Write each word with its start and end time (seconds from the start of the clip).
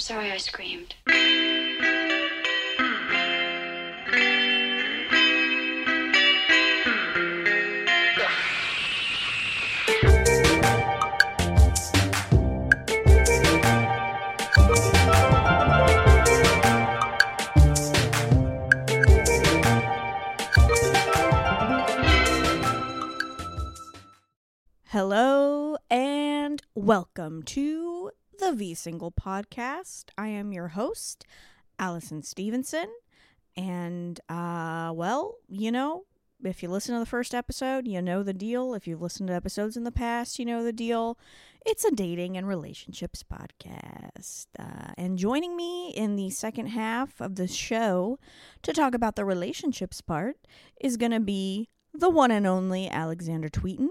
I'm 0.00 0.02
sorry 0.02 0.32
I 0.32 0.38
screamed. 0.38 0.94
Hello 24.86 25.76
and 25.90 26.62
welcome 26.74 27.42
to 27.42 27.89
the 28.50 28.56
V 28.56 28.74
Single 28.74 29.12
Podcast. 29.12 30.06
I 30.18 30.26
am 30.26 30.52
your 30.52 30.68
host, 30.68 31.24
Alison 31.78 32.20
Stevenson. 32.24 32.88
And, 33.56 34.18
uh, 34.28 34.90
well, 34.92 35.36
you 35.48 35.70
know, 35.70 36.02
if 36.42 36.60
you 36.60 36.68
listen 36.68 36.94
to 36.94 36.98
the 36.98 37.06
first 37.06 37.32
episode, 37.32 37.86
you 37.86 38.02
know 38.02 38.24
the 38.24 38.32
deal. 38.32 38.74
If 38.74 38.88
you've 38.88 39.02
listened 39.02 39.28
to 39.28 39.34
episodes 39.34 39.76
in 39.76 39.84
the 39.84 39.92
past, 39.92 40.40
you 40.40 40.44
know 40.44 40.64
the 40.64 40.72
deal. 40.72 41.16
It's 41.64 41.84
a 41.84 41.92
dating 41.92 42.36
and 42.36 42.48
relationships 42.48 43.22
podcast. 43.22 44.46
Uh, 44.58 44.94
and 44.98 45.16
joining 45.16 45.56
me 45.56 45.90
in 45.90 46.16
the 46.16 46.30
second 46.30 46.68
half 46.68 47.20
of 47.20 47.36
the 47.36 47.46
show 47.46 48.18
to 48.62 48.72
talk 48.72 48.96
about 48.96 49.14
the 49.14 49.24
relationships 49.24 50.00
part 50.00 50.38
is 50.80 50.96
going 50.96 51.12
to 51.12 51.20
be 51.20 51.68
the 51.94 52.10
one 52.10 52.32
and 52.32 52.48
only 52.48 52.90
Alexandra 52.90 53.50
Tweten. 53.50 53.90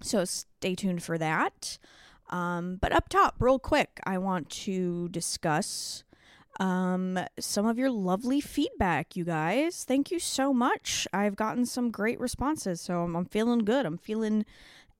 So 0.00 0.24
stay 0.24 0.74
tuned 0.74 1.02
for 1.02 1.18
that. 1.18 1.76
Um, 2.32 2.78
but 2.80 2.92
up 2.92 3.08
top, 3.08 3.36
real 3.38 3.58
quick, 3.58 4.00
I 4.04 4.18
want 4.18 4.48
to 4.50 5.08
discuss 5.10 6.02
um, 6.58 7.18
some 7.38 7.66
of 7.66 7.78
your 7.78 7.90
lovely 7.90 8.40
feedback, 8.40 9.16
you 9.16 9.24
guys. 9.24 9.84
Thank 9.84 10.10
you 10.10 10.18
so 10.18 10.52
much. 10.52 11.06
I've 11.12 11.36
gotten 11.36 11.66
some 11.66 11.90
great 11.90 12.18
responses, 12.18 12.80
so 12.80 13.02
I'm, 13.02 13.14
I'm 13.14 13.26
feeling 13.26 13.60
good. 13.60 13.84
I'm 13.84 13.98
feeling 13.98 14.46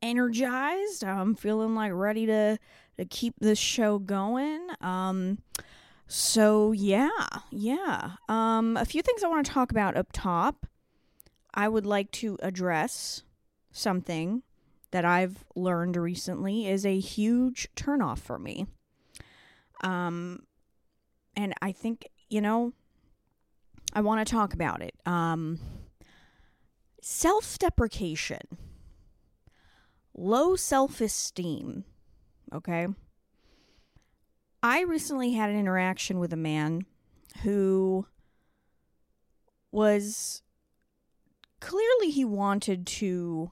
energized. 0.02 1.04
I'm 1.04 1.34
feeling 1.34 1.74
like 1.74 1.92
ready 1.94 2.26
to 2.26 2.58
to 2.98 3.04
keep 3.06 3.34
this 3.40 3.58
show 3.58 3.98
going. 3.98 4.68
Um, 4.82 5.38
so 6.06 6.72
yeah, 6.72 7.08
yeah. 7.50 8.12
Um, 8.28 8.76
a 8.76 8.84
few 8.84 9.00
things 9.00 9.24
I 9.24 9.28
want 9.28 9.46
to 9.46 9.52
talk 9.52 9.70
about 9.70 9.96
up 9.96 10.08
top. 10.12 10.66
I 11.54 11.68
would 11.68 11.86
like 11.86 12.10
to 12.12 12.38
address 12.42 13.22
something 13.70 14.42
that 14.92 15.04
I've 15.04 15.44
learned 15.56 15.96
recently 15.96 16.68
is 16.68 16.86
a 16.86 16.98
huge 16.98 17.68
turnoff 17.74 18.18
for 18.18 18.38
me. 18.38 18.66
Um, 19.82 20.44
and 21.34 21.54
I 21.60 21.72
think, 21.72 22.08
you 22.28 22.40
know, 22.40 22.72
I 23.92 24.02
want 24.02 24.26
to 24.26 24.30
talk 24.30 24.54
about 24.54 24.82
it. 24.82 24.94
Um, 25.04 25.58
self 27.02 27.58
deprecation, 27.58 28.42
low 30.14 30.56
self 30.56 31.00
esteem. 31.00 31.84
Okay. 32.54 32.86
I 34.62 34.82
recently 34.82 35.32
had 35.32 35.50
an 35.50 35.58
interaction 35.58 36.20
with 36.20 36.32
a 36.32 36.36
man 36.36 36.86
who 37.42 38.06
was 39.72 40.42
clearly 41.60 42.10
he 42.10 42.24
wanted 42.24 42.86
to 42.86 43.50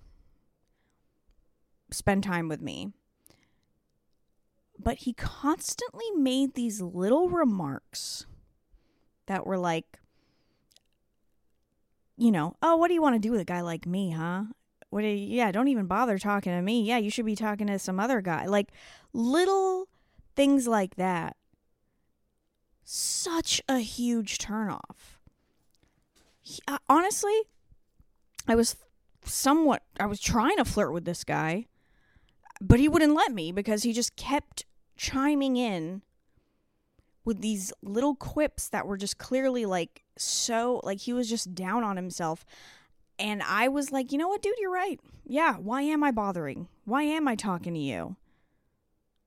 spend 1.92 2.24
time 2.24 2.48
with 2.48 2.60
me. 2.60 2.92
But 4.78 4.98
he 4.98 5.12
constantly 5.12 6.10
made 6.16 6.54
these 6.54 6.80
little 6.80 7.28
remarks 7.28 8.26
that 9.26 9.46
were 9.46 9.58
like, 9.58 9.98
you 12.16 12.30
know, 12.30 12.56
oh, 12.62 12.76
what 12.76 12.88
do 12.88 12.94
you 12.94 13.02
want 13.02 13.14
to 13.14 13.20
do 13.20 13.30
with 13.30 13.40
a 13.40 13.44
guy 13.44 13.60
like 13.60 13.86
me, 13.86 14.10
huh? 14.10 14.44
What 14.90 15.02
do 15.02 15.06
you, 15.06 15.36
yeah, 15.36 15.52
don't 15.52 15.68
even 15.68 15.86
bother 15.86 16.18
talking 16.18 16.52
to 16.52 16.62
me. 16.62 16.82
Yeah, 16.82 16.98
you 16.98 17.10
should 17.10 17.26
be 17.26 17.36
talking 17.36 17.66
to 17.68 17.78
some 17.78 18.00
other 18.00 18.20
guy. 18.20 18.46
Like 18.46 18.68
little 19.12 19.88
things 20.34 20.66
like 20.66 20.96
that. 20.96 21.36
Such 22.82 23.62
a 23.68 23.78
huge 23.78 24.38
turnoff. 24.38 25.18
He, 26.42 26.60
uh, 26.66 26.78
honestly, 26.88 27.42
I 28.48 28.54
was 28.54 28.76
somewhat 29.24 29.82
I 29.98 30.06
was 30.06 30.20
trying 30.20 30.56
to 30.56 30.64
flirt 30.64 30.92
with 30.92 31.04
this 31.04 31.24
guy 31.24 31.66
but 32.60 32.78
he 32.78 32.88
wouldn't 32.88 33.14
let 33.14 33.32
me 33.32 33.52
because 33.52 33.82
he 33.82 33.92
just 33.92 34.16
kept 34.16 34.64
chiming 34.96 35.56
in 35.56 36.02
with 37.24 37.40
these 37.40 37.72
little 37.82 38.14
quips 38.14 38.68
that 38.68 38.86
were 38.86 38.96
just 38.96 39.18
clearly 39.18 39.64
like 39.64 40.02
so 40.16 40.80
like 40.84 41.00
he 41.00 41.12
was 41.12 41.28
just 41.28 41.54
down 41.54 41.82
on 41.82 41.96
himself. 41.96 42.44
And 43.18 43.42
i 43.42 43.68
was 43.68 43.92
like 43.92 44.12
you 44.12 44.18
know 44.18 44.28
what 44.28 44.42
dude? 44.42 44.54
You're 44.60 44.72
right. 44.72 45.00
Yeah 45.24 45.54
why 45.56 45.82
am 45.82 46.04
i 46.04 46.10
bothering? 46.10 46.68
Why 46.84 47.02
am 47.04 47.26
i 47.28 47.34
talking 47.34 47.74
to 47.74 47.80
you? 47.80 48.16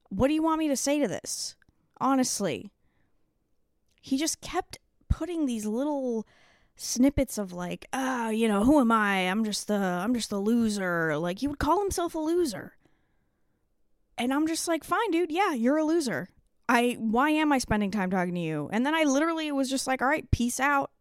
What 0.10 0.28
do 0.28 0.34
you 0.36 0.44
want 0.44 0.60
me 0.60 0.68
to 0.68 0.78
say 0.78 1.00
to 1.00 1.08
this? 1.08 1.56
Honestly. 2.00 2.72
He 4.02 4.18
just 4.18 4.42
kept 4.42 4.80
putting 5.08 5.46
these 5.46 5.66
little 5.66 6.28
snippets 6.76 7.38
of 7.38 7.54
like 7.54 7.88
ah 7.94 8.30
you 8.30 8.48
know 8.48 8.64
who 8.64 8.80
am 8.80 8.92
i? 8.92 9.30
I'm 9.30 9.44
just 9.44 9.68
the 9.68 9.76
i'm 9.76 10.14
just 10.14 10.30
the 10.30 10.40
loser. 10.40 11.18
Like 11.18 11.40
he 11.40 11.48
would 11.48 11.60
call 11.60 11.80
himself 11.80 12.14
a 12.14 12.20
loser 12.20 12.74
and 14.18 14.34
I'm 14.34 14.48
just 14.48 14.68
like, 14.68 14.84
fine, 14.84 15.12
dude. 15.12 15.32
Yeah, 15.32 15.54
you're 15.54 15.78
a 15.78 15.84
loser. 15.84 16.30
I 16.70 16.96
why 17.00 17.32
am 17.32 17.52
I 17.52 17.58
spending 17.58 17.92
time 17.92 18.10
talking 18.10 18.36
to 18.36 18.40
you? 18.40 18.70
And 18.72 18.86
then 18.86 18.96
I 18.96 19.04
literally 19.04 19.52
was 19.52 19.70
just 19.70 19.88
like, 19.88 20.02
all 20.02 20.08
right, 20.08 20.30
peace 20.32 20.60
out. 20.60 20.92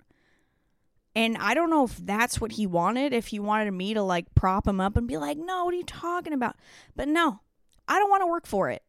And 1.14 1.36
I 1.38 1.54
don't 1.54 1.70
know 1.70 1.84
if 1.84 1.96
that's 1.98 2.40
what 2.40 2.52
he 2.52 2.66
wanted, 2.66 3.12
if 3.12 3.28
he 3.28 3.38
wanted 3.38 3.70
me 3.72 3.92
to 3.94 4.02
like 4.02 4.34
prop 4.34 4.66
him 4.66 4.80
up 4.80 4.96
and 4.96 5.06
be 5.06 5.18
like, 5.18 5.36
no, 5.36 5.64
what 5.64 5.74
are 5.74 5.76
you 5.76 5.84
talking 5.84 6.32
about? 6.32 6.56
But 6.96 7.08
no, 7.08 7.40
I 7.86 7.98
don't 7.98 8.10
want 8.10 8.22
to 8.22 8.26
work 8.26 8.46
for 8.46 8.70
it 8.70 8.82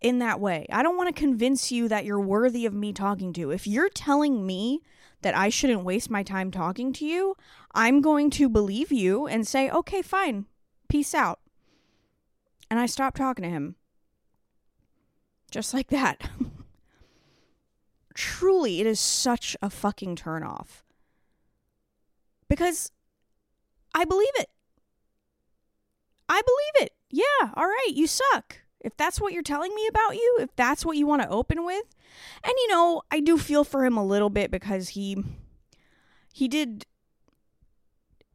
in 0.00 0.20
that 0.20 0.40
way. 0.40 0.66
I 0.72 0.82
don't 0.82 0.96
want 0.96 1.14
to 1.14 1.20
convince 1.20 1.70
you 1.70 1.86
that 1.88 2.06
you're 2.06 2.20
worthy 2.20 2.64
of 2.64 2.72
me 2.72 2.94
talking 2.94 3.34
to. 3.34 3.50
If 3.50 3.66
you're 3.66 3.90
telling 3.90 4.46
me 4.46 4.80
that 5.20 5.36
I 5.36 5.50
shouldn't 5.50 5.84
waste 5.84 6.08
my 6.08 6.22
time 6.22 6.50
talking 6.50 6.94
to 6.94 7.04
you, 7.04 7.36
I'm 7.74 8.00
going 8.00 8.30
to 8.30 8.48
believe 8.48 8.90
you 8.90 9.26
and 9.26 9.46
say, 9.46 9.68
okay, 9.68 10.00
fine, 10.00 10.46
peace 10.88 11.14
out 11.14 11.39
and 12.70 12.78
I 12.78 12.86
stopped 12.86 13.16
talking 13.16 13.42
to 13.42 13.50
him. 13.50 13.74
Just 15.50 15.74
like 15.74 15.88
that. 15.88 16.30
Truly, 18.14 18.80
it 18.80 18.86
is 18.86 19.00
such 19.00 19.56
a 19.60 19.68
fucking 19.68 20.16
turnoff. 20.16 20.82
Because 22.48 22.92
I 23.94 24.04
believe 24.04 24.32
it. 24.36 24.48
I 26.28 26.40
believe 26.42 26.86
it. 26.86 26.92
Yeah, 27.10 27.50
all 27.54 27.66
right, 27.66 27.90
you 27.92 28.06
suck. 28.06 28.58
If 28.80 28.96
that's 28.96 29.20
what 29.20 29.32
you're 29.32 29.42
telling 29.42 29.74
me 29.74 29.86
about 29.88 30.14
you, 30.14 30.38
if 30.40 30.54
that's 30.56 30.86
what 30.86 30.96
you 30.96 31.06
want 31.06 31.22
to 31.22 31.28
open 31.28 31.64
with. 31.64 31.84
And 32.42 32.52
you 32.56 32.68
know, 32.68 33.02
I 33.10 33.20
do 33.20 33.36
feel 33.36 33.64
for 33.64 33.84
him 33.84 33.96
a 33.96 34.04
little 34.04 34.30
bit 34.30 34.50
because 34.50 34.90
he 34.90 35.22
he 36.32 36.48
did 36.48 36.86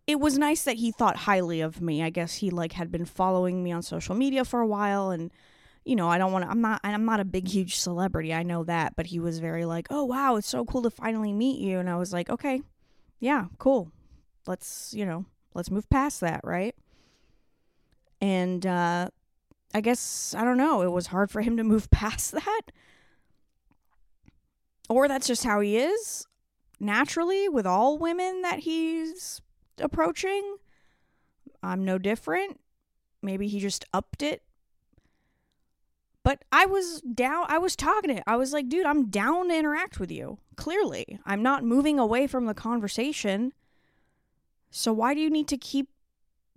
it 0.07 0.19
was 0.19 0.37
nice 0.37 0.63
that 0.63 0.77
he 0.77 0.91
thought 0.91 1.15
highly 1.17 1.61
of 1.61 1.81
me. 1.81 2.03
I 2.03 2.09
guess 2.09 2.35
he 2.35 2.49
like 2.49 2.73
had 2.73 2.91
been 2.91 3.05
following 3.05 3.63
me 3.63 3.71
on 3.71 3.81
social 3.81 4.15
media 4.15 4.45
for 4.45 4.59
a 4.59 4.67
while 4.67 5.09
and 5.09 5.31
you 5.83 5.95
know, 5.95 6.09
I 6.09 6.17
don't 6.17 6.31
want 6.31 6.45
to 6.45 6.49
I'm 6.49 6.61
not 6.61 6.81
I'm 6.83 7.05
not 7.05 7.19
a 7.19 7.25
big 7.25 7.47
huge 7.47 7.77
celebrity. 7.77 8.33
I 8.33 8.43
know 8.43 8.63
that, 8.63 8.95
but 8.95 9.05
he 9.07 9.19
was 9.19 9.37
very 9.39 9.65
like, 9.65 9.87
"Oh, 9.91 10.03
wow, 10.03 10.35
it's 10.35 10.47
so 10.47 10.65
cool 10.65 10.81
to 10.81 10.89
finally 10.89 11.31
meet 11.31 11.59
you." 11.59 11.77
And 11.79 11.87
I 11.89 11.95
was 11.95 12.11
like, 12.11 12.29
"Okay. 12.29 12.61
Yeah, 13.19 13.45
cool. 13.59 13.91
Let's, 14.47 14.93
you 14.95 15.05
know, 15.05 15.25
let's 15.53 15.69
move 15.69 15.87
past 15.89 16.21
that, 16.21 16.41
right?" 16.43 16.75
And 18.19 18.65
uh 18.65 19.09
I 19.75 19.81
guess 19.81 20.33
I 20.35 20.43
don't 20.43 20.57
know, 20.57 20.81
it 20.81 20.91
was 20.91 21.07
hard 21.07 21.29
for 21.29 21.41
him 21.41 21.57
to 21.57 21.63
move 21.63 21.91
past 21.91 22.31
that. 22.31 22.61
Or 24.89 25.07
that's 25.07 25.27
just 25.27 25.43
how 25.43 25.59
he 25.61 25.77
is 25.77 26.25
naturally 26.79 27.47
with 27.47 27.65
all 27.65 27.97
women 27.97 28.41
that 28.41 28.59
he's 28.59 29.41
approaching. 29.79 30.57
I'm 31.61 31.83
no 31.83 31.97
different. 31.97 32.59
Maybe 33.21 33.47
he 33.47 33.59
just 33.59 33.85
upped 33.93 34.21
it. 34.21 34.43
But 36.23 36.43
I 36.51 36.65
was 36.65 37.01
down, 37.01 37.45
I 37.49 37.59
was 37.59 37.75
talking 37.75 38.09
him. 38.09 38.23
I 38.25 38.35
was 38.35 38.51
like, 38.51 38.67
dude, 38.67 38.87
I'm 38.87 39.09
down 39.09 39.49
to 39.49 39.55
interact 39.55 39.99
with 39.99 40.11
you. 40.11 40.39
Clearly, 40.55 41.19
I'm 41.23 41.43
not 41.43 41.63
moving 41.63 41.99
away 41.99 42.25
from 42.25 42.45
the 42.45 42.55
conversation. 42.55 43.53
So 44.71 44.91
why 44.91 45.13
do 45.13 45.19
you 45.19 45.29
need 45.29 45.47
to 45.49 45.57
keep 45.57 45.89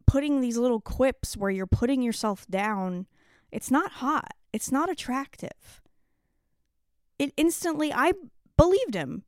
putting 0.07 0.41
these 0.41 0.57
little 0.57 0.81
quips 0.81 1.37
where 1.37 1.51
you're 1.51 1.67
putting 1.67 2.01
yourself 2.01 2.47
down? 2.49 3.07
It's 3.53 3.71
not 3.71 3.93
hot, 3.93 4.33
it's 4.55 4.73
not 4.73 4.91
attractive. 4.91 5.83
It 7.19 7.35
instantly, 7.37 7.93
I 7.93 8.13
believed 8.57 8.95
him 8.95 9.25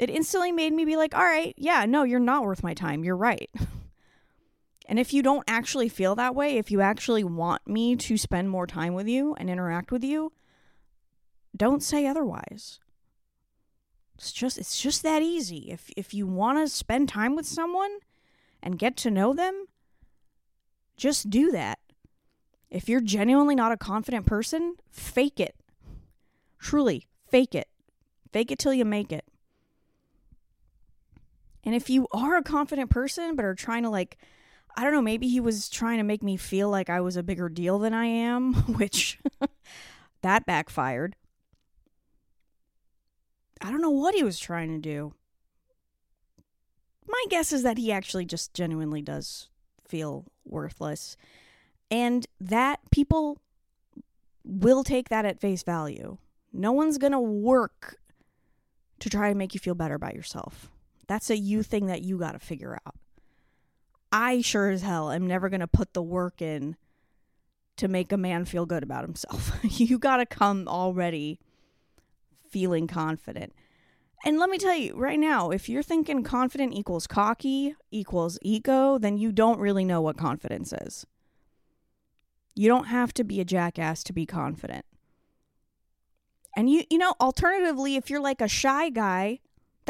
it 0.00 0.08
instantly 0.08 0.50
made 0.50 0.72
me 0.72 0.86
be 0.86 0.96
like, 0.96 1.14
all 1.14 1.22
right, 1.22 1.54
yeah, 1.58 1.84
no, 1.84 2.04
you're 2.04 2.18
not 2.18 2.42
worth 2.42 2.62
my 2.62 2.72
time. 2.72 3.04
You're 3.04 3.14
right. 3.14 3.50
and 4.86 4.98
if 4.98 5.12
you 5.12 5.22
don't 5.22 5.44
actually 5.46 5.90
feel 5.90 6.14
that 6.14 6.34
way, 6.34 6.56
if 6.56 6.70
you 6.70 6.80
actually 6.80 7.22
want 7.22 7.66
me 7.66 7.96
to 7.96 8.16
spend 8.16 8.48
more 8.48 8.66
time 8.66 8.94
with 8.94 9.06
you 9.06 9.34
and 9.34 9.50
interact 9.50 9.92
with 9.92 10.02
you, 10.02 10.32
don't 11.54 11.82
say 11.82 12.06
otherwise. 12.06 12.80
It's 14.16 14.32
just 14.32 14.56
it's 14.56 14.80
just 14.80 15.02
that 15.02 15.20
easy. 15.20 15.70
If 15.70 15.90
if 15.98 16.14
you 16.14 16.26
want 16.26 16.58
to 16.58 16.74
spend 16.74 17.10
time 17.10 17.36
with 17.36 17.46
someone 17.46 17.98
and 18.62 18.78
get 18.78 18.96
to 18.98 19.10
know 19.10 19.34
them, 19.34 19.66
just 20.96 21.28
do 21.28 21.50
that. 21.50 21.78
If 22.70 22.88
you're 22.88 23.00
genuinely 23.02 23.54
not 23.54 23.72
a 23.72 23.76
confident 23.76 24.24
person, 24.24 24.76
fake 24.90 25.40
it. 25.40 25.56
Truly, 26.58 27.06
fake 27.30 27.54
it. 27.54 27.68
Fake 28.32 28.50
it 28.50 28.58
till 28.58 28.72
you 28.72 28.86
make 28.86 29.12
it. 29.12 29.24
And 31.64 31.74
if 31.74 31.90
you 31.90 32.06
are 32.12 32.36
a 32.36 32.42
confident 32.42 32.90
person 32.90 33.36
but 33.36 33.44
are 33.44 33.54
trying 33.54 33.82
to 33.82 33.90
like 33.90 34.18
I 34.76 34.84
don't 34.84 34.92
know, 34.92 35.02
maybe 35.02 35.28
he 35.28 35.40
was 35.40 35.68
trying 35.68 35.98
to 35.98 36.04
make 36.04 36.22
me 36.22 36.36
feel 36.36 36.68
like 36.68 36.88
I 36.88 37.00
was 37.00 37.16
a 37.16 37.22
bigger 37.22 37.48
deal 37.48 37.78
than 37.78 37.92
I 37.92 38.06
am, 38.06 38.54
which 38.76 39.18
that 40.22 40.46
backfired. 40.46 41.16
I 43.60 43.70
don't 43.70 43.82
know 43.82 43.90
what 43.90 44.14
he 44.14 44.22
was 44.22 44.38
trying 44.38 44.68
to 44.68 44.78
do. 44.78 45.12
My 47.06 47.24
guess 47.28 47.52
is 47.52 47.62
that 47.64 47.78
he 47.78 47.92
actually 47.92 48.24
just 48.24 48.54
genuinely 48.54 49.02
does 49.02 49.48
feel 49.86 50.26
worthless. 50.44 51.16
And 51.90 52.26
that 52.40 52.78
people 52.90 53.38
will 54.44 54.84
take 54.84 55.08
that 55.08 55.24
at 55.24 55.40
face 55.40 55.62
value. 55.62 56.18
No 56.52 56.72
one's 56.72 56.98
going 56.98 57.12
to 57.12 57.20
work 57.20 57.96
to 59.00 59.10
try 59.10 59.28
to 59.28 59.34
make 59.34 59.54
you 59.54 59.60
feel 59.60 59.74
better 59.74 59.94
about 59.94 60.14
yourself. 60.14 60.70
That's 61.10 61.28
a 61.28 61.36
you 61.36 61.64
thing 61.64 61.86
that 61.86 62.02
you 62.02 62.18
got 62.18 62.32
to 62.32 62.38
figure 62.38 62.78
out. 62.86 62.94
I 64.12 64.42
sure 64.42 64.70
as 64.70 64.82
hell 64.82 65.10
am 65.10 65.26
never 65.26 65.48
going 65.48 65.58
to 65.58 65.66
put 65.66 65.92
the 65.92 66.04
work 66.04 66.40
in 66.40 66.76
to 67.78 67.88
make 67.88 68.12
a 68.12 68.16
man 68.16 68.44
feel 68.44 68.64
good 68.64 68.84
about 68.84 69.02
himself. 69.02 69.58
you 69.64 69.98
got 69.98 70.18
to 70.18 70.26
come 70.26 70.68
already 70.68 71.40
feeling 72.48 72.86
confident. 72.86 73.52
And 74.24 74.38
let 74.38 74.50
me 74.50 74.56
tell 74.56 74.76
you 74.76 74.94
right 74.94 75.18
now, 75.18 75.50
if 75.50 75.68
you're 75.68 75.82
thinking 75.82 76.22
confident 76.22 76.74
equals 76.74 77.08
cocky 77.08 77.74
equals 77.90 78.38
ego, 78.40 78.96
then 78.96 79.18
you 79.18 79.32
don't 79.32 79.58
really 79.58 79.84
know 79.84 80.00
what 80.00 80.16
confidence 80.16 80.72
is. 80.72 81.04
You 82.54 82.68
don't 82.68 82.86
have 82.86 83.12
to 83.14 83.24
be 83.24 83.40
a 83.40 83.44
jackass 83.44 84.04
to 84.04 84.12
be 84.12 84.26
confident. 84.26 84.84
And 86.56 86.70
you 86.70 86.84
you 86.88 86.98
know, 86.98 87.14
alternatively, 87.20 87.96
if 87.96 88.10
you're 88.10 88.20
like 88.20 88.40
a 88.40 88.46
shy 88.46 88.90
guy, 88.90 89.40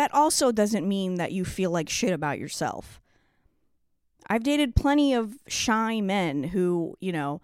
that 0.00 0.14
also 0.14 0.50
doesn't 0.50 0.88
mean 0.88 1.17
that 1.17 1.31
you 1.31 1.44
feel 1.44 1.70
like 1.70 1.91
shit 1.91 2.11
about 2.11 2.38
yourself. 2.38 3.02
I've 4.29 4.43
dated 4.43 4.75
plenty 4.75 5.12
of 5.12 5.37
shy 5.47 6.00
men 6.00 6.43
who, 6.43 6.97
you 7.00 7.12
know, 7.12 7.43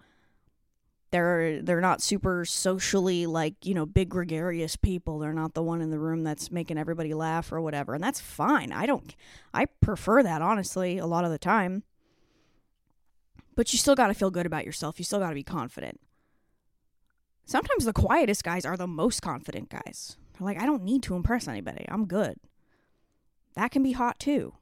they're 1.11 1.61
they're 1.61 1.81
not 1.81 2.01
super 2.01 2.45
socially 2.45 3.27
like, 3.27 3.53
you 3.63 3.75
know, 3.75 3.85
big 3.85 4.09
gregarious 4.09 4.75
people. 4.75 5.19
They're 5.19 5.33
not 5.33 5.53
the 5.53 5.61
one 5.61 5.81
in 5.81 5.91
the 5.91 5.99
room 5.99 6.23
that's 6.23 6.49
making 6.49 6.79
everybody 6.79 7.13
laugh 7.13 7.51
or 7.51 7.61
whatever. 7.61 7.93
And 7.93 8.03
that's 8.03 8.19
fine. 8.19 8.71
I 8.71 8.87
don't 8.87 9.15
I 9.53 9.65
prefer 9.65 10.23
that 10.23 10.41
honestly 10.41 10.97
a 10.97 11.05
lot 11.05 11.25
of 11.25 11.29
the 11.29 11.37
time. 11.37 11.83
But 13.55 13.71
you 13.71 13.77
still 13.77 13.95
got 13.95 14.07
to 14.07 14.15
feel 14.15 14.31
good 14.31 14.47
about 14.47 14.65
yourself. 14.65 14.97
You 14.97 15.05
still 15.05 15.19
got 15.19 15.29
to 15.29 15.35
be 15.35 15.43
confident. 15.43 15.99
Sometimes 17.45 17.85
the 17.85 17.93
quietest 17.93 18.43
guys 18.43 18.65
are 18.65 18.77
the 18.77 18.87
most 18.87 19.21
confident 19.21 19.69
guys. 19.69 20.17
They're 20.37 20.45
like, 20.45 20.61
I 20.61 20.65
don't 20.65 20.83
need 20.83 21.03
to 21.03 21.15
impress 21.15 21.47
anybody. 21.47 21.85
I'm 21.87 22.05
good. 22.05 22.37
That 23.55 23.71
can 23.71 23.83
be 23.83 23.93
hot 23.93 24.19
too. 24.19 24.53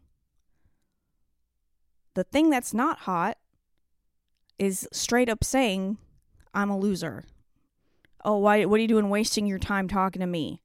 The 2.13 2.23
thing 2.23 2.49
that's 2.49 2.73
not 2.73 2.99
hot 2.99 3.37
is 4.57 4.87
straight 4.93 5.27
up 5.27 5.43
saying, 5.43 5.97
I'm 6.53 6.69
a 6.69 6.77
loser. 6.77 7.25
Oh, 8.23 8.37
why 8.37 8.63
what 8.65 8.77
are 8.77 8.81
you 8.81 8.87
doing 8.87 9.09
wasting 9.09 9.45
your 9.45 9.59
time 9.59 9.87
talking 9.87 10.21
to 10.21 10.27
me? 10.27 10.61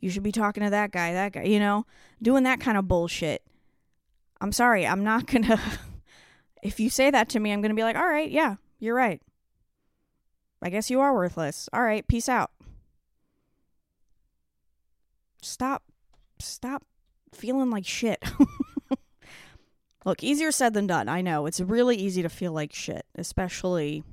You 0.00 0.10
should 0.10 0.22
be 0.22 0.32
talking 0.32 0.62
to 0.62 0.70
that 0.70 0.92
guy, 0.92 1.12
that 1.14 1.32
guy, 1.32 1.44
you 1.44 1.58
know? 1.58 1.86
Doing 2.20 2.44
that 2.44 2.60
kind 2.60 2.76
of 2.76 2.86
bullshit. 2.86 3.42
I'm 4.40 4.52
sorry, 4.52 4.86
I'm 4.86 5.02
not 5.02 5.26
going 5.30 5.44
to 5.44 5.58
if 6.62 6.80
you 6.80 6.90
say 6.90 7.10
that 7.10 7.28
to 7.30 7.40
me, 7.40 7.52
I'm 7.52 7.60
going 7.60 7.70
to 7.70 7.76
be 7.76 7.82
like, 7.82 7.96
"All 7.96 8.08
right, 8.08 8.30
yeah, 8.30 8.56
you're 8.78 8.94
right. 8.94 9.22
I 10.60 10.70
guess 10.70 10.90
you 10.90 11.00
are 11.00 11.14
worthless. 11.14 11.68
All 11.72 11.82
right, 11.82 12.06
peace 12.06 12.28
out." 12.28 12.50
Stop 15.42 15.82
stop 16.38 16.84
feeling 17.32 17.70
like 17.70 17.86
shit. 17.86 18.22
Look, 20.04 20.22
easier 20.22 20.52
said 20.52 20.74
than 20.74 20.86
done. 20.86 21.08
I 21.08 21.20
know. 21.20 21.46
It's 21.46 21.60
really 21.60 21.96
easy 21.96 22.22
to 22.22 22.28
feel 22.28 22.52
like 22.52 22.72
shit, 22.72 23.04
especially 23.16 24.04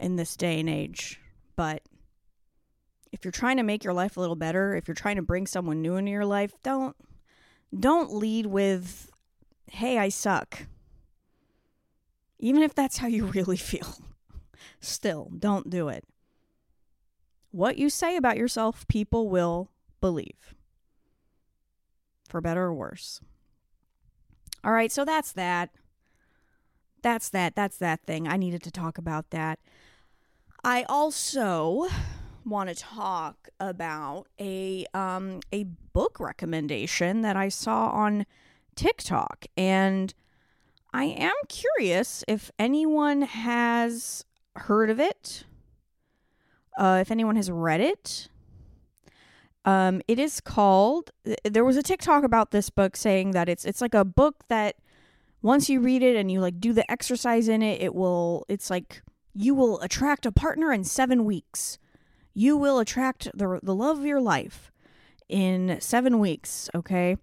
in 0.00 0.16
this 0.16 0.36
day 0.36 0.58
and 0.58 0.68
age. 0.68 1.20
But 1.54 1.82
if 3.12 3.24
you're 3.24 3.32
trying 3.32 3.56
to 3.58 3.62
make 3.62 3.84
your 3.84 3.92
life 3.92 4.16
a 4.16 4.20
little 4.20 4.36
better, 4.36 4.74
if 4.74 4.88
you're 4.88 4.94
trying 4.94 5.16
to 5.16 5.22
bring 5.22 5.46
someone 5.46 5.80
new 5.80 5.96
into 5.96 6.10
your 6.10 6.26
life, 6.26 6.52
don't 6.62 6.96
don't 7.78 8.14
lead 8.14 8.46
with 8.46 9.10
hey, 9.70 9.98
I 9.98 10.08
suck. 10.08 10.66
Even 12.38 12.62
if 12.62 12.74
that's 12.74 12.98
how 12.98 13.06
you 13.06 13.26
really 13.34 13.56
feel. 13.56 13.96
Still, 14.80 15.30
don't 15.38 15.70
do 15.70 15.88
it. 15.88 16.04
What 17.50 17.78
you 17.78 17.88
say 17.88 18.16
about 18.16 18.36
yourself, 18.36 18.86
people 18.88 19.28
will 19.28 19.70
believe. 20.00 20.54
For 22.28 22.40
better 22.40 22.64
or 22.64 22.74
worse. 22.74 23.20
All 24.64 24.72
right, 24.72 24.90
so 24.90 25.04
that's 25.04 25.32
that. 25.32 25.70
That's 27.02 27.28
that. 27.30 27.54
That's 27.54 27.78
that 27.78 28.02
thing. 28.02 28.26
I 28.26 28.36
needed 28.36 28.62
to 28.64 28.70
talk 28.70 28.98
about 28.98 29.30
that. 29.30 29.60
I 30.64 30.82
also 30.88 31.86
want 32.44 32.68
to 32.68 32.74
talk 32.74 33.48
about 33.58 34.26
a 34.40 34.86
um 34.94 35.40
a 35.52 35.64
book 35.92 36.18
recommendation 36.20 37.22
that 37.22 37.36
I 37.36 37.48
saw 37.48 37.88
on 37.88 38.24
TikTok 38.76 39.46
and 39.56 40.14
I 40.92 41.04
am 41.04 41.34
curious 41.48 42.24
if 42.26 42.50
anyone 42.58 43.22
has 43.22 44.24
heard 44.54 44.90
of 44.90 44.98
it. 44.98 45.44
Uh, 46.78 46.98
if 47.00 47.10
anyone 47.10 47.36
has 47.36 47.50
read 47.50 47.80
it. 47.80 48.28
Um, 49.66 50.00
it 50.06 50.20
is 50.20 50.40
called. 50.40 51.10
There 51.44 51.64
was 51.64 51.76
a 51.76 51.82
TikTok 51.82 52.22
about 52.22 52.52
this 52.52 52.70
book 52.70 52.96
saying 52.96 53.32
that 53.32 53.48
it's 53.48 53.64
it's 53.64 53.80
like 53.80 53.94
a 53.94 54.04
book 54.04 54.44
that 54.48 54.76
once 55.42 55.68
you 55.68 55.80
read 55.80 56.02
it 56.02 56.16
and 56.16 56.30
you 56.30 56.40
like 56.40 56.60
do 56.60 56.72
the 56.72 56.88
exercise 56.90 57.48
in 57.48 57.62
it, 57.62 57.82
it 57.82 57.94
will. 57.94 58.46
It's 58.48 58.70
like 58.70 59.02
you 59.34 59.54
will 59.54 59.80
attract 59.80 60.24
a 60.24 60.32
partner 60.32 60.72
in 60.72 60.84
seven 60.84 61.24
weeks. 61.24 61.78
You 62.32 62.56
will 62.56 62.78
attract 62.78 63.28
the 63.34 63.58
the 63.60 63.74
love 63.74 63.98
of 63.98 64.06
your 64.06 64.20
life 64.20 64.70
in 65.28 65.78
seven 65.80 66.20
weeks. 66.20 66.70
Okay. 66.72 67.16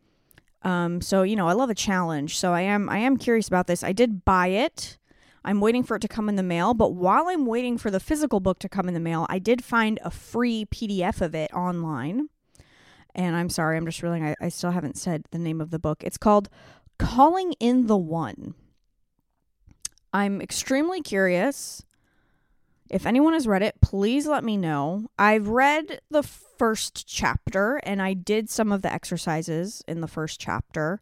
Um, 0.63 1.01
so 1.01 1.24
you 1.24 1.38
know, 1.38 1.48
I 1.48 1.53
love 1.53 1.70
a 1.70 1.75
challenge. 1.75 2.38
So 2.38 2.53
I 2.53 2.62
am 2.62 2.89
I 2.89 2.98
am 2.98 3.15
curious 3.15 3.48
about 3.48 3.68
this. 3.68 3.84
I 3.84 3.94
did 3.94 4.25
buy 4.25 4.48
it. 4.48 4.98
I'm 5.46 5.60
waiting 5.60 5.84
for 5.84 5.96
it 5.98 6.01
to 6.01 6.08
come 6.08 6.29
in 6.29 6.36
the 6.36 6.44
mail, 6.44 6.74
but 6.74 6.94
while 6.94 7.27
I'm 7.27 7.46
waiting 7.46 7.77
for 7.77 7.91
the 7.91 8.00
physical 8.00 8.39
book 8.39 8.60
to 8.60 8.70
come 8.70 8.88
in 8.88 8.94
the 8.94 9.00
mail, 9.00 9.25
I 9.27 9.39
did 9.39 9.63
find 9.63 10.00
a 10.03 10.10
free 10.10 10.65
PDF 10.65 11.20
of 11.20 11.36
it 11.36 11.53
online. 11.53 12.29
And 13.15 13.36
I'm 13.36 13.50
sorry, 13.50 13.77
I'm 13.77 13.86
just 13.86 14.01
realizing 14.01 14.25
I, 14.25 14.36
I 14.41 14.50
still 14.50 14.72
haven't 14.72 14.98
said 14.98 15.25
the 15.32 15.38
name 15.38 15.62
of 15.62 15.70
the 15.70 15.79
book. 15.79 16.03
It's 16.03 16.17
called 16.17 16.50
Calling 16.98 17.53
in 17.60 17.88
the 17.88 17.98
One. 17.98 18.55
I'm 20.12 20.41
extremely 20.41 21.01
curious. 21.01 21.84
If 22.89 23.05
anyone 23.05 23.34
has 23.34 23.48
read 23.48 23.63
it, 23.63 23.82
please 23.82 24.27
let 24.27 24.43
me 24.43 24.58
know. 24.58 25.08
I've 25.17 25.48
read 25.48 26.00
the 26.10 26.24
first 26.24 27.08
chapter 27.08 27.77
and 27.84 28.01
I 28.01 28.13
did 28.13 28.50
some 28.50 28.72
of 28.72 28.84
the 28.84 28.93
exercises 28.93 29.84
in 29.88 30.01
the 30.01 30.08
first 30.08 30.39
chapter. 30.39 31.01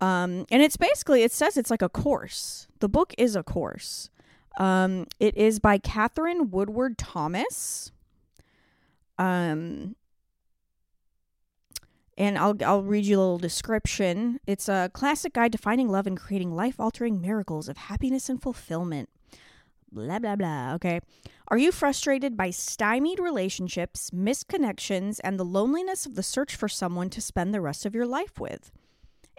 Um, 0.00 0.46
and 0.50 0.62
it's 0.62 0.76
basically, 0.76 1.22
it 1.22 1.32
says 1.32 1.56
it's 1.56 1.70
like 1.70 1.82
a 1.82 1.88
course. 1.88 2.68
The 2.78 2.88
book 2.88 3.14
is 3.18 3.36
a 3.36 3.42
course. 3.42 4.10
Um, 4.58 5.06
it 5.20 5.36
is 5.36 5.58
by 5.60 5.78
Katherine 5.78 6.50
Woodward 6.50 6.96
Thomas. 6.96 7.92
Um, 9.18 9.96
and 12.18 12.36
I'll 12.36 12.56
I'll 12.64 12.82
read 12.82 13.06
you 13.06 13.16
a 13.16 13.20
little 13.20 13.38
description. 13.38 14.40
It's 14.46 14.68
a 14.68 14.90
classic 14.92 15.32
guide 15.32 15.52
to 15.52 15.58
finding 15.58 15.88
love 15.88 16.06
and 16.06 16.18
creating 16.18 16.54
life-altering 16.54 17.20
miracles 17.20 17.68
of 17.68 17.76
happiness 17.76 18.28
and 18.28 18.42
fulfillment. 18.42 19.08
Blah 19.90 20.18
blah 20.18 20.36
blah. 20.36 20.74
Okay. 20.74 21.00
Are 21.46 21.56
you 21.56 21.72
frustrated 21.72 22.36
by 22.36 22.50
stymied 22.50 23.20
relationships, 23.20 24.12
missed 24.12 24.48
connections, 24.48 25.18
and 25.20 25.38
the 25.38 25.44
loneliness 25.44 26.04
of 26.04 26.14
the 26.14 26.22
search 26.22 26.54
for 26.54 26.68
someone 26.68 27.08
to 27.08 27.22
spend 27.22 27.54
the 27.54 27.60
rest 27.62 27.86
of 27.86 27.94
your 27.94 28.06
life 28.06 28.38
with? 28.38 28.70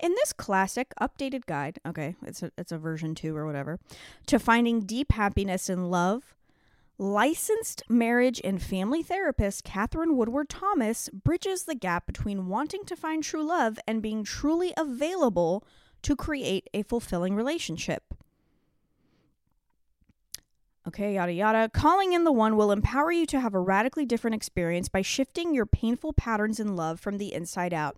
In 0.01 0.15
this 0.15 0.31
classic 0.31 0.93
updated 0.99 1.45
guide, 1.45 1.77
okay, 1.85 2.15
it's 2.25 2.41
a, 2.41 2.51
it's 2.57 2.71
a 2.71 2.77
version 2.77 3.13
2 3.13 3.35
or 3.35 3.45
whatever, 3.45 3.79
to 4.27 4.39
finding 4.39 4.79
deep 4.79 5.11
happiness 5.11 5.69
in 5.69 5.91
love, 5.91 6.35
licensed 6.99 7.81
marriage 7.87 8.41
and 8.43 8.61
family 8.61 9.01
therapist 9.01 9.63
Katherine 9.63 10.17
Woodward 10.17 10.49
Thomas 10.49 11.09
bridges 11.09 11.63
the 11.63 11.73
gap 11.73 12.05
between 12.05 12.47
wanting 12.47 12.83
to 12.85 12.95
find 12.95 13.23
true 13.23 13.43
love 13.43 13.79
and 13.87 14.01
being 14.01 14.25
truly 14.25 14.73
available 14.75 15.65
to 16.01 16.15
create 16.15 16.69
a 16.73 16.83
fulfilling 16.83 17.35
relationship. 17.35 18.13
Okay, 20.87 21.15
yada 21.15 21.31
yada. 21.31 21.69
Calling 21.69 22.11
in 22.13 22.25
the 22.25 22.31
one 22.33 22.57
will 22.57 22.71
empower 22.71 23.11
you 23.11 23.25
to 23.27 23.39
have 23.39 23.53
a 23.53 23.59
radically 23.59 24.05
different 24.05 24.35
experience 24.35 24.89
by 24.89 25.01
shifting 25.01 25.53
your 25.53 25.65
painful 25.65 26.11
patterns 26.11 26.59
in 26.59 26.75
love 26.75 26.99
from 26.99 27.17
the 27.17 27.33
inside 27.33 27.73
out, 27.73 27.97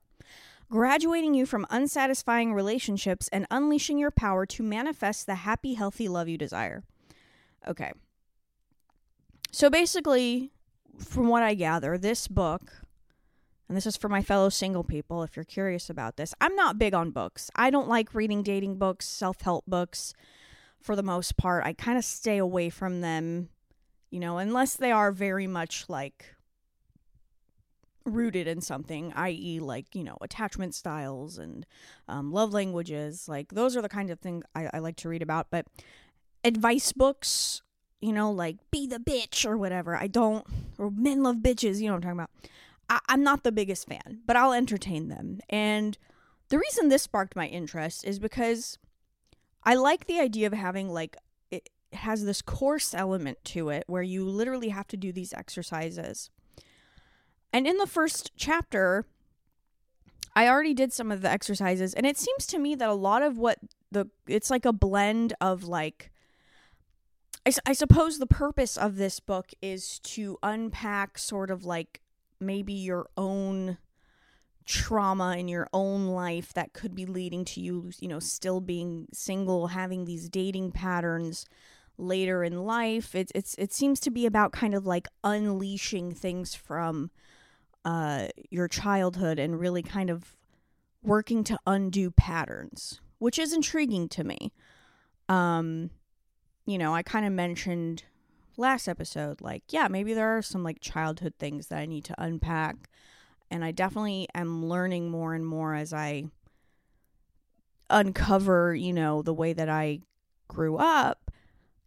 graduating 0.69 1.33
you 1.33 1.47
from 1.47 1.65
unsatisfying 1.71 2.53
relationships 2.53 3.27
and 3.29 3.47
unleashing 3.49 3.97
your 3.97 4.11
power 4.11 4.45
to 4.45 4.61
manifest 4.61 5.25
the 5.25 5.35
happy, 5.35 5.73
healthy 5.73 6.07
love 6.07 6.27
you 6.27 6.37
desire. 6.37 6.83
Okay. 7.67 7.93
So 9.51 9.69
basically, 9.69 10.51
from 10.97 11.27
what 11.27 11.43
I 11.43 11.53
gather, 11.55 11.97
this 11.97 12.29
book, 12.29 12.71
and 13.67 13.75
this 13.75 13.85
is 13.85 13.97
for 13.97 14.07
my 14.07 14.21
fellow 14.21 14.49
single 14.49 14.83
people 14.83 15.23
if 15.23 15.35
you're 15.35 15.45
curious 15.45 15.89
about 15.89 16.15
this, 16.15 16.33
I'm 16.39 16.55
not 16.55 16.79
big 16.79 16.93
on 16.93 17.11
books. 17.11 17.51
I 17.55 17.69
don't 17.69 17.89
like 17.89 18.15
reading 18.15 18.43
dating 18.43 18.77
books, 18.77 19.05
self 19.05 19.41
help 19.41 19.65
books 19.67 20.13
for 20.79 20.95
the 20.95 21.03
most 21.03 21.35
part. 21.35 21.65
I 21.65 21.73
kind 21.73 21.97
of 21.97 22.05
stay 22.05 22.37
away 22.37 22.69
from 22.69 23.01
them, 23.01 23.49
you 24.09 24.19
know, 24.19 24.37
unless 24.37 24.75
they 24.75 24.91
are 24.91 25.11
very 25.11 25.47
much 25.47 25.89
like 25.89 26.35
rooted 28.05 28.47
in 28.47 28.61
something, 28.61 29.11
i.e., 29.15 29.59
like, 29.59 29.93
you 29.93 30.03
know, 30.03 30.17
attachment 30.21 30.73
styles 30.73 31.37
and 31.37 31.65
um, 32.07 32.31
love 32.31 32.53
languages. 32.53 33.27
Like, 33.27 33.49
those 33.49 33.75
are 33.75 33.81
the 33.81 33.89
kind 33.89 34.09
of 34.09 34.19
things 34.19 34.43
I, 34.55 34.69
I 34.73 34.79
like 34.79 34.95
to 34.97 35.09
read 35.09 35.21
about. 35.21 35.47
But 35.51 35.67
advice 36.43 36.93
books, 36.93 37.61
you 38.01 38.11
know, 38.11 38.31
like 38.31 38.57
be 38.71 38.87
the 38.87 38.99
bitch 38.99 39.45
or 39.45 39.57
whatever, 39.57 39.95
I 39.95 40.07
don't, 40.07 40.45
or 40.77 40.91
men 40.91 41.23
love 41.23 41.37
bitches, 41.37 41.79
you 41.79 41.87
know 41.87 41.93
what 41.93 42.05
I'm 42.05 42.17
talking 42.17 42.19
about. 42.19 42.29
I, 42.89 42.99
I'm 43.07 43.23
not 43.23 43.43
the 43.43 43.51
biggest 43.51 43.87
fan, 43.87 44.21
but 44.25 44.35
I'll 44.35 44.53
entertain 44.53 45.07
them. 45.07 45.39
And 45.49 45.97
the 46.49 46.59
reason 46.59 46.89
this 46.89 47.03
sparked 47.03 47.35
my 47.35 47.47
interest 47.47 48.03
is 48.03 48.19
because 48.19 48.77
I 49.63 49.75
like 49.75 50.07
the 50.07 50.19
idea 50.19 50.47
of 50.47 50.53
having 50.53 50.89
like 50.89 51.15
it 51.51 51.69
has 51.93 52.25
this 52.25 52.41
course 52.41 52.93
element 52.93 53.37
to 53.45 53.69
it 53.69 53.83
where 53.87 54.01
you 54.01 54.25
literally 54.25 54.69
have 54.69 54.87
to 54.87 54.97
do 54.97 55.11
these 55.11 55.33
exercises. 55.33 56.29
And 57.53 57.67
in 57.67 57.77
the 57.77 57.87
first 57.87 58.31
chapter, 58.35 59.05
I 60.35 60.47
already 60.47 60.73
did 60.73 60.91
some 60.91 61.11
of 61.11 61.21
the 61.21 61.29
exercises 61.29 61.93
and 61.93 62.05
it 62.05 62.17
seems 62.17 62.47
to 62.47 62.59
me 62.59 62.75
that 62.75 62.89
a 62.89 62.93
lot 62.93 63.21
of 63.21 63.37
what 63.37 63.59
the 63.91 64.07
it's 64.27 64.49
like 64.49 64.65
a 64.65 64.73
blend 64.73 65.33
of 65.39 65.65
like 65.65 66.11
I, 67.45 67.53
I 67.65 67.73
suppose 67.73 68.19
the 68.19 68.27
purpose 68.27 68.77
of 68.77 68.95
this 68.95 69.19
book 69.19 69.51
is 69.61 69.99
to 69.99 70.37
unpack 70.43 71.17
sort 71.17 71.49
of 71.49 71.65
like 71.65 72.01
maybe 72.39 72.73
your 72.73 73.07
own 73.17 73.77
trauma 74.65 75.35
in 75.37 75.47
your 75.47 75.67
own 75.73 76.07
life 76.07 76.53
that 76.53 76.73
could 76.73 76.95
be 76.95 77.05
leading 77.05 77.43
to 77.45 77.59
you, 77.59 77.91
you 77.99 78.07
know, 78.07 78.19
still 78.19 78.61
being 78.61 79.07
single, 79.11 79.67
having 79.67 80.05
these 80.05 80.29
dating 80.29 80.71
patterns 80.71 81.45
later 81.97 82.43
in 82.43 82.63
life. 82.65 83.15
It's 83.15 83.31
it's 83.35 83.55
it 83.55 83.73
seems 83.73 83.99
to 84.01 84.11
be 84.11 84.25
about 84.25 84.51
kind 84.51 84.73
of 84.73 84.85
like 84.85 85.07
unleashing 85.23 86.13
things 86.13 86.55
from 86.55 87.11
uh 87.83 88.27
your 88.49 88.67
childhood 88.67 89.39
and 89.39 89.59
really 89.59 89.81
kind 89.81 90.09
of 90.09 90.35
working 91.03 91.43
to 91.45 91.57
undo 91.65 92.11
patterns, 92.11 93.01
which 93.17 93.39
is 93.39 93.53
intriguing 93.53 94.07
to 94.09 94.23
me. 94.23 94.53
Um 95.27 95.89
you 96.71 96.77
know, 96.77 96.95
I 96.95 97.03
kind 97.03 97.25
of 97.25 97.33
mentioned 97.33 98.03
last 98.57 98.87
episode 98.87 99.41
like, 99.41 99.63
yeah, 99.69 99.87
maybe 99.87 100.13
there 100.13 100.37
are 100.37 100.41
some 100.41 100.63
like 100.63 100.79
childhood 100.79 101.33
things 101.37 101.67
that 101.67 101.79
I 101.79 101.85
need 101.85 102.05
to 102.05 102.15
unpack 102.17 102.89
and 103.51 103.65
I 103.65 103.71
definitely 103.71 104.29
am 104.33 104.65
learning 104.65 105.11
more 105.11 105.33
and 105.33 105.45
more 105.45 105.75
as 105.75 105.91
I 105.91 106.23
uncover, 107.89 108.73
you 108.73 108.93
know, 108.93 109.21
the 109.21 109.33
way 109.33 109.51
that 109.51 109.67
I 109.67 109.99
grew 110.47 110.77
up. 110.77 111.29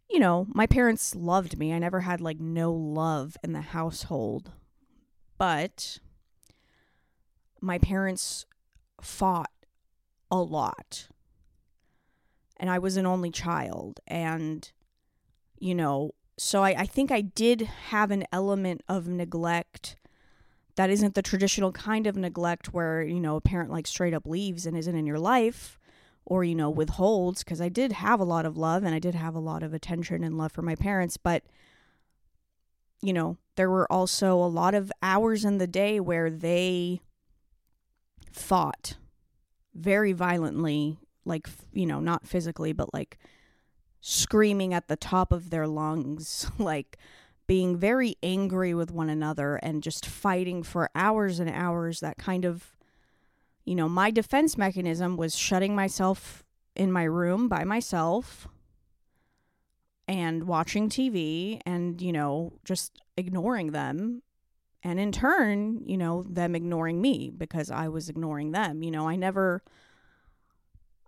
You 0.07 0.19
know, 0.19 0.45
my 0.53 0.67
parents 0.67 1.15
loved 1.15 1.57
me. 1.57 1.73
I 1.73 1.79
never 1.79 2.01
had 2.01 2.21
like 2.21 2.39
no 2.39 2.71
love 2.71 3.35
in 3.43 3.53
the 3.53 3.61
household. 3.61 4.51
But 5.39 5.97
my 7.59 7.79
parents 7.79 8.45
fought 9.01 9.49
a 10.29 10.37
lot. 10.37 11.07
And 12.57 12.69
I 12.69 12.77
was 12.77 12.95
an 12.95 13.07
only 13.07 13.31
child. 13.31 13.99
And, 14.07 14.71
you 15.59 15.75
know, 15.75 16.11
so 16.37 16.63
I, 16.63 16.69
I 16.81 16.85
think 16.85 17.11
I 17.11 17.21
did 17.21 17.61
have 17.61 18.11
an 18.11 18.25
element 18.31 18.81
of 18.87 19.07
neglect 19.07 19.95
that 20.75 20.89
isn't 20.89 21.15
the 21.15 21.21
traditional 21.21 21.71
kind 21.71 22.05
of 22.05 22.15
neglect 22.15 22.73
where 22.73 23.01
you 23.01 23.19
know 23.19 23.37
a 23.37 23.41
parent 23.41 23.71
like 23.71 23.87
straight 23.87 24.13
up 24.13 24.27
leaves 24.27 24.65
and 24.65 24.77
isn't 24.77 24.95
in 24.95 25.05
your 25.05 25.19
life 25.19 25.79
or 26.25 26.43
you 26.43 26.55
know 26.55 26.69
withholds 26.69 27.43
because 27.43 27.61
i 27.61 27.69
did 27.69 27.93
have 27.93 28.19
a 28.19 28.25
lot 28.25 28.45
of 28.45 28.57
love 28.57 28.83
and 28.83 28.93
i 28.93 28.99
did 28.99 29.15
have 29.15 29.35
a 29.35 29.39
lot 29.39 29.63
of 29.63 29.73
attention 29.73 30.23
and 30.23 30.37
love 30.37 30.51
for 30.51 30.61
my 30.61 30.75
parents 30.75 31.17
but 31.17 31.43
you 33.01 33.13
know 33.13 33.37
there 33.55 33.69
were 33.69 33.91
also 33.91 34.33
a 34.35 34.47
lot 34.47 34.75
of 34.75 34.91
hours 35.01 35.45
in 35.45 35.57
the 35.57 35.67
day 35.67 35.99
where 35.99 36.29
they 36.29 36.99
fought 38.31 38.97
very 39.73 40.11
violently 40.11 40.97
like 41.23 41.47
you 41.71 41.85
know 41.85 41.99
not 41.99 42.27
physically 42.27 42.73
but 42.73 42.93
like 42.93 43.17
screaming 44.07 44.71
at 44.71 44.87
the 44.87 44.95
top 44.95 45.31
of 45.31 45.49
their 45.49 45.65
lungs 45.65 46.47
like 46.59 46.97
being 47.47 47.75
very 47.75 48.15
angry 48.21 48.71
with 48.71 48.91
one 48.91 49.09
another 49.09 49.55
and 49.57 49.81
just 49.81 50.05
fighting 50.05 50.61
for 50.61 50.91
hours 50.93 51.39
and 51.39 51.49
hours 51.49 52.01
that 52.01 52.15
kind 52.15 52.45
of 52.45 52.77
you 53.65 53.73
know 53.73 53.89
my 53.89 54.11
defense 54.11 54.59
mechanism 54.59 55.17
was 55.17 55.35
shutting 55.35 55.75
myself 55.75 56.43
in 56.75 56.91
my 56.91 57.03
room 57.03 57.47
by 57.47 57.63
myself 57.63 58.47
and 60.07 60.43
watching 60.43 60.87
TV 60.87 61.59
and 61.65 61.99
you 61.99 62.11
know 62.11 62.53
just 62.63 63.01
ignoring 63.17 63.71
them. 63.71 64.21
And 64.83 64.99
in 64.99 65.11
turn 65.11 65.81
you 65.83 65.97
know 65.97 66.21
them 66.29 66.55
ignoring 66.55 67.01
me 67.01 67.31
because 67.35 67.71
I 67.71 67.87
was 67.87 68.07
ignoring 68.07 68.51
them. 68.51 68.83
You 68.83 68.91
know 68.91 69.07
I 69.07 69.15
never 69.15 69.63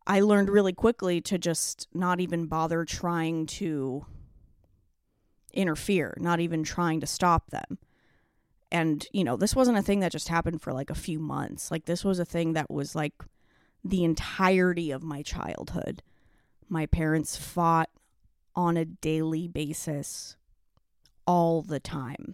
I 0.07 0.21
learned 0.21 0.49
really 0.49 0.73
quickly 0.73 1.19
to 1.21 1.37
just 1.37 1.87
not 1.93 2.21
even 2.21 2.45
bother 2.45 2.85
trying 2.85 3.45
to 3.47 4.05
interfere, 5.53 6.15
not 6.19 6.39
even 6.39 6.63
trying 6.63 7.01
to 7.01 7.07
stop 7.07 7.51
them. 7.51 7.77
And, 8.71 9.05
you 9.11 9.25
know, 9.25 9.35
this 9.35 9.55
wasn't 9.55 9.77
a 9.77 9.81
thing 9.81 9.99
that 9.99 10.13
just 10.13 10.29
happened 10.29 10.61
for 10.61 10.71
like 10.71 10.89
a 10.89 10.95
few 10.95 11.19
months. 11.19 11.71
Like, 11.71 11.85
this 11.85 12.05
was 12.05 12.19
a 12.19 12.25
thing 12.25 12.53
that 12.53 12.71
was 12.71 12.95
like 12.95 13.13
the 13.83 14.05
entirety 14.05 14.91
of 14.91 15.03
my 15.03 15.21
childhood. 15.21 16.01
My 16.69 16.85
parents 16.85 17.35
fought 17.35 17.89
on 18.55 18.77
a 18.77 18.85
daily 18.85 19.47
basis 19.47 20.37
all 21.25 21.61
the 21.61 21.79
time. 21.79 22.33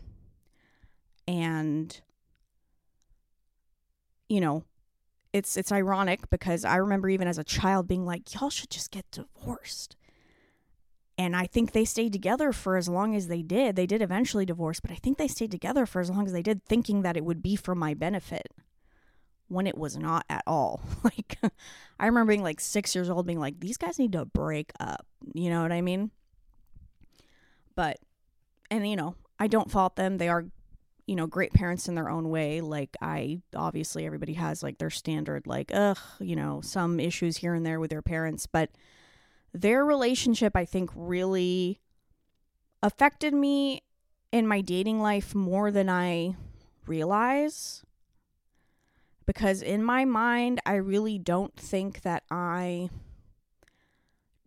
And, 1.28 2.00
you 4.30 4.42
know, 4.42 4.64
it's 5.34 5.58
it's 5.58 5.72
ironic 5.72 6.30
because 6.30 6.64
I 6.64 6.78
remember 6.78 7.10
even 7.10 7.28
as 7.28 7.38
a 7.38 7.44
child 7.44 7.88
being 7.88 8.06
like, 8.06 8.34
y'all 8.34 8.50
should 8.50 8.70
just 8.70 8.92
get 8.92 9.06
divorced 9.12 9.98
and 11.18 11.36
I 11.36 11.46
think 11.46 11.72
they 11.72 11.86
stayed 11.86 12.14
together 12.14 12.52
for 12.52 12.76
as 12.76 12.90
long 12.90 13.16
as 13.16 13.28
they 13.28 13.44
did. 13.44 13.76
They 13.76 13.86
did 13.86 14.02
eventually 14.02 14.46
divorce, 14.46 14.80
but 14.80 14.92
I 14.92 14.96
think 14.96 15.18
they 15.18 15.28
stayed 15.28 15.52
together 15.52 15.86
for 15.86 16.02
as 16.02 16.10
long 16.10 16.26
as 16.26 16.34
they 16.34 16.42
did, 16.42 16.66
thinking 16.66 17.04
that 17.04 17.18
it 17.18 17.24
would 17.24 17.44
be 17.44 17.56
for 17.56 17.76
my 17.76 17.94
benefit 17.94 18.48
when 19.48 19.68
it 19.68 19.78
was 19.78 19.96
not 19.98 20.26
at 20.30 20.44
all. 20.48 20.82
Like, 21.04 21.38
I 22.00 22.08
remember 22.08 22.32
being 22.32 22.44
like 22.44 22.60
six 22.60 22.96
years 22.96 23.10
old, 23.10 23.28
being 23.28 23.40
like, 23.40 23.60
these 23.60 23.78
guys 23.78 24.00
need 24.00 24.14
to 24.14 24.26
break 24.26 24.72
up. 24.80 25.06
You 25.34 25.50
know 25.50 25.62
what 25.62 25.72
I 25.72 25.82
mean? 25.82 26.12
But, 27.76 27.98
and 28.72 28.90
you 28.90 28.96
know, 28.96 29.16
I 29.40 29.48
don't 29.48 29.70
fault 29.70 29.96
them. 29.96 30.18
They 30.18 30.30
are, 30.30 30.46
you 31.06 31.16
know, 31.16 31.28
great 31.28 31.54
parents 31.54 31.88
in 31.88 31.96
their 31.96 32.10
own 32.10 32.30
way. 32.30 32.62
Like, 32.62 32.96
I 33.02 33.42
obviously, 33.56 34.06
everybody 34.06 34.34
has 34.34 34.64
like 34.64 34.78
their 34.78 34.90
standard, 34.90 35.48
like, 35.48 35.72
ugh, 35.74 35.98
you 36.20 36.36
know, 36.36 36.62
some 36.62 37.00
issues 37.00 37.38
here 37.38 37.54
and 37.54 37.66
there 37.66 37.80
with 37.80 37.90
their 37.90 38.02
parents, 38.02 38.48
but 38.48 38.70
their 39.54 39.86
relationship, 39.86 40.56
I 40.56 40.66
think, 40.66 40.90
really 40.96 41.80
affected 42.82 43.34
me 43.34 43.84
in 44.32 44.48
my 44.48 44.62
dating 44.62 45.00
life 45.00 45.36
more 45.36 45.72
than 45.72 45.90
I 45.90 46.36
realize. 46.88 47.84
Because 49.26 49.62
in 49.62 49.84
my 49.84 50.04
mind, 50.06 50.60
I 50.66 50.76
really 50.76 51.18
don't 51.18 51.56
think 51.56 52.02
that 52.02 52.24
I, 52.30 52.90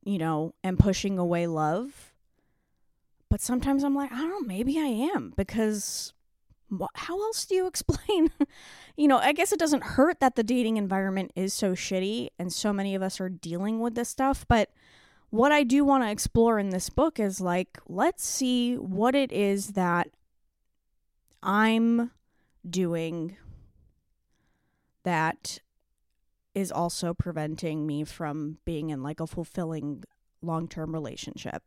you 0.04 0.18
know, 0.18 0.54
am 0.64 0.76
pushing 0.76 1.18
away 1.18 1.46
love. 1.46 2.12
But 3.30 3.40
sometimes 3.40 3.84
I'm 3.84 3.94
like, 3.94 4.12
I 4.12 4.16
don't 4.16 4.30
know, 4.30 4.40
maybe 4.40 4.78
I 4.78 5.10
am. 5.14 5.32
Because 5.36 6.12
how 6.94 7.20
else 7.22 7.44
do 7.44 7.54
you 7.54 7.66
explain? 7.68 8.30
you 8.96 9.08
know, 9.08 9.18
I 9.18 9.32
guess 9.32 9.52
it 9.52 9.58
doesn't 9.58 9.82
hurt 9.82 10.20
that 10.20 10.36
the 10.36 10.42
dating 10.42 10.76
environment 10.76 11.32
is 11.36 11.54
so 11.54 11.72
shitty 11.72 12.28
and 12.38 12.52
so 12.52 12.72
many 12.72 12.94
of 12.94 13.02
us 13.02 13.20
are 13.20 13.28
dealing 13.28 13.80
with 13.80 13.94
this 13.94 14.08
stuff, 14.08 14.44
but 14.48 14.70
what 15.30 15.52
I 15.52 15.64
do 15.64 15.84
want 15.84 16.04
to 16.04 16.10
explore 16.10 16.58
in 16.58 16.70
this 16.70 16.88
book 16.88 17.18
is 17.18 17.40
like, 17.40 17.78
let's 17.88 18.24
see 18.24 18.74
what 18.74 19.14
it 19.14 19.32
is 19.32 19.70
that 19.72 20.08
I'm 21.42 22.10
doing 22.68 23.36
that 25.04 25.60
is 26.54 26.72
also 26.72 27.12
preventing 27.12 27.86
me 27.86 28.02
from 28.02 28.58
being 28.64 28.90
in 28.90 29.02
like 29.02 29.20
a 29.20 29.26
fulfilling 29.26 30.02
long 30.42 30.68
term 30.68 30.92
relationship. 30.92 31.62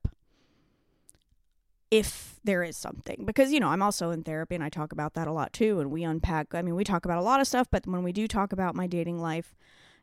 If 1.92 2.40
there 2.44 2.64
is 2.64 2.78
something 2.78 3.24
because 3.26 3.52
you 3.52 3.60
know 3.60 3.70
i'm 3.70 3.82
also 3.82 4.12
in 4.12 4.24
therapy 4.24 4.56
and 4.56 4.64
i 4.64 4.70
talk 4.70 4.92
about 4.92 5.14
that 5.16 5.28
a 5.28 5.32
lot 5.32 5.52
too 5.52 5.80
and 5.80 5.92
we 5.92 6.04
unpack 6.04 6.54
i 6.54 6.62
mean 6.62 6.76
we 6.76 6.84
talk 6.84 7.06
about 7.06 7.18
a 7.18 7.24
lot 7.24 7.42
of 7.42 7.48
stuff 7.48 7.68
but 7.72 7.86
when 7.88 8.04
we 8.04 8.12
do 8.12 8.28
talk 8.28 8.54
about 8.54 8.76
my 8.76 8.88
dating 8.88 9.20
life 9.20 9.56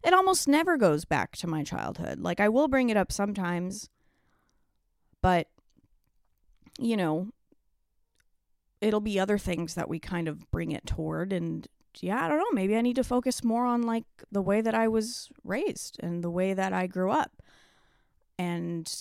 it 0.04 0.12
almost 0.12 0.46
never 0.46 0.76
goes 0.76 1.04
back 1.04 1.34
to 1.36 1.46
my 1.46 1.64
childhood. 1.64 2.20
Like 2.20 2.40
i 2.40 2.48
will 2.48 2.68
bring 2.68 2.90
it 2.90 2.96
up 2.96 3.12
sometimes 3.12 3.88
but 5.22 5.48
you 6.78 6.96
know 6.96 7.28
it'll 8.80 9.00
be 9.00 9.18
other 9.18 9.38
things 9.38 9.74
that 9.74 9.88
we 9.88 9.98
kind 9.98 10.28
of 10.28 10.50
bring 10.50 10.70
it 10.70 10.86
toward 10.86 11.32
and 11.32 11.66
yeah 12.00 12.24
i 12.24 12.28
don't 12.28 12.38
know 12.38 12.44
maybe 12.52 12.76
i 12.76 12.82
need 12.82 12.96
to 12.96 13.02
focus 13.02 13.42
more 13.42 13.64
on 13.64 13.80
like 13.80 14.04
the 14.30 14.42
way 14.42 14.60
that 14.60 14.74
i 14.74 14.86
was 14.86 15.30
raised 15.44 15.96
and 16.00 16.22
the 16.22 16.30
way 16.30 16.52
that 16.52 16.72
i 16.72 16.86
grew 16.86 17.10
up. 17.10 17.42
And 18.38 18.92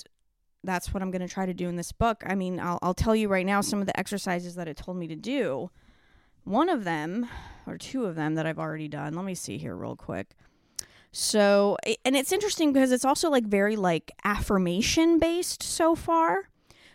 that's 0.66 0.94
what 0.94 1.02
I'm 1.02 1.12
going 1.12 1.22
to 1.22 1.34
try 1.34 1.46
to 1.46 1.54
do 1.54 1.70
in 1.70 1.76
this 1.76 1.92
book. 1.92 2.24
I 2.26 2.36
mean, 2.36 2.60
I'll, 2.60 2.80
I'll 2.82 2.94
tell 2.94 3.16
you 3.16 3.28
right 3.28 3.46
now 3.46 3.62
some 3.62 3.80
of 3.80 3.86
the 3.86 3.98
exercises 4.00 4.56
that 4.56 4.68
it 4.68 4.78
told 4.78 4.98
me 4.98 5.08
to 5.08 5.16
do. 5.16 5.70
One 6.44 6.70
of 6.70 6.84
them, 6.84 7.28
or 7.66 7.78
two 7.78 8.06
of 8.06 8.16
them 8.16 8.36
that 8.36 8.46
I've 8.46 8.60
already 8.60 8.88
done. 8.88 9.14
Let 9.14 9.26
me 9.26 9.36
see 9.36 9.58
here 9.58 9.76
real 9.76 9.96
quick. 9.96 10.36
So, 11.12 11.78
and 12.04 12.16
it's 12.16 12.32
interesting 12.32 12.74
because 12.74 12.92
it's 12.92 13.06
also 13.06 13.30
like 13.30 13.46
very 13.46 13.76
like 13.76 14.12
affirmation 14.24 15.18
based 15.18 15.64
so 15.64 15.96
far. 15.96 16.50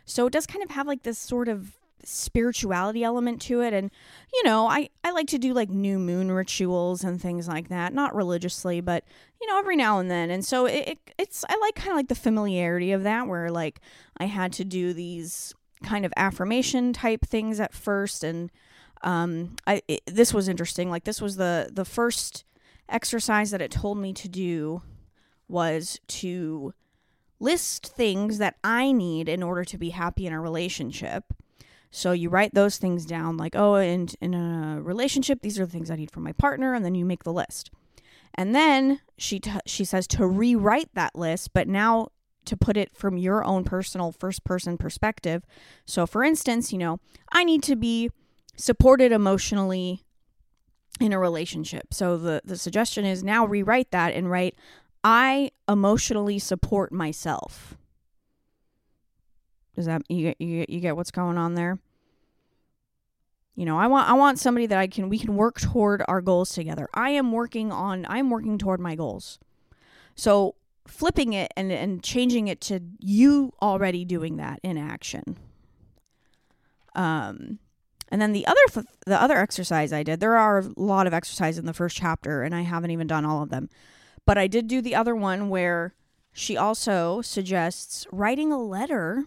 So 0.04 0.26
it 0.26 0.32
does 0.32 0.46
kind 0.46 0.62
of 0.62 0.70
have 0.70 0.86
like 0.86 1.02
this 1.02 1.18
sort 1.18 1.48
of 1.48 1.79
spirituality 2.04 3.04
element 3.04 3.40
to 3.42 3.60
it. 3.60 3.72
And 3.72 3.90
you 4.32 4.42
know 4.44 4.66
i 4.68 4.88
i 5.02 5.10
like 5.10 5.26
to 5.28 5.38
do 5.38 5.52
like 5.52 5.70
new 5.70 5.98
moon 5.98 6.30
rituals 6.30 7.02
and 7.02 7.20
things 7.20 7.48
like 7.48 7.68
that 7.68 7.92
not 7.92 8.14
religiously 8.14 8.80
but 8.80 9.04
you 9.40 9.46
know 9.46 9.58
every 9.58 9.76
now 9.76 9.98
and 9.98 10.10
then. 10.10 10.30
And 10.30 10.44
so 10.44 10.66
it, 10.66 10.88
it 10.88 10.98
it's 11.18 11.44
i 11.48 11.56
like 11.60 11.74
kind 11.74 11.90
of 11.90 11.96
like 11.96 12.08
the 12.08 12.14
familiarity 12.14 12.92
of 12.92 13.02
that 13.02 13.26
where 13.26 13.50
like 13.50 13.80
i 14.18 14.26
had 14.26 14.52
to 14.54 14.64
do 14.64 14.92
these 14.92 15.54
kind 15.82 16.04
of 16.04 16.12
affirmation 16.16 16.92
type 16.92 17.24
things 17.24 17.60
at 17.60 17.74
first. 17.74 18.24
And 18.24 18.50
um 19.02 19.56
i 19.66 19.82
it, 19.88 20.02
this 20.06 20.34
was 20.34 20.48
interesting. 20.48 20.90
Like 20.90 21.04
this 21.04 21.20
was 21.20 21.36
the 21.36 21.70
the 21.72 21.84
first 21.84 22.44
exercise 22.88 23.50
that 23.50 23.62
it 23.62 23.70
told 23.70 23.98
me 23.98 24.12
to 24.12 24.28
do 24.28 24.82
was 25.48 26.00
to 26.06 26.74
list 27.40 27.86
things 27.86 28.38
that 28.38 28.56
i 28.62 28.92
need 28.92 29.28
in 29.28 29.42
order 29.42 29.64
to 29.64 29.78
be 29.78 29.90
happy 29.90 30.26
in 30.26 30.32
a 30.32 30.40
relationship 30.40 31.32
so 31.90 32.12
you 32.12 32.28
write 32.28 32.54
those 32.54 32.76
things 32.76 33.04
down, 33.04 33.36
like, 33.36 33.56
oh, 33.56 33.74
in, 33.74 34.08
in 34.20 34.34
a 34.34 34.80
relationship, 34.80 35.40
these 35.42 35.58
are 35.58 35.66
the 35.66 35.72
things 35.72 35.90
I 35.90 35.96
need 35.96 36.10
from 36.10 36.22
my 36.22 36.32
partner, 36.32 36.74
and 36.74 36.84
then 36.84 36.94
you 36.94 37.04
make 37.04 37.24
the 37.24 37.32
list. 37.32 37.70
And 38.34 38.54
then 38.54 39.00
she 39.18 39.40
t- 39.40 39.50
she 39.66 39.84
says 39.84 40.06
to 40.08 40.26
rewrite 40.26 40.94
that 40.94 41.16
list, 41.16 41.52
but 41.52 41.66
now 41.66 42.08
to 42.44 42.56
put 42.56 42.76
it 42.76 42.96
from 42.96 43.18
your 43.18 43.44
own 43.44 43.64
personal 43.64 44.12
first 44.12 44.44
person 44.44 44.78
perspective. 44.78 45.44
So 45.84 46.06
for 46.06 46.22
instance, 46.22 46.72
you 46.72 46.78
know, 46.78 47.00
I 47.32 47.44
need 47.44 47.62
to 47.64 47.76
be 47.76 48.10
supported 48.56 49.12
emotionally 49.12 50.04
in 51.00 51.12
a 51.12 51.18
relationship. 51.18 51.92
So 51.92 52.16
the 52.16 52.40
the 52.44 52.56
suggestion 52.56 53.04
is 53.04 53.24
now 53.24 53.46
rewrite 53.46 53.90
that 53.90 54.14
and 54.14 54.30
write 54.30 54.54
I 55.02 55.50
emotionally 55.68 56.38
support 56.38 56.92
myself. 56.92 57.76
Does 59.74 59.86
that 59.86 60.02
you 60.08 60.22
get 60.22 60.40
you, 60.40 60.64
you 60.68 60.80
get 60.80 60.96
what's 60.96 61.10
going 61.10 61.38
on 61.38 61.54
there? 61.54 61.78
You 63.54 63.66
know, 63.66 63.78
I 63.78 63.88
want 63.88 64.08
I 64.08 64.14
want 64.14 64.38
somebody 64.38 64.66
that 64.66 64.78
I 64.78 64.86
can 64.86 65.08
we 65.08 65.18
can 65.18 65.36
work 65.36 65.60
toward 65.60 66.02
our 66.08 66.20
goals 66.20 66.50
together. 66.50 66.88
I 66.94 67.10
am 67.10 67.32
working 67.32 67.70
on 67.72 68.06
I'm 68.08 68.30
working 68.30 68.58
toward 68.58 68.80
my 68.80 68.94
goals. 68.94 69.38
So 70.14 70.54
flipping 70.86 71.32
it 71.32 71.52
and 71.56 71.70
and 71.70 72.02
changing 72.02 72.48
it 72.48 72.60
to 72.62 72.80
you 72.98 73.52
already 73.60 74.04
doing 74.04 74.36
that 74.36 74.60
in 74.62 74.78
action. 74.78 75.36
Um 76.94 77.58
and 78.10 78.20
then 78.20 78.32
the 78.32 78.46
other 78.46 78.60
th- 78.72 78.86
the 79.06 79.20
other 79.20 79.36
exercise 79.36 79.92
I 79.92 80.02
did, 80.02 80.20
there 80.20 80.36
are 80.36 80.60
a 80.60 80.72
lot 80.76 81.06
of 81.06 81.14
exercises 81.14 81.58
in 81.58 81.66
the 81.66 81.74
first 81.74 81.96
chapter 81.96 82.42
and 82.42 82.54
I 82.54 82.62
haven't 82.62 82.90
even 82.90 83.06
done 83.06 83.24
all 83.24 83.42
of 83.42 83.50
them. 83.50 83.68
But 84.24 84.38
I 84.38 84.46
did 84.46 84.68
do 84.68 84.80
the 84.80 84.94
other 84.94 85.14
one 85.14 85.48
where 85.48 85.94
she 86.32 86.56
also 86.56 87.20
suggests 87.20 88.06
writing 88.10 88.52
a 88.52 88.58
letter 88.58 89.24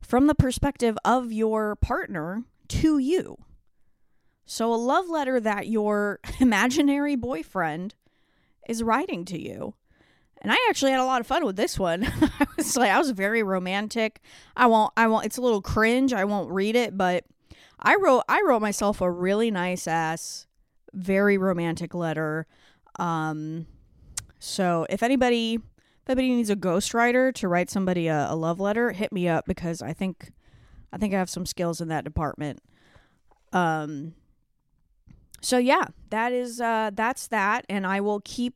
from 0.00 0.26
the 0.26 0.34
perspective 0.34 0.96
of 1.04 1.32
your 1.32 1.76
partner 1.76 2.44
to 2.68 2.98
you. 2.98 3.36
So, 4.46 4.72
a 4.72 4.76
love 4.76 5.08
letter 5.08 5.40
that 5.40 5.68
your 5.68 6.20
imaginary 6.40 7.16
boyfriend 7.16 7.94
is 8.68 8.82
writing 8.82 9.24
to 9.26 9.40
you. 9.40 9.74
And 10.40 10.52
I 10.52 10.56
actually 10.68 10.92
had 10.92 11.00
a 11.00 11.04
lot 11.04 11.20
of 11.20 11.26
fun 11.26 11.44
with 11.44 11.56
this 11.56 11.78
one. 11.78 12.04
I 12.20 12.46
was 12.56 12.76
like, 12.76 12.90
I 12.90 12.98
was 12.98 13.10
very 13.10 13.42
romantic. 13.42 14.20
I 14.56 14.66
won't, 14.66 14.92
I 14.96 15.08
won't, 15.08 15.26
it's 15.26 15.36
a 15.36 15.42
little 15.42 15.62
cringe. 15.62 16.12
I 16.12 16.24
won't 16.24 16.50
read 16.50 16.76
it, 16.76 16.96
but 16.96 17.24
I 17.80 17.96
wrote, 17.96 18.22
I 18.28 18.42
wrote 18.46 18.62
myself 18.62 19.00
a 19.00 19.10
really 19.10 19.50
nice 19.50 19.88
ass, 19.88 20.46
very 20.92 21.38
romantic 21.38 21.92
letter. 21.92 22.46
Um, 22.98 23.66
so 24.38 24.86
if 24.88 25.02
anybody 25.02 25.58
anybody 26.08 26.34
needs 26.34 26.50
a 26.50 26.56
ghostwriter 26.56 27.34
to 27.34 27.48
write 27.48 27.70
somebody 27.70 28.08
a, 28.08 28.28
a 28.30 28.36
love 28.36 28.60
letter, 28.60 28.92
hit 28.92 29.12
me 29.12 29.28
up 29.28 29.46
because 29.46 29.82
I 29.82 29.92
think 29.92 30.32
I 30.92 30.98
think 30.98 31.14
I 31.14 31.18
have 31.18 31.30
some 31.30 31.46
skills 31.46 31.80
in 31.80 31.88
that 31.88 32.04
department. 32.04 32.60
Um 33.52 34.14
so 35.40 35.58
yeah, 35.58 35.86
that 36.10 36.32
is 36.32 36.60
uh 36.60 36.90
that's 36.94 37.28
that 37.28 37.64
and 37.68 37.86
I 37.86 38.00
will 38.00 38.20
keep 38.24 38.54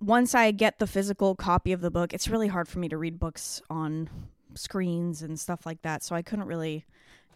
once 0.00 0.34
I 0.34 0.50
get 0.50 0.78
the 0.78 0.86
physical 0.86 1.34
copy 1.34 1.72
of 1.72 1.80
the 1.80 1.90
book. 1.90 2.12
It's 2.12 2.28
really 2.28 2.48
hard 2.48 2.68
for 2.68 2.78
me 2.78 2.88
to 2.88 2.98
read 2.98 3.18
books 3.18 3.62
on 3.70 4.10
screens 4.54 5.22
and 5.22 5.38
stuff 5.38 5.64
like 5.64 5.82
that, 5.82 6.02
so 6.02 6.14
I 6.14 6.22
couldn't 6.22 6.46
really 6.46 6.84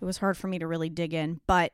it 0.00 0.04
was 0.04 0.18
hard 0.18 0.36
for 0.36 0.48
me 0.48 0.58
to 0.58 0.66
really 0.66 0.90
dig 0.90 1.14
in, 1.14 1.40
but 1.46 1.72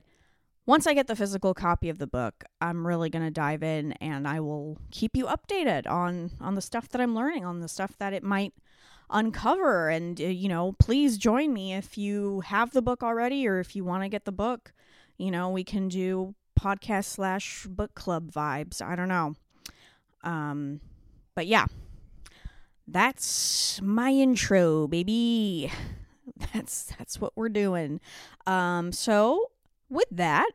once 0.64 0.86
I 0.86 0.94
get 0.94 1.08
the 1.08 1.16
physical 1.16 1.54
copy 1.54 1.88
of 1.88 1.98
the 1.98 2.06
book, 2.06 2.44
I'm 2.60 2.86
really 2.86 3.10
going 3.10 3.24
to 3.24 3.30
dive 3.30 3.62
in 3.62 3.92
and 3.92 4.28
I 4.28 4.40
will 4.40 4.78
keep 4.90 5.16
you 5.16 5.26
updated 5.26 5.88
on 5.88 6.32
on 6.40 6.54
the 6.54 6.60
stuff 6.60 6.88
that 6.90 7.00
I'm 7.00 7.14
learning, 7.14 7.44
on 7.44 7.60
the 7.60 7.68
stuff 7.68 7.96
that 7.98 8.12
it 8.12 8.22
might 8.22 8.54
uncover 9.10 9.88
and 9.88 10.20
uh, 10.20 10.24
you 10.24 10.48
know, 10.48 10.72
please 10.78 11.18
join 11.18 11.52
me 11.52 11.74
if 11.74 11.98
you 11.98 12.40
have 12.40 12.72
the 12.72 12.82
book 12.82 13.02
already 13.02 13.46
or 13.46 13.58
if 13.58 13.74
you 13.74 13.84
want 13.84 14.04
to 14.04 14.08
get 14.08 14.24
the 14.24 14.32
book. 14.32 14.72
You 15.18 15.30
know, 15.30 15.50
we 15.50 15.64
can 15.64 15.88
do 15.88 16.34
podcast 16.58 17.06
slash 17.06 17.66
book 17.66 17.94
club 17.94 18.30
vibes. 18.30 18.80
I 18.80 18.94
don't 18.94 19.08
know. 19.08 19.34
Um 20.22 20.80
but 21.34 21.46
yeah. 21.46 21.66
That's 22.86 23.80
my 23.82 24.10
intro, 24.10 24.86
baby. 24.86 25.72
That's 26.52 26.92
that's 26.98 27.20
what 27.20 27.32
we're 27.36 27.48
doing. 27.48 28.00
Um 28.46 28.92
so 28.92 29.51
with 29.92 30.08
that, 30.10 30.50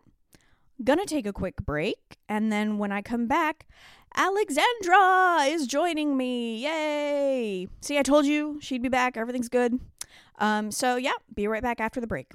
gonna 0.84 1.06
take 1.06 1.26
a 1.26 1.34
quick 1.34 1.58
break, 1.66 2.18
and 2.28 2.52
then 2.52 2.78
when 2.78 2.92
I 2.92 3.02
come 3.02 3.28
back, 3.28 3.68
Alexandra 4.16 5.46
is 5.46 5.68
joining 5.68 6.18
me. 6.18 6.64
Yay! 6.64 7.68
See, 7.82 7.98
I 7.98 8.04
told 8.04 8.26
you 8.26 8.58
she'd 8.62 8.82
be 8.82 8.90
back. 8.90 9.16
Everything's 9.16 9.50
good. 9.50 9.80
Um, 10.40 10.72
so 10.72 10.96
yeah, 10.96 11.14
be 11.34 11.48
right 11.48 11.64
back 11.64 11.80
after 11.80 12.02
the 12.02 12.08
break. 12.08 12.32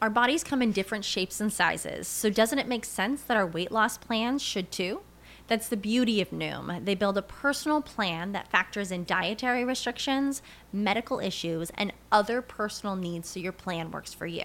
Our 0.00 0.10
bodies 0.10 0.44
come 0.44 0.62
in 0.62 0.72
different 0.72 1.04
shapes 1.04 1.40
and 1.40 1.52
sizes, 1.52 2.06
so 2.06 2.30
doesn't 2.30 2.58
it 2.58 2.68
make 2.68 2.84
sense 2.84 3.22
that 3.22 3.36
our 3.36 3.46
weight 3.46 3.72
loss 3.72 3.98
plans 3.98 4.42
should 4.42 4.70
too? 4.70 5.00
That's 5.48 5.68
the 5.68 5.76
beauty 5.76 6.20
of 6.20 6.30
Noom. 6.30 6.84
They 6.84 6.94
build 6.94 7.16
a 7.16 7.22
personal 7.22 7.80
plan 7.80 8.32
that 8.32 8.50
factors 8.50 8.92
in 8.92 9.04
dietary 9.04 9.64
restrictions, 9.64 10.42
medical 10.72 11.20
issues, 11.20 11.70
and 11.74 11.92
other 12.12 12.42
personal 12.42 12.96
needs 12.96 13.30
so 13.30 13.40
your 13.40 13.52
plan 13.52 13.90
works 13.90 14.12
for 14.12 14.26
you. 14.26 14.44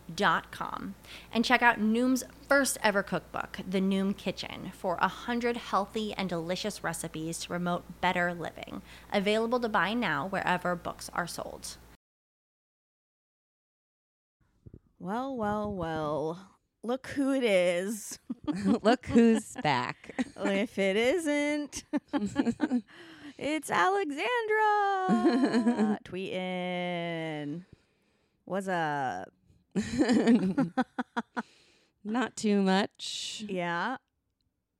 noom.com 0.15 0.95
and 1.33 1.45
check 1.45 1.61
out 1.61 1.79
Noom's 1.79 2.23
first 2.47 2.77
ever 2.83 3.03
cookbook, 3.03 3.59
The 3.67 3.79
Noom 3.79 4.15
Kitchen, 4.15 4.71
for 4.73 4.95
100 4.97 5.57
healthy 5.57 6.13
and 6.13 6.29
delicious 6.29 6.83
recipes 6.83 7.39
to 7.39 7.47
promote 7.49 8.01
better 8.01 8.33
living. 8.33 8.81
Available 9.11 9.59
to 9.59 9.69
buy 9.69 9.93
now 9.93 10.27
wherever 10.27 10.75
books 10.75 11.09
are 11.13 11.27
sold. 11.27 11.77
Well, 14.99 15.35
well, 15.35 15.73
well. 15.73 16.47
Look 16.83 17.07
who 17.07 17.33
it 17.33 17.43
is. 17.43 18.19
Look 18.83 19.05
who's 19.07 19.55
back. 19.63 20.15
if 20.37 20.77
it 20.77 20.97
isn't. 20.97 21.83
It's 23.43 23.71
Alexandra 23.71 24.27
Tweten. 26.05 27.65
What's 28.45 28.67
up? 28.67 29.31
Not 32.03 32.35
too 32.35 32.61
much. 32.61 33.43
Yeah. 33.47 33.97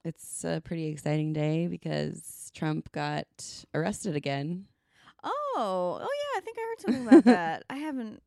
It's 0.03 0.43
a 0.43 0.61
pretty 0.63 0.87
exciting 0.87 1.33
day 1.33 1.67
because 1.67 2.51
Trump 2.55 2.91
got 2.91 3.27
arrested 3.73 4.15
again. 4.15 4.65
Oh, 5.23 5.99
oh 6.01 6.01
yeah. 6.01 6.37
I 6.37 6.41
think 6.41 6.57
I 6.57 6.61
heard 6.61 6.79
something 6.81 7.07
about 7.07 7.23
that. 7.25 7.63
I 7.69 7.77
haven't, 7.77 8.21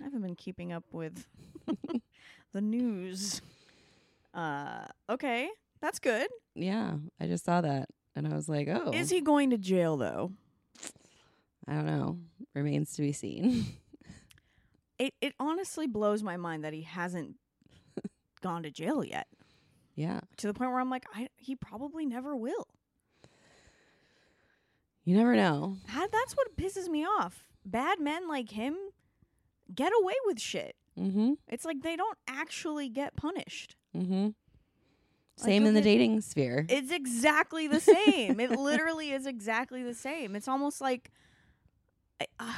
I 0.00 0.04
haven't 0.04 0.22
been 0.22 0.36
keeping 0.36 0.72
up 0.72 0.84
with 0.92 1.26
the 2.52 2.60
news. 2.60 3.42
Uh, 4.32 4.86
okay, 5.10 5.50
that's 5.80 5.98
good. 5.98 6.28
Yeah, 6.54 6.94
I 7.20 7.26
just 7.26 7.44
saw 7.44 7.60
that 7.60 7.88
and 8.16 8.26
I 8.26 8.34
was 8.34 8.48
like, 8.48 8.68
oh, 8.68 8.92
Is 8.92 9.10
he 9.10 9.20
going 9.20 9.50
to 9.50 9.58
jail 9.58 9.96
though? 9.96 10.32
I 11.66 11.74
don't 11.74 11.86
know. 11.86 12.18
Remains 12.54 12.94
to 12.94 13.02
be 13.02 13.12
seen. 13.12 13.66
It 14.98 15.14
it 15.20 15.34
honestly 15.38 15.86
blows 15.86 16.22
my 16.22 16.36
mind 16.36 16.64
that 16.64 16.72
he 16.72 16.82
hasn't 16.82 17.36
gone 18.40 18.62
to 18.64 18.70
jail 18.70 19.04
yet. 19.04 19.26
yeah, 19.94 20.20
To 20.38 20.46
the 20.46 20.54
point 20.54 20.70
where 20.70 20.80
I'm 20.80 20.90
like, 20.90 21.06
I 21.14 21.28
he 21.36 21.54
probably 21.56 22.04
never 22.06 22.34
will. 22.36 22.66
you 25.04 25.16
never 25.16 25.34
know. 25.36 25.76
How, 25.86 26.06
that's 26.06 26.34
what 26.36 26.56
pisses 26.56 26.88
me 26.88 27.04
off. 27.04 27.44
Bad 27.64 28.00
men 28.00 28.28
like 28.28 28.50
him 28.50 28.76
get 29.74 29.92
away 30.02 30.14
with 30.26 30.40
shit. 30.40 30.74
Mm-hmm. 30.98 31.34
It's 31.48 31.64
like 31.64 31.82
they 31.82 31.96
don't 31.96 32.18
actually 32.26 32.88
get 32.88 33.16
punished. 33.16 33.76
Mm-hmm. 33.96 34.28
Same 35.36 35.66
in 35.66 35.74
the 35.74 35.80
dating 35.80 36.20
sphere. 36.22 36.66
It's 36.68 36.90
exactly 36.90 37.68
the 37.68 37.78
same. 37.80 38.40
it 38.40 38.50
literally 38.50 39.12
is 39.12 39.24
exactly 39.24 39.84
the 39.84 39.94
same. 39.94 40.34
It's 40.34 40.48
almost 40.48 40.80
like 40.80 41.10
I- 42.20 42.26
uh, 42.40 42.52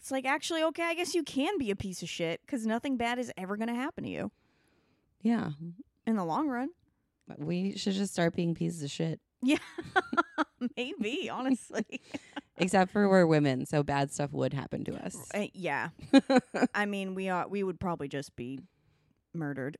it's 0.00 0.10
like 0.10 0.24
actually 0.24 0.62
okay. 0.62 0.82
I 0.82 0.94
guess 0.94 1.14
you 1.14 1.22
can 1.22 1.58
be 1.58 1.70
a 1.70 1.76
piece 1.76 2.02
of 2.02 2.08
shit 2.08 2.40
because 2.46 2.66
nothing 2.66 2.96
bad 2.96 3.18
is 3.18 3.30
ever 3.36 3.58
going 3.58 3.68
to 3.68 3.74
happen 3.74 4.04
to 4.04 4.10
you 4.10 4.30
yeah, 5.22 5.50
in 6.06 6.16
the 6.16 6.24
long 6.24 6.48
run. 6.48 6.70
we 7.38 7.76
should 7.76 7.92
just 7.92 8.12
start 8.12 8.34
being 8.34 8.54
pieces 8.54 8.82
of 8.82 8.90
shit. 8.90 9.20
Yeah, 9.42 9.58
maybe 10.76 11.28
honestly. 11.30 12.00
Except 12.56 12.90
for 12.90 13.08
we're 13.08 13.26
women, 13.26 13.64
so 13.66 13.82
bad 13.82 14.10
stuff 14.10 14.32
would 14.32 14.52
happen 14.52 14.84
to 14.84 15.04
us. 15.04 15.16
Uh, 15.34 15.46
yeah, 15.52 15.88
I 16.74 16.86
mean 16.86 17.14
we 17.14 17.28
are. 17.28 17.46
We 17.48 17.62
would 17.62 17.78
probably 17.80 18.08
just 18.08 18.34
be 18.36 18.60
murdered. 19.34 19.78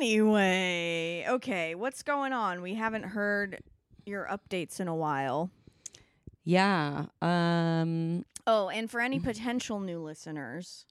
anyway, 0.00 1.24
okay, 1.28 1.74
what's 1.74 2.02
going 2.02 2.32
on? 2.32 2.62
We 2.62 2.74
haven't 2.74 3.04
heard 3.04 3.60
your 4.06 4.26
updates 4.26 4.80
in 4.80 4.88
a 4.88 4.94
while. 4.94 5.50
Yeah. 6.48 7.04
Um. 7.20 8.24
Oh, 8.46 8.70
and 8.70 8.90
for 8.90 9.00
any 9.00 9.20
potential 9.20 9.80
new 9.80 10.00
listeners, 10.00 10.86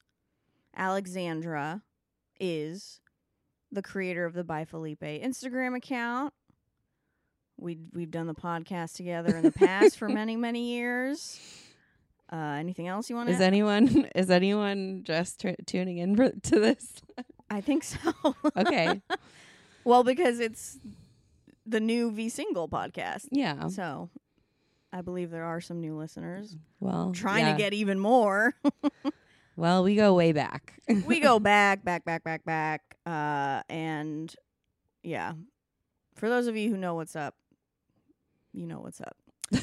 Alexandra 0.75 1.81
is 2.39 3.01
the 3.71 3.81
creator 3.81 4.23
of 4.25 4.35
the 4.35 4.43
Bye 4.43 4.65
Felipe 4.65 5.01
Instagram 5.01 5.75
account. 5.75 6.31
We 7.57 7.79
we've 7.91 8.11
done 8.11 8.27
the 8.27 8.35
podcast 8.35 8.97
together 8.97 9.35
in 9.35 9.41
the 9.41 9.51
past 9.51 9.97
for 9.97 10.07
many 10.07 10.35
many 10.35 10.73
years. 10.75 11.39
Uh, 12.29 12.57
anything 12.59 12.89
else 12.89 13.09
you 13.09 13.15
want? 13.15 13.29
to? 13.29 13.31
Is 13.31 13.39
to? 13.39 13.45
anyone 13.45 14.09
is 14.15 14.29
anyone 14.29 15.01
just 15.05 15.39
t- 15.39 15.55
tuning 15.65 15.97
in 15.97 16.13
for, 16.13 16.29
to 16.29 16.59
this? 16.59 16.95
I 17.49 17.61
think 17.61 17.85
so. 17.85 18.35
Okay. 18.57 19.01
well, 19.85 20.03
because 20.03 20.41
it's 20.41 20.77
the 21.65 21.79
new 21.79 22.11
V 22.11 22.27
Single 22.27 22.67
podcast, 22.67 23.29
yeah. 23.31 23.69
so 23.69 24.09
I 24.93 25.01
believe 25.01 25.29
there 25.31 25.43
are 25.45 25.59
some 25.61 25.79
new 25.81 25.97
listeners 25.97 26.55
Well, 26.79 27.11
trying 27.13 27.45
yeah. 27.45 27.51
to 27.53 27.57
get 27.57 27.73
even 27.73 27.99
more. 27.99 28.55
Well, 29.59 29.83
we 29.83 29.95
go 29.95 30.13
way 30.13 30.33
back. 30.33 30.79
we 31.07 31.19
go 31.19 31.39
back, 31.39 31.83
back, 31.83 32.05
back, 32.05 32.23
back, 32.23 32.45
back. 32.45 32.95
Uh, 33.07 33.63
and 33.69 34.31
yeah, 35.01 35.33
for 36.13 36.29
those 36.29 36.45
of 36.45 36.55
you 36.55 36.69
who 36.69 36.77
know 36.77 36.93
what's 36.93 37.15
up, 37.15 37.33
you 38.53 38.67
know 38.67 38.79
what's 38.79 39.01
up. 39.01 39.17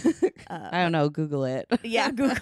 Uh, 0.51 0.69
I 0.73 0.83
don't 0.83 0.93
know. 0.93 1.09
Google 1.09 1.45
it. 1.45 1.67
yeah, 1.85 2.11
Google, 2.11 2.37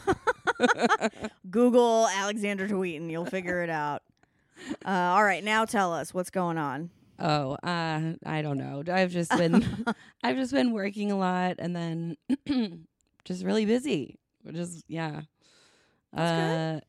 Google 1.51 2.09
Alexandra 2.09 2.67
Tweten. 2.69 3.11
You'll 3.11 3.27
figure 3.27 3.63
it 3.63 3.71
out. 3.71 4.03
Uh, 4.85 4.89
all 4.91 5.23
right, 5.23 5.45
now 5.45 5.65
tell 5.65 5.93
us 5.93 6.13
what's 6.13 6.31
going 6.31 6.59
on. 6.59 6.91
Oh, 7.25 7.53
uh, 7.63 8.15
I 8.27 8.43
don't 8.43 8.59
know. 8.59 8.83
I've 8.93 9.13
just 9.13 9.31
been, 9.37 9.85
I've 10.25 10.37
just 10.37 10.53
been 10.53 10.73
working 10.73 11.13
a 11.13 11.17
lot, 11.17 11.57
and 11.61 11.75
then 11.77 12.17
just 13.25 13.45
really 13.45 13.65
busy. 13.65 14.19
Just 14.53 14.85
yeah. 14.89 15.21
That's 16.13 16.31
uh, 16.33 16.81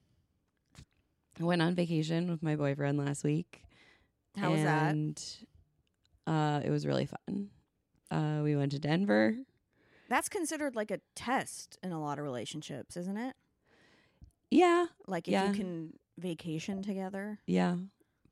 I 1.39 1.43
went 1.43 1.61
on 1.61 1.75
vacation 1.75 2.29
with 2.31 2.41
my 2.43 2.55
boyfriend 2.55 2.97
last 2.97 3.23
week. 3.23 3.63
How 4.37 4.51
was 4.51 4.63
that? 4.63 4.89
and, 4.91 5.23
Uh, 6.25 6.61
it 6.65 6.69
was 6.71 6.85
really 6.87 7.05
fun. 7.05 7.49
Uh, 8.09 8.41
we 8.43 8.55
went 8.55 8.71
to 8.71 8.79
Denver. 8.79 9.35
That's 10.09 10.29
considered 10.29 10.75
like 10.75 10.89
a 10.91 10.99
test 11.15 11.77
in 11.83 11.91
a 11.91 12.01
lot 12.01 12.17
of 12.19 12.25
relationships, 12.25 12.97
isn't 12.97 13.17
it? 13.17 13.35
Yeah, 14.51 14.87
Like 15.07 15.27
if 15.27 15.31
Yeah. 15.33 15.47
you 15.47 15.53
can 15.53 15.93
vacation 16.17 16.81
together. 16.83 17.39
yeah. 17.47 17.75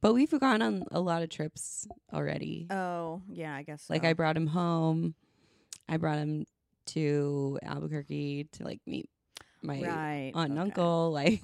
But 0.01 0.13
we've 0.13 0.31
gone 0.39 0.61
on 0.61 0.83
a 0.91 0.99
lot 0.99 1.21
of 1.21 1.29
trips 1.29 1.87
already. 2.11 2.67
Oh, 2.71 3.21
yeah, 3.29 3.55
I 3.55 3.61
guess. 3.63 3.89
Like. 3.89 4.03
I 4.03 4.13
brought 4.13 4.35
him 4.35 4.47
home. 4.47 5.13
I 5.87 5.97
brought 5.97 6.17
him 6.17 6.45
to 6.87 7.59
Albuquerque 7.63 8.47
to 8.53 8.63
like 8.63 8.79
meet 8.87 9.07
my 9.61 9.79
right 9.81 10.31
aunt 10.33 10.49
and 10.51 10.59
okay. 10.59 10.69
uncle. 10.69 11.11
Like, 11.13 11.41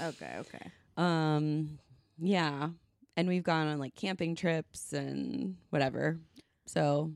Okay, 0.00 0.34
okay. 0.40 0.70
um, 0.96 1.78
yeah. 2.18 2.70
And 3.16 3.28
we've 3.28 3.44
gone 3.44 3.68
on 3.68 3.78
like 3.78 3.94
camping 3.94 4.34
trips 4.34 4.92
and 4.92 5.56
whatever. 5.70 6.18
So, 6.66 7.12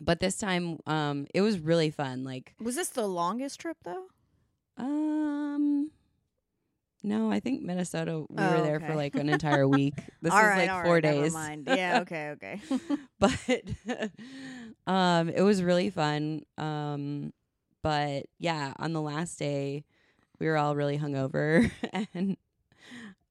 but 0.00 0.18
this 0.18 0.36
time, 0.38 0.78
um, 0.86 1.26
it 1.34 1.40
was 1.42 1.58
really 1.60 1.90
fun. 1.90 2.24
Like, 2.24 2.54
Was 2.60 2.74
this 2.74 2.88
the 2.88 3.06
longest 3.06 3.60
trip 3.60 3.76
though? 3.84 4.06
um, 4.76 5.90
no, 7.04 7.30
I 7.30 7.38
think 7.38 7.62
Minnesota. 7.62 8.24
We 8.28 8.42
Oh, 8.42 8.50
were 8.50 8.62
there 8.62 8.76
okay. 8.76 8.86
for 8.88 8.94
like 8.96 9.14
an 9.14 9.28
entire 9.38 9.68
week. 9.68 9.94
This 10.22 10.32
All 10.32 10.40
is 10.40 10.44
right, 10.46 10.58
like 10.58 10.70
all 10.70 10.82
four 10.82 10.94
right, 10.94 11.02
days. 11.02 11.32
mind. 11.32 11.68
Yeah, 11.68 12.00
okay, 12.00 12.30
okay. 12.30 12.60
but 13.20 14.10
um 14.86 15.28
it 15.28 15.42
was 15.42 15.62
really 15.62 15.88
fun 15.90 16.42
um 16.58 17.32
but 17.82 18.24
yeah 18.38 18.72
on 18.78 18.92
the 18.92 19.00
last 19.00 19.38
day 19.38 19.84
we 20.40 20.46
were 20.46 20.56
all 20.56 20.74
really 20.76 20.98
hungover 20.98 21.70
and 22.14 22.36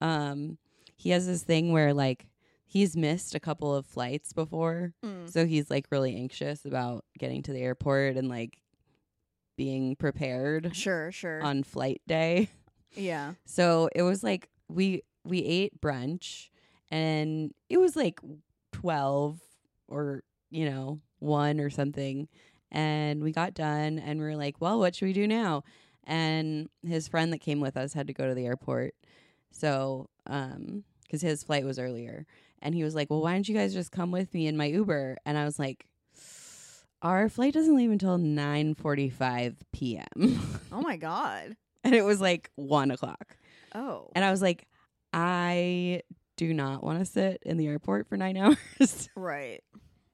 um 0.01 0.57
he 0.95 1.09
has 1.11 1.25
this 1.27 1.43
thing 1.43 1.71
where 1.71 1.93
like 1.93 2.27
he's 2.65 2.95
missed 2.95 3.35
a 3.35 3.39
couple 3.39 3.73
of 3.75 3.85
flights 3.85 4.33
before 4.33 4.93
Mm. 5.03 5.29
so 5.31 5.45
he's 5.45 5.69
like 5.69 5.85
really 5.91 6.15
anxious 6.15 6.65
about 6.65 7.03
getting 7.19 7.43
to 7.43 7.53
the 7.53 7.59
airport 7.61 8.15
and 8.15 8.29
like 8.29 8.61
being 9.57 9.95
prepared 9.95 10.75
Sure, 10.75 11.11
sure. 11.11 11.41
on 11.41 11.61
flight 11.63 12.01
day 12.07 12.49
yeah. 12.95 13.33
so 13.45 13.89
it 13.95 14.03
was 14.03 14.23
like 14.23 14.49
we 14.67 15.03
we 15.25 15.39
ate 15.39 15.79
brunch 15.81 16.49
and 16.91 17.53
it 17.69 17.77
was 17.77 17.95
like 17.95 18.19
12 18.73 19.39
or 19.87 20.23
you 20.49 20.69
know, 20.69 20.99
1 21.19 21.59
or 21.59 21.69
something. 21.71 22.27
And 22.71 23.23
we 23.23 23.31
got 23.31 23.53
done 23.55 23.97
and 23.99 24.19
we 24.19 24.25
were 24.25 24.35
like, 24.35 24.59
"Well, 24.59 24.77
what 24.79 24.95
should 24.95 25.05
we 25.05 25.13
do 25.13 25.27
now?" 25.27 25.63
And 26.03 26.69
his 26.85 27.07
friend 27.07 27.31
that 27.33 27.39
came 27.39 27.59
with 27.59 27.75
us 27.77 27.93
had 27.93 28.07
to 28.07 28.13
go 28.13 28.27
to 28.27 28.35
the 28.35 28.45
airport. 28.45 28.93
So, 29.51 30.09
um 30.27 30.83
cuz 31.09 31.21
his 31.21 31.43
flight 31.43 31.65
was 31.65 31.79
earlier. 31.79 32.25
And 32.61 32.73
he 32.75 32.83
was 32.83 32.95
like, 32.95 33.09
"Well, 33.09 33.21
why 33.21 33.33
don't 33.33 33.47
you 33.49 33.55
guys 33.55 33.73
just 33.73 33.91
come 33.91 34.11
with 34.11 34.33
me 34.33 34.47
in 34.47 34.57
my 34.57 34.65
Uber?" 34.65 35.17
And 35.25 35.37
I 35.37 35.45
was 35.45 35.57
like, 35.59 35.87
"Our 37.01 37.29
flight 37.29 37.53
doesn't 37.53 37.75
leave 37.75 37.91
until 37.91 38.17
9:45 38.17 39.55
p.m." 39.71 40.39
Oh 40.71 40.81
my 40.81 40.97
god. 40.97 41.55
and 41.85 41.95
it 41.95 42.03
was 42.03 42.21
like 42.21 42.49
one 42.55 42.91
o'clock. 42.91 43.37
Oh. 43.75 44.09
And 44.15 44.23
I 44.23 44.31
was 44.31 44.41
like, 44.41 44.67
I 45.11 46.01
do 46.37 46.53
not 46.53 46.83
want 46.83 46.99
to 46.99 47.05
sit 47.05 47.41
in 47.45 47.57
the 47.57 47.67
airport 47.67 48.07
for 48.07 48.17
nine 48.17 48.37
hours. 48.79 49.09
right. 49.15 49.63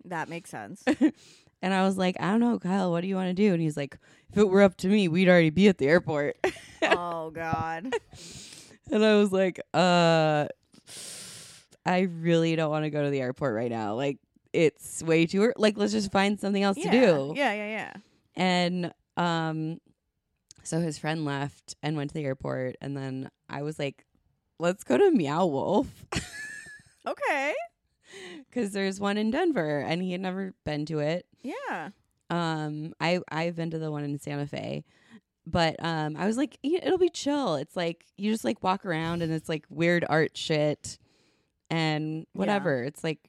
That 0.06 0.30
makes 0.30 0.50
sense. 0.50 0.84
and 1.62 1.74
I 1.74 1.84
was 1.84 1.98
like, 1.98 2.16
I 2.20 2.32
don't 2.32 2.40
know, 2.40 2.58
Kyle, 2.60 2.92
what 2.92 3.02
do 3.02 3.08
you 3.08 3.16
want 3.16 3.30
to 3.30 3.34
do? 3.34 3.54
And 3.54 3.62
he's 3.62 3.78
like, 3.78 3.98
if 4.32 4.38
it 4.38 4.48
were 4.48 4.62
up 4.62 4.78
to 4.78 4.88
me, 4.88 5.08
we'd 5.08 5.30
already 5.30 5.50
be 5.50 5.68
at 5.68 5.78
the 5.78 5.88
airport. 5.88 6.38
oh 6.84 7.32
god. 7.32 7.94
and 8.92 9.06
I 9.06 9.16
was 9.16 9.32
like, 9.32 9.60
uh, 9.74 10.48
I 11.86 12.02
really 12.02 12.56
don't 12.56 12.70
want 12.70 12.86
to 12.86 12.90
go 12.90 13.04
to 13.04 13.10
the 13.10 13.22
airport 13.22 13.56
right 13.56 13.72
now. 13.72 13.96
Like, 13.96 14.18
it's 14.54 15.04
way 15.04 15.26
too 15.26 15.54
like 15.58 15.78
let's 15.78 15.92
just 15.92 16.12
find 16.12 16.40
something 16.40 16.64
else 16.64 16.78
yeah. 16.78 16.92
to 16.92 16.92
do. 16.92 17.34
Yeah, 17.36 17.54
yeah, 17.54 17.68
yeah. 17.68 17.94
And 18.36 18.94
um 19.18 19.80
so 20.64 20.80
his 20.80 20.98
friend 20.98 21.26
left 21.26 21.76
and 21.82 21.96
went 21.98 22.10
to 22.12 22.14
the 22.14 22.26
airport 22.26 22.76
and 22.82 22.96
then 22.96 23.30
I 23.50 23.62
was 23.62 23.80
like, 23.80 24.06
let's 24.60 24.84
go 24.84 24.98
to 24.98 25.12
Meow 25.12 25.46
Wolf. 25.46 25.88
Okay. 27.08 27.54
because 28.50 28.72
there's 28.72 29.00
one 29.00 29.18
in 29.18 29.32
Denver 29.32 29.80
and 29.80 30.02
he 30.02 30.12
had 30.12 30.22
never 30.22 30.54
been 30.66 30.86
to 30.88 31.00
it. 31.00 31.26
Yeah. 31.42 31.90
Um, 32.30 32.94
I 33.00 33.20
I've 33.32 33.56
been 33.56 33.72
to 33.72 33.80
the 33.80 33.90
one 33.90 34.04
in 34.04 34.20
Santa 34.20 34.46
Fe, 34.46 34.84
but 35.48 35.76
um, 35.84 36.16
I 36.18 36.28
was 36.28 36.38
like, 36.38 36.58
it'll 36.62 37.00
be 37.00 37.10
chill. 37.10 37.56
It's 37.56 37.76
like 37.76 38.06
you 38.18 38.32
just 38.32 38.44
like 38.44 38.62
walk 38.62 38.86
around 38.86 39.24
and 39.24 39.32
it's 39.32 39.50
like 39.50 39.66
weird 39.70 40.06
art 40.08 40.38
shit 40.38 41.00
and 41.72 42.28
whatever. 42.34 42.84
It's 42.84 43.04
like 43.04 43.20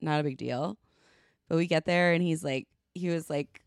not 0.00 0.20
a 0.20 0.24
big 0.24 0.36
deal. 0.36 0.76
But 1.48 1.56
we 1.56 1.66
get 1.66 1.86
there 1.86 2.12
and 2.12 2.22
he's 2.22 2.44
like, 2.44 2.68
he 2.92 3.08
was 3.08 3.28
like 3.28 3.62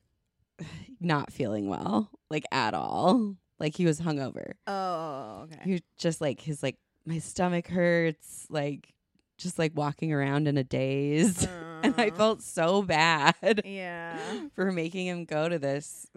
not 1.01 1.33
feeling 1.33 1.67
well, 1.67 2.09
like 2.29 2.45
at 2.51 2.73
all. 2.73 3.35
Like 3.59 3.75
he 3.75 3.85
was 3.85 3.99
hungover. 3.99 4.51
Oh, 4.67 5.41
okay. 5.45 5.61
He 5.63 5.71
was 5.73 5.81
just 5.97 6.21
like 6.21 6.41
his 6.41 6.61
like 6.61 6.77
my 7.05 7.19
stomach 7.19 7.67
hurts, 7.67 8.45
like 8.49 8.93
just 9.37 9.57
like 9.59 9.71
walking 9.75 10.11
around 10.13 10.47
in 10.47 10.57
a 10.57 10.63
daze. 10.63 11.45
and 11.83 11.93
I 11.97 12.09
Uh, 12.09 12.15
felt 12.15 12.41
so 12.41 12.81
bad 12.81 13.61
Yeah. 13.65 14.17
for 14.55 14.71
making 14.71 15.07
him 15.07 15.25
go 15.25 15.47
to 15.49 15.57
this 15.59 16.07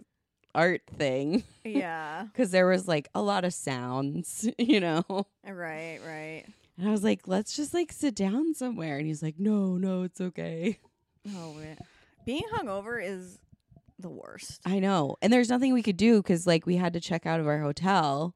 art 0.53 0.81
thing 0.97 1.43
Yeah. 1.63 2.23
because 2.31 2.51
there 2.51 2.67
was 2.67 2.87
like 2.87 3.09
a 3.15 3.21
lot 3.21 3.45
of 3.45 3.53
sounds, 3.53 4.47
you 4.57 4.79
know. 4.79 5.03
Right, 5.47 5.99
right. 6.05 6.43
And 6.77 6.87
I 6.87 6.91
was 6.91 7.03
like, 7.03 7.27
let's 7.27 7.55
just 7.55 7.73
like 7.73 7.91
sit 7.91 8.15
down 8.15 8.53
somewhere. 8.53 8.97
And 8.97 9.05
he's 9.07 9.21
like, 9.23 9.39
no, 9.39 9.77
no, 9.77 10.01
it's 10.03 10.19
okay. 10.21 10.79
Oh, 11.35 11.53
man. 11.53 11.77
Being 12.25 12.43
hungover 12.53 13.03
is 13.03 13.37
the 14.01 14.09
worst. 14.09 14.61
I 14.65 14.79
know. 14.79 15.15
And 15.21 15.31
there's 15.31 15.49
nothing 15.49 15.73
we 15.73 15.83
could 15.83 15.97
do 15.97 16.17
because 16.21 16.45
like 16.47 16.65
we 16.65 16.75
had 16.77 16.93
to 16.93 16.99
check 16.99 17.25
out 17.25 17.39
of 17.39 17.47
our 17.47 17.59
hotel. 17.59 18.35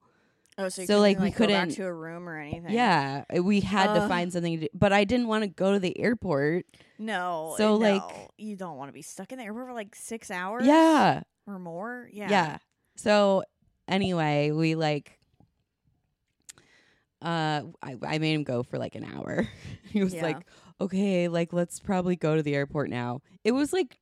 Oh, 0.58 0.70
so, 0.70 0.84
you 0.84 0.88
So, 0.88 0.94
couldn't, 1.02 1.02
like, 1.02 1.20
we 1.20 1.32
go 1.32 1.48
back 1.52 1.64
couldn't- 1.64 1.76
to 1.76 1.84
a 1.86 1.94
room 1.94 2.30
or 2.30 2.38
anything. 2.40 2.72
Yeah, 2.72 3.26
uh, 3.38 3.44
we 3.44 3.60
had 3.60 3.94
to 3.94 4.08
find 4.08 4.32
something 4.32 4.54
to 4.58 4.62
do. 4.62 4.68
But 4.74 4.94
I 4.94 5.04
didn't 5.04 5.28
want 5.28 5.44
to 5.44 5.50
go 5.50 5.74
to 5.74 5.80
the 5.80 6.00
airport. 6.00 6.66
No. 6.98 7.56
So, 7.58 7.74
uh, 7.74 7.78
like- 7.78 8.30
you 8.38 8.56
don't 8.56 8.78
want 8.78 8.88
to 8.88 8.94
be 8.94 9.02
stuck 9.02 9.34
in 9.34 9.38
the 9.38 9.44
airport 9.44 9.68
for 9.68 9.74
like 9.74 9.94
six 9.96 10.32
hours. 10.32 10.66
Yeah. 10.66 11.24
or 11.48 11.60
more. 11.60 12.10
Yeah. 12.14 12.30
Yeah. 12.30 12.58
So 12.96 13.44
anyway, 13.88 14.52
we 14.52 14.76
like 14.76 15.20
uh 17.22 17.62
I, 17.82 17.96
I 18.06 18.18
made 18.20 18.34
him 18.34 18.44
go 18.44 18.64
for 18.64 18.78
like 18.78 18.96
an 18.96 19.04
hour. 19.06 19.48
he 19.92 20.04
was 20.04 20.14
Yeah. 20.14 20.24
like, 20.24 20.38
"Okay, 20.80 21.28
like 21.28 21.54
let's 21.54 21.80
probably 21.80 22.16
go 22.16 22.36
to 22.36 22.44
the 22.44 22.56
airport 22.56 22.90
now." 22.90 23.22
It 23.44 23.52
was 23.54 23.74
like 23.74 24.00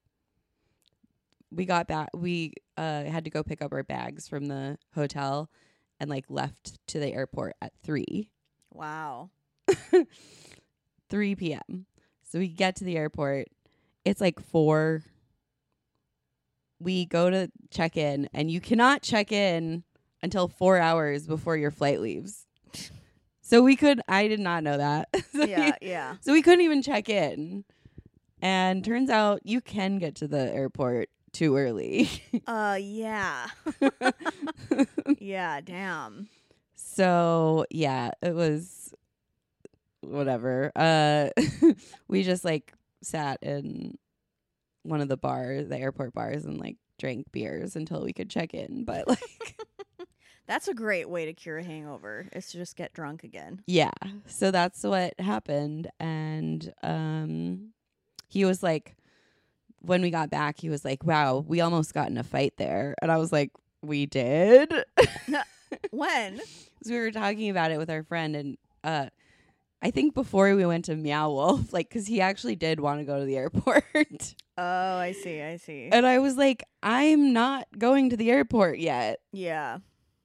we 1.54 1.66
got 1.66 1.88
back 1.88 2.10
we 2.13 2.54
uh 2.78 3.04
had 3.04 3.24
to 3.26 3.30
go 3.30 3.44
pick 3.44 3.62
up 3.62 3.72
our 3.74 3.84
bags 3.84 4.28
from 4.28 4.48
the 4.48 4.78
hotel 4.96 5.50
and 6.00 6.10
like 6.10 6.26
left 6.30 6.80
to 6.88 7.00
the 7.00 7.13
airport 7.13 7.54
at 7.62 7.72
3 7.84 8.30
Wow. 8.74 9.30
3 11.10 11.36
p.m. 11.36 11.86
So 12.24 12.39
we 12.39 12.48
get 12.48 12.76
to 12.78 12.84
the 12.84 12.98
airport. 12.98 13.48
It's 14.04 14.20
like 14.20 14.39
4 14.39 15.04
we 16.80 17.06
go 17.06 17.30
to 17.30 17.50
check 17.70 17.96
in 17.96 18.28
and 18.34 18.52
you 18.52 18.60
cannot 18.60 19.02
check 19.04 19.32
in 19.32 19.84
until 20.22 20.48
4 20.48 20.80
hours 20.80 21.28
before 21.28 21.56
your 21.56 21.72
flight 21.72 22.02
leaves. 22.02 22.48
So 23.46 23.62
we 23.62 23.76
could 23.76 24.00
I 24.08 24.30
did 24.30 24.39
not 24.39 24.63
know 24.63 24.78
that. 24.78 25.10
so, 25.36 25.44
Yeah. 25.44 25.76
Yeah. 25.82 26.16
so 26.22 26.32
we 26.32 26.42
couldn't 26.42 26.63
even 26.63 26.82
check 26.82 27.10
in. 27.10 27.66
And 28.42 28.86
turns 28.86 29.10
out 29.10 29.42
you 29.44 29.60
can 29.60 30.00
get 30.00 30.16
to 30.16 30.30
the 30.30 30.50
airport 30.52 31.10
too 31.34 31.58
early. 31.58 32.10
Uh. 32.48 32.78
Yeah. 32.82 33.48
yeah. 35.19 35.62
Damn. 35.62 36.28
So 36.76 37.65
yeah, 37.69 38.12
it 38.22 38.34
was 38.36 38.93
whatever. 40.02 40.72
Uh 40.76 41.30
we 42.08 42.24
just 42.24 42.43
like 42.46 42.74
sat 43.02 43.41
in 43.41 43.98
one 44.84 45.02
of 45.02 45.08
the 45.08 45.17
bars, 45.17 45.69
the 45.69 45.78
airport 45.78 46.13
bars 46.13 46.46
and 46.46 46.60
like 46.60 46.78
drank 47.00 47.32
beers 47.32 47.76
until 47.76 48.02
we 48.04 48.13
could 48.13 48.30
check 48.30 48.54
in. 48.54 48.84
But 48.86 49.08
like 49.08 49.19
That's 50.46 50.67
a 50.67 50.74
great 50.74 51.10
way 51.10 51.26
to 51.26 51.34
cure 51.34 51.60
a 51.60 51.63
hangover. 51.63 52.28
Is 52.34 52.52
to 52.52 52.58
just 52.58 52.76
get 52.76 52.93
drunk 52.93 53.24
again. 53.24 53.62
yeah. 53.65 53.91
So 54.28 54.52
that's 54.52 54.84
what 54.84 55.17
happened. 55.19 55.89
And 56.00 56.74
um 56.84 57.69
he 58.28 58.43
was 58.46 58.62
like 58.63 58.96
when 59.84 60.02
we 60.02 60.10
got 60.10 60.30
back, 60.30 60.60
he 60.60 60.69
was 60.69 60.84
like, 60.86 61.04
Wow, 61.04 61.43
we 61.48 61.62
almost 61.62 61.93
got 61.93 62.10
in 62.10 62.17
a 62.17 62.24
fight 62.24 62.54
there. 62.58 62.96
And 63.02 63.12
I 63.12 63.17
was 63.17 63.32
like, 63.32 63.52
We 63.82 64.06
did? 64.06 64.74
When? 65.91 66.41
we 66.86 66.98
were 66.98 67.12
talking 67.12 67.50
about 67.50 67.72
it 67.72 67.78
with 67.78 67.89
our 67.89 68.04
friend 68.04 68.36
and 68.36 68.58
uh 68.84 69.08
I 69.82 69.91
think 69.91 70.13
before 70.13 70.56
we 70.56 70.65
went 70.65 70.86
to 70.86 70.96
Meow 70.96 71.30
Wolf, 71.32 71.74
like, 71.74 71.89
cause 71.89 72.08
he 72.08 72.22
actually 72.22 72.56
did 72.56 72.80
want 72.80 73.02
to 73.02 73.06
go 73.06 73.19
to 73.19 73.26
the 73.26 73.36
airport, 73.36 73.84
Oh, 74.58 74.98
I 74.98 75.12
see. 75.12 75.41
I 75.41 75.58
see. 75.58 75.89
and 75.91 76.06
I 76.06 76.19
was 76.19 76.38
like, 76.38 76.63
I'm 76.82 77.34
not 77.34 77.67
going 77.78 78.10
to 78.12 78.17
the 78.17 78.32
airport 78.32 78.80
yet. 78.80 79.19
yeah. 79.34 79.80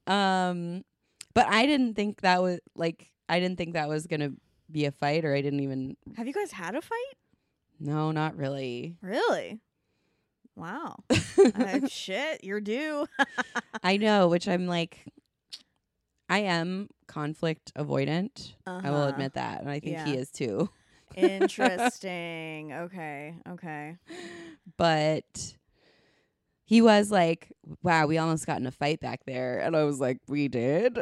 Um, 0.06 0.84
but 1.34 1.46
I 1.48 1.66
didn't 1.66 1.94
think 1.94 2.20
that 2.22 2.40
was 2.40 2.60
like, 2.74 3.10
I 3.28 3.40
didn't 3.40 3.58
think 3.58 3.74
that 3.74 3.88
was 3.88 4.06
gonna 4.06 4.30
be 4.70 4.84
a 4.86 4.90
fight, 4.92 5.24
or 5.24 5.34
I 5.34 5.40
didn't 5.42 5.60
even. 5.60 5.96
Have 6.16 6.26
you 6.26 6.32
guys 6.32 6.52
had 6.52 6.74
a 6.74 6.80
fight? 6.80 7.14
No, 7.80 8.10
not 8.10 8.36
really. 8.36 8.96
Really? 9.02 9.60
Wow. 10.56 10.96
uh, 11.54 11.86
shit, 11.88 12.42
you're 12.44 12.60
due. 12.60 13.06
I 13.82 13.96
know, 13.96 14.28
which 14.28 14.48
I'm 14.48 14.66
like, 14.66 15.04
I 16.28 16.40
am 16.40 16.88
conflict 17.06 17.72
avoidant. 17.76 18.54
I 18.66 18.90
will 18.90 18.98
Uh-huh. 18.98 19.08
admit 19.08 19.34
that, 19.34 19.60
and 19.60 19.70
I 19.70 19.80
think 19.80 19.98
he 20.00 20.14
is 20.16 20.30
too. 20.30 20.68
Interesting. 21.16 22.72
okay. 22.72 23.34
Okay. 23.48 23.96
but 24.76 25.56
he 26.64 26.82
was 26.82 27.10
like, 27.10 27.50
"Wow, 27.82 28.06
we 28.06 28.18
almost 28.18 28.46
got 28.46 28.60
in 28.60 28.66
a 28.66 28.70
fight 28.70 29.00
back 29.00 29.20
there," 29.26 29.58
and 29.60 29.74
I 29.76 29.84
was 29.84 30.00
like, 30.00 30.18
"We 30.28 30.48
did," 30.48 30.98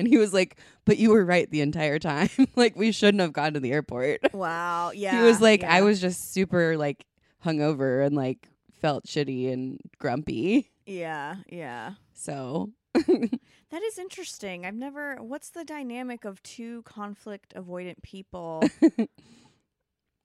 and 0.00 0.08
he 0.08 0.18
was 0.18 0.32
like, 0.34 0.56
"But 0.84 0.96
you 0.98 1.10
were 1.10 1.24
right 1.24 1.48
the 1.50 1.60
entire 1.60 1.98
time. 1.98 2.30
like 2.56 2.74
we 2.74 2.90
shouldn't 2.90 3.20
have 3.20 3.32
gone 3.32 3.52
to 3.54 3.60
the 3.60 3.70
airport." 3.72 4.20
Wow. 4.32 4.90
Yeah. 4.94 5.20
he 5.20 5.22
was 5.26 5.40
like, 5.40 5.62
"I 5.62 5.82
was 5.82 6.00
just 6.00 6.32
super 6.32 6.76
like 6.76 7.04
hungover 7.44 8.04
and 8.04 8.16
like 8.16 8.48
felt 8.80 9.04
shitty 9.06 9.52
and 9.52 9.78
grumpy." 9.98 10.70
Yeah. 10.86 11.36
Yeah. 11.48 11.92
So 12.14 12.70
That 12.94 13.82
is 13.84 13.98
interesting. 13.98 14.66
I've 14.66 14.74
never. 14.74 15.16
What's 15.16 15.50
the 15.50 15.64
dynamic 15.64 16.24
of 16.24 16.42
two 16.42 16.82
conflict 16.82 17.54
avoidant 17.54 18.02
people? 18.02 18.64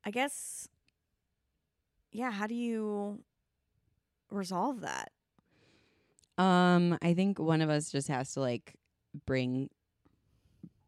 I 0.04 0.12
guess. 0.12 0.68
Yeah. 2.12 2.32
How 2.32 2.48
do 2.48 2.56
you 2.56 3.20
resolve 4.32 4.82
that? 4.82 5.12
um, 6.38 6.98
I 7.02 7.14
think 7.14 7.40
one 7.40 7.62
of 7.62 7.70
us 7.70 7.92
just 7.92 8.08
has 8.10 8.34
to 8.34 8.42
like 8.42 8.74
bring 9.26 9.70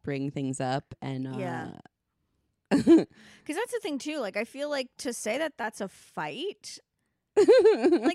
bring 0.03 0.31
things 0.31 0.59
up 0.61 0.93
and 1.01 1.27
uh, 1.27 1.37
Yeah. 1.37 1.71
Because 2.69 3.05
that's 3.55 3.71
the 3.71 3.79
thing 3.81 3.97
too. 3.97 4.19
Like, 4.19 4.35
I 4.37 4.43
feel 4.43 4.69
like 4.69 4.89
to 4.99 5.13
say 5.13 5.37
that 5.37 5.53
that's 5.57 5.79
a 5.81 5.87
fight, 5.87 6.79
like 7.37 7.45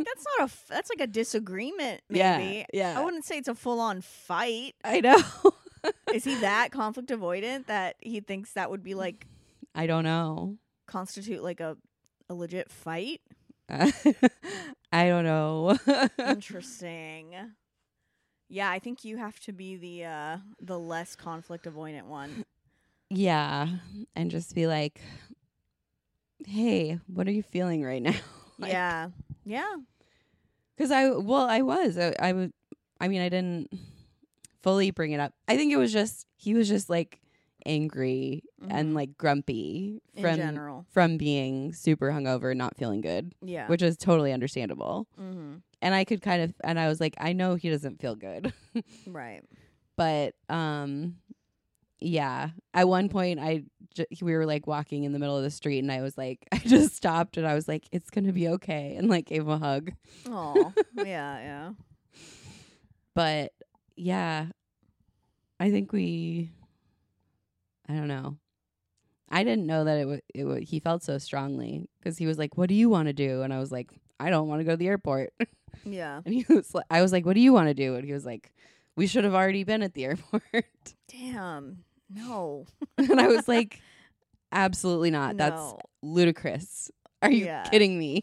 that's 0.05 0.25
not 0.27 0.40
a. 0.40 0.42
f- 0.44 0.66
That's 0.68 0.90
like 0.90 1.01
a 1.01 1.07
disagreement. 1.07 2.03
Maybe. 2.11 2.18
yeah, 2.18 2.64
yeah. 2.72 2.98
I 3.01 3.05
wouldn't 3.05 3.25
say 3.25 3.38
it's 3.38 3.48
a 3.48 3.55
full 3.55 3.81
on 3.81 4.01
fight. 4.03 4.75
I 4.85 5.01
know. 5.01 5.22
Is 6.14 6.25
he 6.25 6.35
that 6.40 6.70
conflict 6.72 7.09
avoidant 7.11 7.66
that 7.66 7.96
he 8.01 8.20
thinks 8.20 8.53
that 8.53 8.70
would 8.70 8.83
be 8.83 8.94
like 8.94 9.27
I 9.75 9.87
don't 9.87 10.05
know. 10.05 10.59
constitute 10.87 11.42
like 11.42 11.61
a 11.61 11.77
a 12.29 12.35
legit 12.35 12.70
fight? 12.70 13.20
I 13.70 13.92
don't 14.92 15.25
know. 15.25 15.79
Interesting. 16.18 17.35
Yeah, 18.52 18.70
I 18.70 18.80
think 18.80 19.02
you 19.02 19.16
have 19.16 19.40
to 19.40 19.52
be 19.52 19.76
the 19.76 20.04
uh 20.04 20.36
the 20.60 20.78
less 20.78 21.16
conflict 21.16 21.64
avoidant 21.64 22.04
one. 22.04 22.44
yeah, 23.08 23.66
and 24.14 24.30
just 24.30 24.54
be 24.54 24.66
like, 24.66 25.00
"Hey, 26.46 27.00
what 27.06 27.26
are 27.26 27.30
you 27.32 27.42
feeling 27.42 27.82
right 27.82 28.02
now?" 28.02 28.14
Like, 28.58 28.72
yeah. 28.72 29.08
Yeah. 29.44 29.74
Because 30.76 30.90
I, 30.92 31.08
well, 31.08 31.48
I 31.48 31.62
was. 31.62 31.96
I, 31.98 32.14
I 32.20 32.32
was. 32.34 32.50
I 33.00 33.08
mean, 33.08 33.22
I 33.22 33.30
didn't 33.30 33.72
fully 34.62 34.90
bring 34.92 35.12
it 35.12 35.18
up. 35.18 35.32
I 35.48 35.56
think 35.56 35.72
it 35.72 35.78
was 35.78 35.90
just 35.92 36.26
he 36.36 36.52
was 36.52 36.68
just 36.68 36.90
like 36.90 37.18
angry 37.66 38.42
and 38.68 38.92
Mhm. 38.92 38.94
like 38.94 39.16
grumpy 39.18 40.01
from 40.20 40.37
general. 40.37 40.87
from 40.90 41.16
being 41.16 41.72
super 41.72 42.11
hungover, 42.11 42.51
and 42.51 42.59
not 42.59 42.77
feeling 42.77 43.01
good, 43.01 43.35
Yeah. 43.42 43.66
which 43.68 43.83
is 43.83 43.96
totally 43.96 44.33
understandable. 44.33 45.07
mm-hmm. 45.20 45.57
And 45.81 45.94
I 45.94 46.05
could 46.05 46.22
kind 46.22 46.42
of, 46.42 46.55
and 46.62 46.79
I 46.79 46.87
was 46.88 47.01
like, 47.01 47.14
I 47.18 47.33
know 47.33 47.57
he 47.57 47.68
doesn't 47.70 48.01
feel 48.01 48.14
good, 48.14 48.53
Right. 49.07 49.42
but 49.96 50.35
um, 50.48 51.16
yeah. 52.01 52.51
At 52.75 52.88
one 52.88 53.09
point, 53.09 53.38
I 53.40 53.64
we 54.22 54.33
were 54.33 54.46
like 54.46 54.66
walking 54.66 55.05
in 55.05 55.12
the 55.12 55.18
middle 55.18 55.37
of 55.37 55.42
the 55.42 55.51
street, 55.51 55.81
and 55.81 55.90
I 55.92 56.01
was 56.03 56.16
like, 56.16 56.46
I 56.53 56.59
just 56.59 56.94
stopped, 56.96 57.37
and 57.37 57.46
I 57.46 57.55
was 57.55 57.68
like, 57.68 57.87
it's 57.92 58.11
gonna 58.11 58.33
be 58.33 58.48
okay, 58.48 58.94
and 58.96 59.09
like 59.09 59.27
gave 59.27 59.42
him 59.42 59.48
a 59.51 59.59
hug. 59.59 59.92
Oh. 60.27 60.72
yeah, 60.96 61.05
yeah. 61.40 61.72
but 63.14 63.53
yeah 63.96 64.46
i 65.61 65.70
think 65.70 65.92
we 65.92 66.51
i 67.92 67.96
don't 67.96 68.09
know 68.09 68.37
i 69.31 69.44
didn't 69.44 69.66
know 69.66 69.85
that 69.85 69.98
it 69.98 70.07
was. 70.07 70.20
it 70.35 70.44
would 70.44 70.62
he 70.62 70.81
felt 70.81 71.02
so 71.02 71.18
strongly 71.18 71.88
because 71.98 72.16
he 72.18 72.26
was 72.26 72.38
like 72.38 72.57
what 72.57 72.68
do 72.68 72.74
you 72.74 72.88
want 72.88 73.07
to 73.09 73.12
do 73.12 73.42
and 73.42 73.52
i 73.52 73.59
was 73.59 73.70
like 73.72 73.90
I 74.20 74.31
don't 74.31 74.46
want 74.46 74.61
to 74.61 74.64
go 74.64 74.70
to 74.72 74.76
the 74.76 74.87
airport. 74.87 75.33
Yeah. 75.85 76.20
And 76.24 76.33
he 76.33 76.44
was 76.48 76.72
like, 76.74 76.85
I 76.90 77.02
was 77.02 77.11
like, 77.11 77.26
what 77.26 77.35
do 77.35 77.40
you 77.40 77.52
want 77.52 77.66
to 77.68 77.74
do? 77.74 77.96
And 77.96 78.05
he 78.05 78.12
was 78.12 78.24
like, 78.24 78.52
we 78.94 79.09
should 79.09 79.24
have 79.24 79.35
already 79.35 79.64
been 79.64 79.83
at 79.83 79.94
the 79.94 80.05
airport. 80.11 80.44
Damn. 81.09 81.78
No. 82.09 82.66
and 82.98 83.18
I 83.20 83.26
was 83.26 83.48
like, 83.48 83.81
absolutely 84.52 85.11
not. 85.11 85.38
That's 85.38 85.74
ludicrous. 86.02 86.88
Are 87.20 87.31
you 87.33 87.46
Yeah. 87.46 87.64
kidding 87.64 87.98
me? 87.98 88.22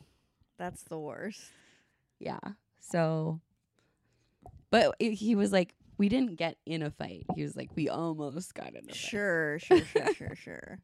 That's 0.58 0.84
the 0.84 0.98
worst. 1.00 1.42
Yeah. 2.20 2.40
So, 2.80 3.42
but 4.72 4.96
it, 5.00 5.14
he 5.16 5.36
was 5.36 5.52
like, 5.52 5.74
we 6.00 6.10
didn't 6.10 6.38
get 6.38 6.58
in 6.66 6.82
a 6.82 6.90
fight. 6.90 7.26
He 7.36 7.44
was 7.44 7.56
like, 7.56 7.70
we 7.76 7.90
almost 7.90 8.56
got 8.56 8.70
in 8.70 8.78
a 8.78 8.82
fight. 8.88 8.96
Sure, 8.96 9.60
sure, 9.60 9.84
sure, 9.86 10.14
sure, 10.16 10.36
sure. 10.36 10.80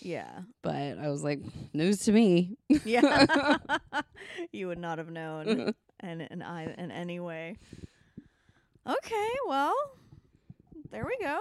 Yeah. 0.00 0.40
But 0.62 0.98
I 0.98 1.08
was 1.10 1.22
like, 1.24 1.40
news 1.74 2.00
to 2.04 2.12
me. 2.12 2.56
Yeah. 2.84 3.56
you 4.52 4.68
would 4.68 4.78
not 4.78 4.98
have 4.98 5.10
known 5.10 5.74
and 6.00 6.22
and 6.30 6.42
I, 6.42 6.74
in 6.78 6.90
any 6.90 7.20
way. 7.20 7.56
Okay, 8.88 9.28
well, 9.48 9.74
there 10.90 11.04
we 11.04 11.16
go. 11.24 11.38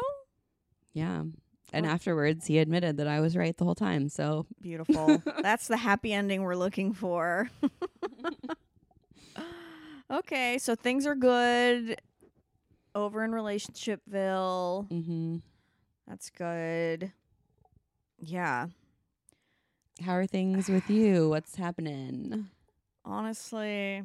yeah. 0.94 1.24
And 1.74 1.86
Well- 1.86 1.96
afterwards, 1.96 2.48
he 2.48 2.58
admitted 2.60 2.98
that 2.98 3.08
I 3.08 3.20
was 3.22 3.36
right 3.38 3.56
the 3.56 3.64
whole 3.64 3.76
time. 3.76 4.10
So, 4.10 4.46
Beautiful. 4.62 5.22
That's 5.42 5.68
the 5.68 5.78
happy 5.78 6.12
ending 6.14 6.42
we're 6.42 6.56
looking 6.56 6.94
for. 6.94 7.50
okay, 10.12 10.58
so 10.58 10.76
things 10.76 11.06
are 11.06 11.16
good 11.16 12.00
over 12.96 13.24
in 13.24 13.32
relationshipville. 13.32 14.90
Mm-hmm. 14.90 15.38
That's 16.08 16.30
good. 16.30 17.12
Yeah. 18.20 18.68
how 20.04 20.14
are 20.14 20.28
things 20.28 20.70
with 20.70 20.90
you? 20.90 21.30
What's 21.30 21.56
happening? 21.56 22.48
Honestly, 23.06 24.04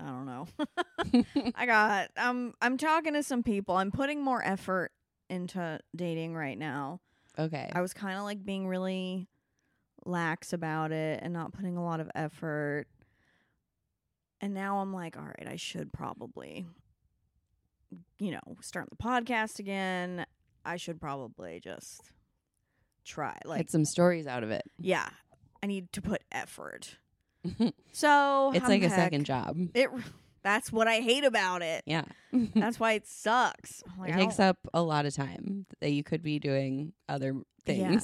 I 0.00 0.06
don't 0.06 0.26
know. 0.26 0.46
I 1.54 1.66
got 1.66 2.10
I'm 2.16 2.54
I'm 2.60 2.76
talking 2.76 3.14
to 3.14 3.22
some 3.22 3.42
people. 3.42 3.76
I'm 3.76 3.90
putting 3.90 4.22
more 4.22 4.42
effort 4.44 4.92
into 5.30 5.80
dating 5.96 6.34
right 6.34 6.58
now. 6.58 7.00
okay. 7.38 7.70
I 7.72 7.80
was 7.80 7.92
kind 7.94 8.18
of 8.18 8.24
like 8.24 8.44
being 8.44 8.66
really 8.68 9.28
lax 10.04 10.52
about 10.52 10.92
it 10.92 11.20
and 11.22 11.32
not 11.32 11.52
putting 11.52 11.76
a 11.76 11.84
lot 11.84 12.00
of 12.00 12.10
effort. 12.14 12.86
And 14.40 14.54
now 14.54 14.78
I'm 14.78 14.92
like, 14.92 15.16
all 15.16 15.24
right, 15.24 15.48
I 15.48 15.56
should 15.56 15.92
probably 15.92 16.66
you 18.18 18.32
know, 18.32 18.56
start 18.60 18.88
the 18.90 18.96
podcast 18.96 19.58
again. 19.58 20.26
I 20.64 20.76
should 20.76 21.00
probably 21.00 21.60
just 21.60 22.10
try. 23.04 23.38
Like 23.44 23.58
Get 23.58 23.70
some 23.70 23.84
stories 23.84 24.26
out 24.26 24.42
of 24.42 24.50
it. 24.50 24.62
yeah, 24.78 25.08
I 25.62 25.66
need 25.66 25.92
to 25.92 26.02
put 26.02 26.22
effort. 26.32 26.96
So 27.92 28.52
it's 28.54 28.68
like 28.68 28.82
a 28.82 28.90
second 28.90 29.24
job. 29.24 29.56
It 29.74 29.88
that's 30.42 30.70
what 30.70 30.86
I 30.86 31.00
hate 31.00 31.24
about 31.24 31.62
it. 31.62 31.82
Yeah. 31.84 32.04
That's 32.54 32.78
why 32.78 32.92
it 32.92 33.08
sucks. 33.08 33.82
Like, 33.98 34.10
it 34.10 34.16
takes 34.16 34.38
up 34.38 34.56
a 34.72 34.82
lot 34.82 35.04
of 35.04 35.14
time 35.14 35.66
that 35.80 35.90
you 35.90 36.04
could 36.04 36.22
be 36.22 36.38
doing 36.38 36.92
other 37.08 37.34
Yeah. 37.76 38.00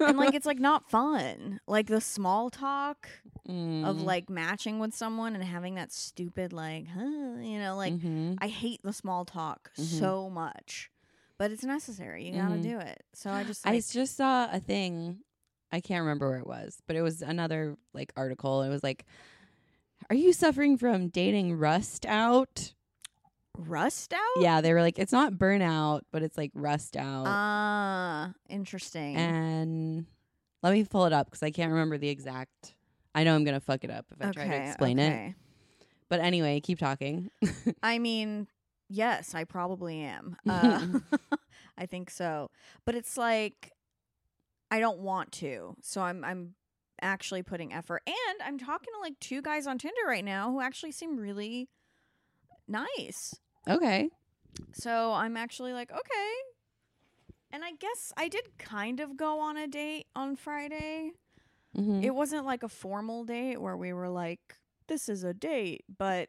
and 0.00 0.18
like 0.18 0.34
it's 0.34 0.46
like 0.46 0.58
not 0.60 0.90
fun. 0.90 1.60
Like 1.66 1.86
the 1.86 2.00
small 2.00 2.50
talk 2.50 3.08
of 3.48 3.52
Mm. 3.52 4.04
like 4.04 4.28
matching 4.28 4.78
with 4.80 4.92
someone 4.94 5.34
and 5.34 5.44
having 5.44 5.76
that 5.76 5.92
stupid 5.92 6.52
like, 6.52 6.86
huh, 6.88 7.38
you 7.40 7.58
know, 7.58 7.76
like 7.76 7.94
Mhm. 7.94 8.38
I 8.40 8.48
hate 8.48 8.80
the 8.82 8.92
small 8.92 9.24
talk 9.24 9.70
Mhm. 9.78 9.84
so 10.00 10.28
much. 10.30 10.90
But 11.38 11.50
it's 11.52 11.62
necessary. 11.64 12.26
You 12.26 12.32
got 12.40 12.48
to 12.48 12.54
Mhm. 12.56 12.62
do 12.62 12.78
it. 12.78 13.04
So 13.14 13.30
I 13.30 13.44
just 13.44 13.66
I 13.66 13.70
like, 13.70 13.78
s- 13.78 13.92
just 13.92 14.16
saw 14.16 14.48
a 14.50 14.58
thing. 14.58 15.18
I 15.70 15.80
can't 15.80 16.00
remember 16.02 16.28
where 16.30 16.38
it 16.38 16.46
was, 16.46 16.80
but 16.86 16.96
it 16.96 17.02
was 17.02 17.22
another 17.22 17.76
like 17.92 18.12
article. 18.16 18.62
It 18.62 18.68
was 18.70 18.82
like, 18.82 19.04
"Are 20.10 20.16
you 20.16 20.32
suffering 20.32 20.76
from 20.78 21.08
dating 21.08 21.56
rust 21.58 22.06
out?" 22.06 22.72
Rust 23.58 24.12
out? 24.12 24.20
Yeah, 24.42 24.60
they 24.60 24.72
were 24.72 24.80
like, 24.82 24.98
"It's 24.98 25.12
not 25.12 25.34
burnout, 25.34 26.02
but 26.12 26.22
it's 26.22 26.36
like 26.36 26.50
rust 26.54 26.96
out." 26.96 27.24
Ah, 27.26 28.32
interesting. 28.48 29.16
and 29.16 30.06
let 30.62 30.72
me 30.72 30.84
pull 30.84 31.04
it 31.06 31.12
up 31.12 31.26
because 31.26 31.42
I 31.42 31.50
can't 31.50 31.70
remember 31.72 31.98
the 31.98 32.08
exact. 32.08 32.74
I 33.14 33.24
know 33.24 33.34
I'm 33.34 33.44
gonna 33.44 33.60
fuck 33.60 33.84
it 33.84 33.90
up 33.90 34.06
if 34.12 34.26
I 34.26 34.30
try 34.30 34.48
to 34.48 34.66
explain 34.68 34.98
it. 34.98 35.34
But 36.08 36.20
anyway, 36.20 36.60
keep 36.60 36.78
talking. 36.78 37.30
I 37.82 37.98
mean, 37.98 38.46
yes, 38.88 39.34
I 39.34 39.44
probably 39.44 40.00
am. 40.00 40.36
Uh, 40.48 41.00
I 41.78 41.86
think 41.86 42.10
so. 42.10 42.50
But 42.84 42.94
it's 42.94 43.16
like 43.16 43.72
I 44.70 44.80
don't 44.80 45.00
want 45.00 45.32
to. 45.32 45.76
So 45.82 46.00
I'm 46.00 46.24
I'm 46.24 46.54
actually 47.02 47.42
putting 47.42 47.72
effort 47.72 48.02
and 48.06 48.42
I'm 48.42 48.58
talking 48.58 48.88
to 48.94 49.00
like 49.00 49.18
two 49.20 49.42
guys 49.42 49.66
on 49.66 49.76
Tinder 49.78 50.00
right 50.06 50.24
now 50.24 50.50
who 50.50 50.60
actually 50.62 50.92
seem 50.92 51.18
really 51.18 51.68
nice. 52.66 53.34
Okay. 53.68 54.08
So 54.72 55.12
I'm 55.12 55.36
actually 55.36 55.72
like, 55.72 55.90
okay. 55.90 56.32
And 57.52 57.64
I 57.64 57.72
guess 57.72 58.12
I 58.16 58.28
did 58.28 58.58
kind 58.58 59.00
of 59.00 59.16
go 59.16 59.38
on 59.40 59.56
a 59.56 59.66
date 59.66 60.06
on 60.14 60.36
Friday. 60.36 61.12
Mhm. 61.76 62.02
It 62.02 62.14
wasn't 62.14 62.44
like 62.46 62.62
a 62.62 62.68
formal 62.68 63.24
date 63.24 63.60
where 63.60 63.76
we 63.76 63.92
were 63.92 64.08
like, 64.08 64.40
this 64.88 65.08
is 65.08 65.24
a 65.24 65.34
date, 65.34 65.84
but 65.98 66.28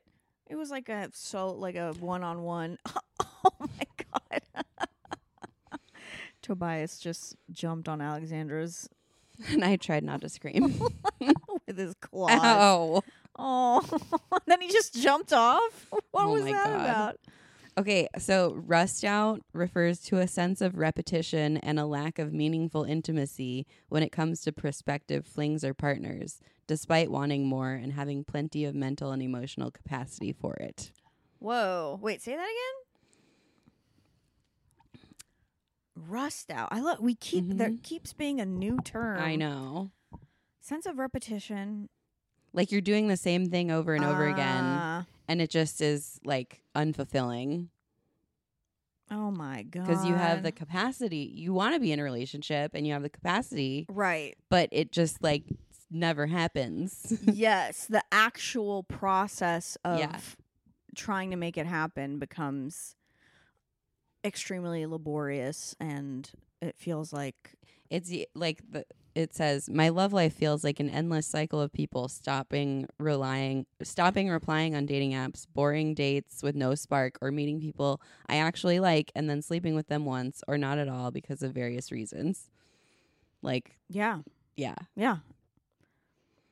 it 0.50 0.56
was 0.56 0.70
like 0.72 0.90
a 0.90 1.10
so 1.14 1.48
like 1.48 1.76
a 1.76 1.94
one 1.94 2.24
on 2.24 2.44
one. 2.44 2.78
Oh 3.46 3.52
my 3.60 4.06
god. 4.14 4.42
Tobias 6.42 7.00
just 7.00 7.36
jumped 7.52 7.88
on 7.90 8.02
Alexandra's 8.02 8.90
and 9.50 9.64
I 9.64 9.76
tried 9.76 10.04
not 10.04 10.22
to 10.22 10.30
scream. 10.30 10.80
with 11.68 11.78
his 11.78 11.94
claws. 11.96 12.32
Ow. 12.42 13.02
Oh, 13.40 14.00
then 14.48 14.62
he 14.62 14.70
just 14.70 14.96
jumped 14.96 15.32
off. 15.32 15.86
What 15.90 16.04
Oh 16.26 16.32
was 16.34 16.44
that 16.46 16.66
God. 16.66 16.82
about? 16.82 17.20
Okay, 17.78 18.08
so 18.18 18.54
rust 18.66 19.04
out 19.04 19.42
refers 19.54 20.00
to 20.06 20.18
a 20.18 20.28
sense 20.28 20.62
of 20.62 20.78
repetition 20.78 21.58
and 21.58 21.80
a 21.80 21.86
lack 21.86 22.18
of 22.18 22.34
meaningful 22.34 22.84
intimacy 22.84 23.68
when 23.90 24.02
it 24.02 24.12
comes 24.12 24.42
to 24.42 24.52
prospective 24.52 25.28
flings 25.28 25.64
or 25.64 25.76
partners, 25.76 26.40
despite 26.66 27.12
wanting 27.12 27.46
more 27.46 27.74
and 27.74 27.94
having 27.94 28.24
plenty 28.24 28.66
of 28.66 28.74
mental 28.74 29.12
and 29.12 29.22
emotional 29.22 29.70
capacity 29.70 30.34
for 30.34 30.56
it. 30.56 30.92
Whoa! 31.38 32.00
Wait, 32.02 32.20
say 32.24 32.36
that 32.36 32.50
again. 32.50 32.74
Rust 36.10 36.50
out. 36.50 36.70
I 36.72 36.80
love 36.80 37.00
We 37.00 37.14
keep 37.14 37.46
there 37.48 37.70
Mhm. 37.70 37.84
keeps 37.84 38.12
being 38.14 38.40
a 38.42 38.46
new 38.46 38.78
term. 38.84 39.20
I 39.20 39.36
know. 39.36 39.92
Sense 40.60 40.88
of 40.88 40.98
repetition. 40.98 41.90
Like 42.54 42.72
you're 42.72 42.82
doing 42.82 43.08
the 43.08 43.18
same 43.18 43.52
thing 43.52 43.70
over 43.70 43.94
and 43.94 44.04
over 44.04 44.26
again, 44.28 44.64
Ah, 44.64 45.06
and 45.28 45.42
it 45.42 45.50
just 45.50 45.82
is 45.82 46.20
like 46.24 46.64
unfulfilling 46.76 47.68
Oh 49.10 49.32
my 49.32 49.64
god. 49.64 49.86
because 49.86 50.04
you 50.04 50.16
have 50.16 50.44
the 50.44 50.52
capacity. 50.52 51.32
You 51.34 51.54
want 51.54 51.74
to 51.76 51.80
be 51.80 51.92
in 51.94 52.00
a 52.00 52.04
relationship 52.04 52.72
and 52.74 52.86
you 52.86 52.92
have 52.94 53.04
the 53.04 53.10
capacity, 53.10 53.86
right. 53.90 54.36
but 54.50 54.68
it 54.74 54.92
just 54.92 55.24
like 55.24 55.44
never 55.90 56.26
happens. 56.28 57.14
yes, 57.26 57.86
the 57.86 58.04
actual 58.12 58.84
process 58.84 59.78
of 59.86 60.00
Yeah. 60.00 60.20
trying 60.96 61.32
to 61.32 61.38
make 61.38 61.58
it 61.58 61.66
happen 61.66 62.20
becomes 62.20 62.96
extremely 64.26 64.86
laborious 64.86 65.74
and 65.80 66.30
it 66.62 66.76
feels 66.78 67.14
like 67.14 67.54
it's 67.90 68.12
like 68.36 68.62
the 68.70 68.86
it 69.18 69.34
says 69.34 69.68
my 69.70 69.90
love 69.90 70.14
life 70.14 70.34
feels 70.34 70.64
like 70.64 70.80
an 70.80 70.90
endless 70.90 71.26
cycle 71.26 71.60
of 71.60 71.74
people 71.74 72.08
stopping 72.08 72.88
relying 73.00 73.66
stopping 73.82 74.30
replying 74.30 74.76
on 74.76 74.86
dating 74.86 75.12
apps 75.12 75.48
boring 75.54 75.96
dates 75.96 76.44
with 76.44 76.56
no 76.56 76.76
spark 76.76 77.18
or 77.22 77.32
meeting 77.32 77.60
people 77.60 78.00
i 78.30 78.38
actually 78.38 78.80
like 78.80 79.12
and 79.16 79.28
then 79.30 79.42
sleeping 79.42 79.74
with 79.76 79.88
them 79.88 80.06
once 80.06 80.44
or 80.48 80.58
not 80.58 80.78
at 80.78 80.88
all 80.88 81.10
because 81.10 81.42
of 81.42 81.52
various 81.52 81.92
reasons 81.92 82.50
like 83.42 83.76
yeah, 83.90 84.20
yeah 84.56 84.76
yeah. 84.96 85.18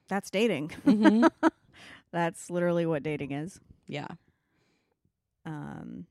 That's 0.07 0.29
dating. 0.29 0.69
Mhm. 0.85 1.29
That's 2.11 2.49
literally 2.49 2.85
what 2.85 3.03
dating 3.03 3.31
is. 3.31 3.59
yeah 3.87 4.07
Um 5.45 6.05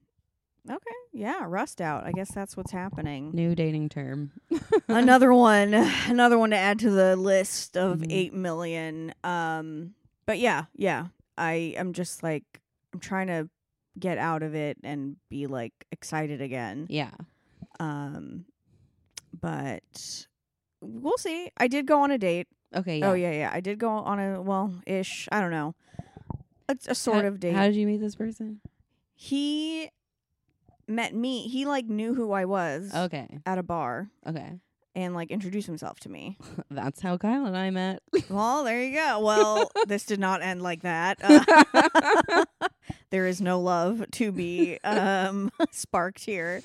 Okay. 0.71 0.91
Yeah, 1.12 1.45
rust 1.47 1.81
out. 1.81 2.05
I 2.05 2.12
guess 2.12 2.33
that's 2.33 2.57
what's 2.57 2.73
happening. 2.73 3.31
new 3.33 3.55
dating 3.55 3.89
term 3.91 4.33
another 4.89 5.33
one 5.33 5.75
another 6.09 6.39
one 6.39 6.51
to 6.51 6.57
add 6.57 6.79
to 6.81 6.91
the 6.91 7.17
list 7.17 7.77
of 7.77 7.99
Mhm. 7.99 8.07
8 8.12 8.35
million 8.35 9.15
um 9.23 9.95
but 10.27 10.39
yeah 10.39 10.65
yeah 10.75 11.07
i 11.37 11.75
am 11.77 11.93
just 11.93 12.23
like 12.23 12.45
i'm 12.93 13.01
trying 13.01 13.27
to 13.29 13.49
get 13.99 14.17
out 14.19 14.43
of 14.43 14.55
it 14.55 14.79
and 14.83 15.17
be 15.29 15.47
like 15.47 15.73
excited 15.93 16.41
again 16.41 16.87
yeah 16.89 17.11
um 17.79 18.45
but 19.41 20.27
we'll 20.81 21.19
see 21.19 21.51
i 21.59 21.69
did 21.69 21.87
go 21.87 22.01
on 22.03 22.11
a 22.11 22.19
date 22.19 22.49
okay 22.75 22.99
yeah. 22.99 23.11
oh 23.11 23.15
yeah 23.15 23.33
yeah 23.33 23.51
i 23.53 23.61
did 23.61 23.79
go 23.79 23.89
on 23.91 24.19
a 24.19 24.41
well 24.43 24.73
ish 24.87 25.29
i 25.31 25.41
don't 25.41 25.51
know 25.51 25.75
a, 26.69 26.77
a 26.89 26.95
sort 26.95 27.23
How- 27.23 27.29
of 27.29 27.41
date 27.41 27.55
how 27.55 27.65
did 27.67 27.77
you 27.77 27.87
meet 27.87 28.01
this 28.01 28.15
person 28.17 28.61
he 29.15 29.91
met 30.89 31.14
me 31.14 31.49
he 31.49 31.64
like 31.66 31.87
knew 31.87 32.14
who 32.14 32.32
i 32.32 32.45
was 32.45 32.95
okay 32.95 33.39
at 33.47 33.59
a 33.59 33.62
bar 33.62 34.09
okay 34.26 34.59
and 34.97 35.12
like 35.14 35.30
introduced 35.32 35.66
himself 35.66 35.99
to 35.99 36.09
me. 36.09 36.39
That's 36.70 37.01
how 37.01 37.18
Kyle 37.18 37.47
and 37.47 37.57
I 37.57 37.70
met. 37.70 38.01
Well, 38.30 38.62
there 38.62 38.80
you 38.80 38.95
go. 38.95 39.18
Well, 39.18 39.72
this 39.89 40.05
did 40.07 40.20
not 40.20 40.41
end 40.41 40.62
like 40.62 40.82
that. 40.82 41.18
Uh, 41.20 42.45
there 43.11 43.26
is 43.26 43.41
no 43.41 43.59
love 43.61 44.05
to 44.12 44.30
be 44.30 44.78
um, 44.85 45.51
sparked 45.72 46.20
here. 46.24 46.62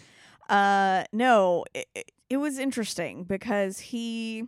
Uh, 0.48 1.06
no, 1.12 1.66
it, 1.74 1.88
it- 1.96 2.12
it 2.30 2.38
was 2.38 2.60
interesting 2.60 3.24
because 3.24 3.80
he 3.80 4.44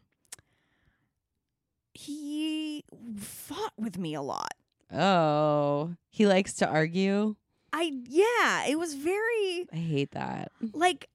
he 1.94 2.84
fought 3.18 3.74
with 3.78 3.98
me 3.98 4.14
a 4.14 4.22
lot. 4.22 4.54
oh, 4.94 5.96
he 6.10 6.28
likes 6.28 6.54
to 6.56 6.68
argue. 6.68 7.36
I 7.74 7.92
yeah, 8.08 8.66
it 8.68 8.78
was 8.78 8.94
very 8.96 9.68
I 9.72 9.76
hate 9.78 10.12
that. 10.12 10.52
like 10.74 11.08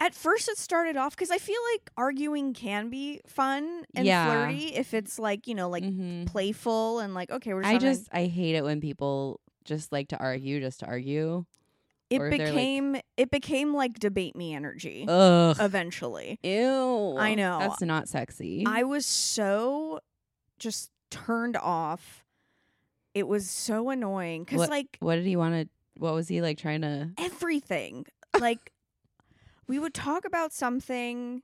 at 0.00 0.14
first 0.14 0.48
it 0.48 0.58
started 0.58 0.96
off 0.96 1.14
because 1.16 1.30
I 1.30 1.38
feel 1.38 1.60
like 1.72 1.90
arguing 1.96 2.52
can 2.54 2.90
be 2.90 3.20
fun 3.26 3.84
and 3.94 4.06
Yeah. 4.06 4.26
flirty 4.26 4.74
if 4.74 4.92
it's 4.94 5.18
like 5.18 5.46
you 5.48 5.54
know 5.54 5.68
like 5.68 5.84
Mhm. 5.84 6.26
playful 6.26 6.98
and 7.00 7.14
like 7.14 7.30
okay 7.30 7.54
we're 7.54 7.62
just 7.62 7.74
I 7.74 7.78
just 7.78 8.08
I 8.12 8.24
hate 8.26 8.54
it 8.54 8.64
when 8.64 8.80
people 8.80 9.40
just 9.64 9.92
like 9.92 10.08
to 10.08 10.18
argue 10.18 10.60
just 10.60 10.80
to 10.80 10.86
argue. 10.86 11.46
it 12.10 12.20
or 12.20 12.28
they're, 12.28 12.38
like- 12.38 12.48
became 12.48 12.96
it 13.16 13.30
became 13.30 13.72
like 13.74 13.98
debate 13.98 14.36
me 14.36 14.54
energy 14.54 15.06
Ugh. 15.08 15.56
eventually. 15.58 16.38
Ew. 16.42 17.16
I 17.18 17.34
know. 17.34 17.58
That's 17.60 17.80
not 17.80 18.08
sexy. 18.08 18.64
I 18.66 18.82
was 18.82 19.06
so 19.06 20.00
just 20.58 20.90
turned 21.10 21.56
off. 21.56 22.22
It 23.14 23.26
was 23.26 23.48
so 23.48 23.88
annoying 23.90 24.44
because 24.44 24.68
like 24.68 24.96
what 25.00 25.14
did 25.16 25.24
he 25.24 25.34
want 25.36 25.54
to 25.54 25.68
what 25.96 26.14
was 26.14 26.28
he 26.28 26.40
like 26.42 26.58
trying 26.58 26.80
to 26.82 27.10
everything 27.18 28.04
like 28.40 28.72
we 29.66 29.78
would 29.78 29.94
talk 29.94 30.24
about 30.24 30.52
something 30.52 31.42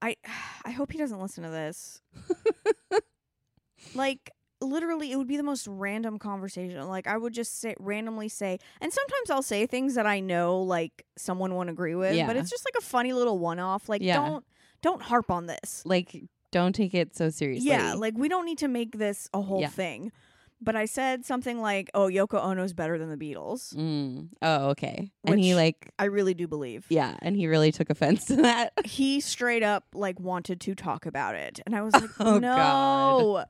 i 0.00 0.16
i 0.64 0.70
hope 0.70 0.92
he 0.92 0.98
doesn't 0.98 1.20
listen 1.20 1.44
to 1.44 1.50
this 1.50 2.00
like 3.94 4.30
literally 4.60 5.10
it 5.10 5.16
would 5.16 5.26
be 5.26 5.36
the 5.36 5.42
most 5.42 5.66
random 5.66 6.18
conversation 6.18 6.86
like 6.88 7.06
i 7.08 7.16
would 7.16 7.32
just 7.32 7.60
say 7.60 7.74
randomly 7.80 8.28
say 8.28 8.58
and 8.80 8.92
sometimes 8.92 9.28
i'll 9.30 9.42
say 9.42 9.66
things 9.66 9.96
that 9.96 10.06
i 10.06 10.20
know 10.20 10.60
like 10.62 11.04
someone 11.16 11.54
won't 11.54 11.68
agree 11.68 11.96
with 11.96 12.14
Yeah. 12.14 12.26
but 12.28 12.36
it's 12.36 12.48
just 12.48 12.64
like 12.64 12.74
a 12.78 12.84
funny 12.84 13.12
little 13.12 13.38
one-off 13.40 13.88
like 13.88 14.02
Yeah. 14.02 14.14
don't 14.14 14.44
don't 14.80 15.02
harp 15.02 15.30
on 15.32 15.46
this 15.46 15.82
like 15.84 16.22
don't 16.52 16.74
take 16.74 16.94
it 16.94 17.16
so 17.16 17.28
seriously. 17.30 17.68
yeah 17.68 17.94
like 17.94 18.14
we 18.16 18.28
don't 18.28 18.44
need 18.46 18.58
to 18.58 18.68
make 18.68 18.98
this 18.98 19.28
a 19.34 19.40
whole 19.42 19.60
Yeah. 19.62 19.68
thing 19.68 20.12
but 20.62 20.76
i 20.76 20.84
said 20.84 21.24
something 21.24 21.60
like 21.60 21.90
oh 21.94 22.06
yoko 22.08 22.42
ono's 22.42 22.72
better 22.72 22.98
than 22.98 23.10
the 23.10 23.16
beatles 23.16 23.74
Mm. 23.74 24.28
Oh, 24.40 24.70
okay. 24.70 25.10
and 25.24 25.38
he 25.40 25.54
like 25.54 25.90
i 25.98 26.04
really 26.04 26.34
do 26.34 26.46
believe 26.48 26.86
yeah, 26.88 27.16
and 27.22 27.36
he 27.36 27.46
really 27.46 27.72
took 27.72 27.90
offense 27.90 28.24
to 28.26 28.36
that. 28.36 28.72
he 28.84 29.20
straight 29.20 29.62
up 29.62 29.84
like 29.94 30.18
wanted 30.20 30.60
to 30.62 30.74
talk 30.74 31.06
about 31.06 31.34
it 31.34 31.60
and 31.66 31.74
i 31.74 31.82
was 31.82 31.92
like 32.00 32.10
Oh, 32.20 32.38
no 32.38 32.54
God. 32.56 33.46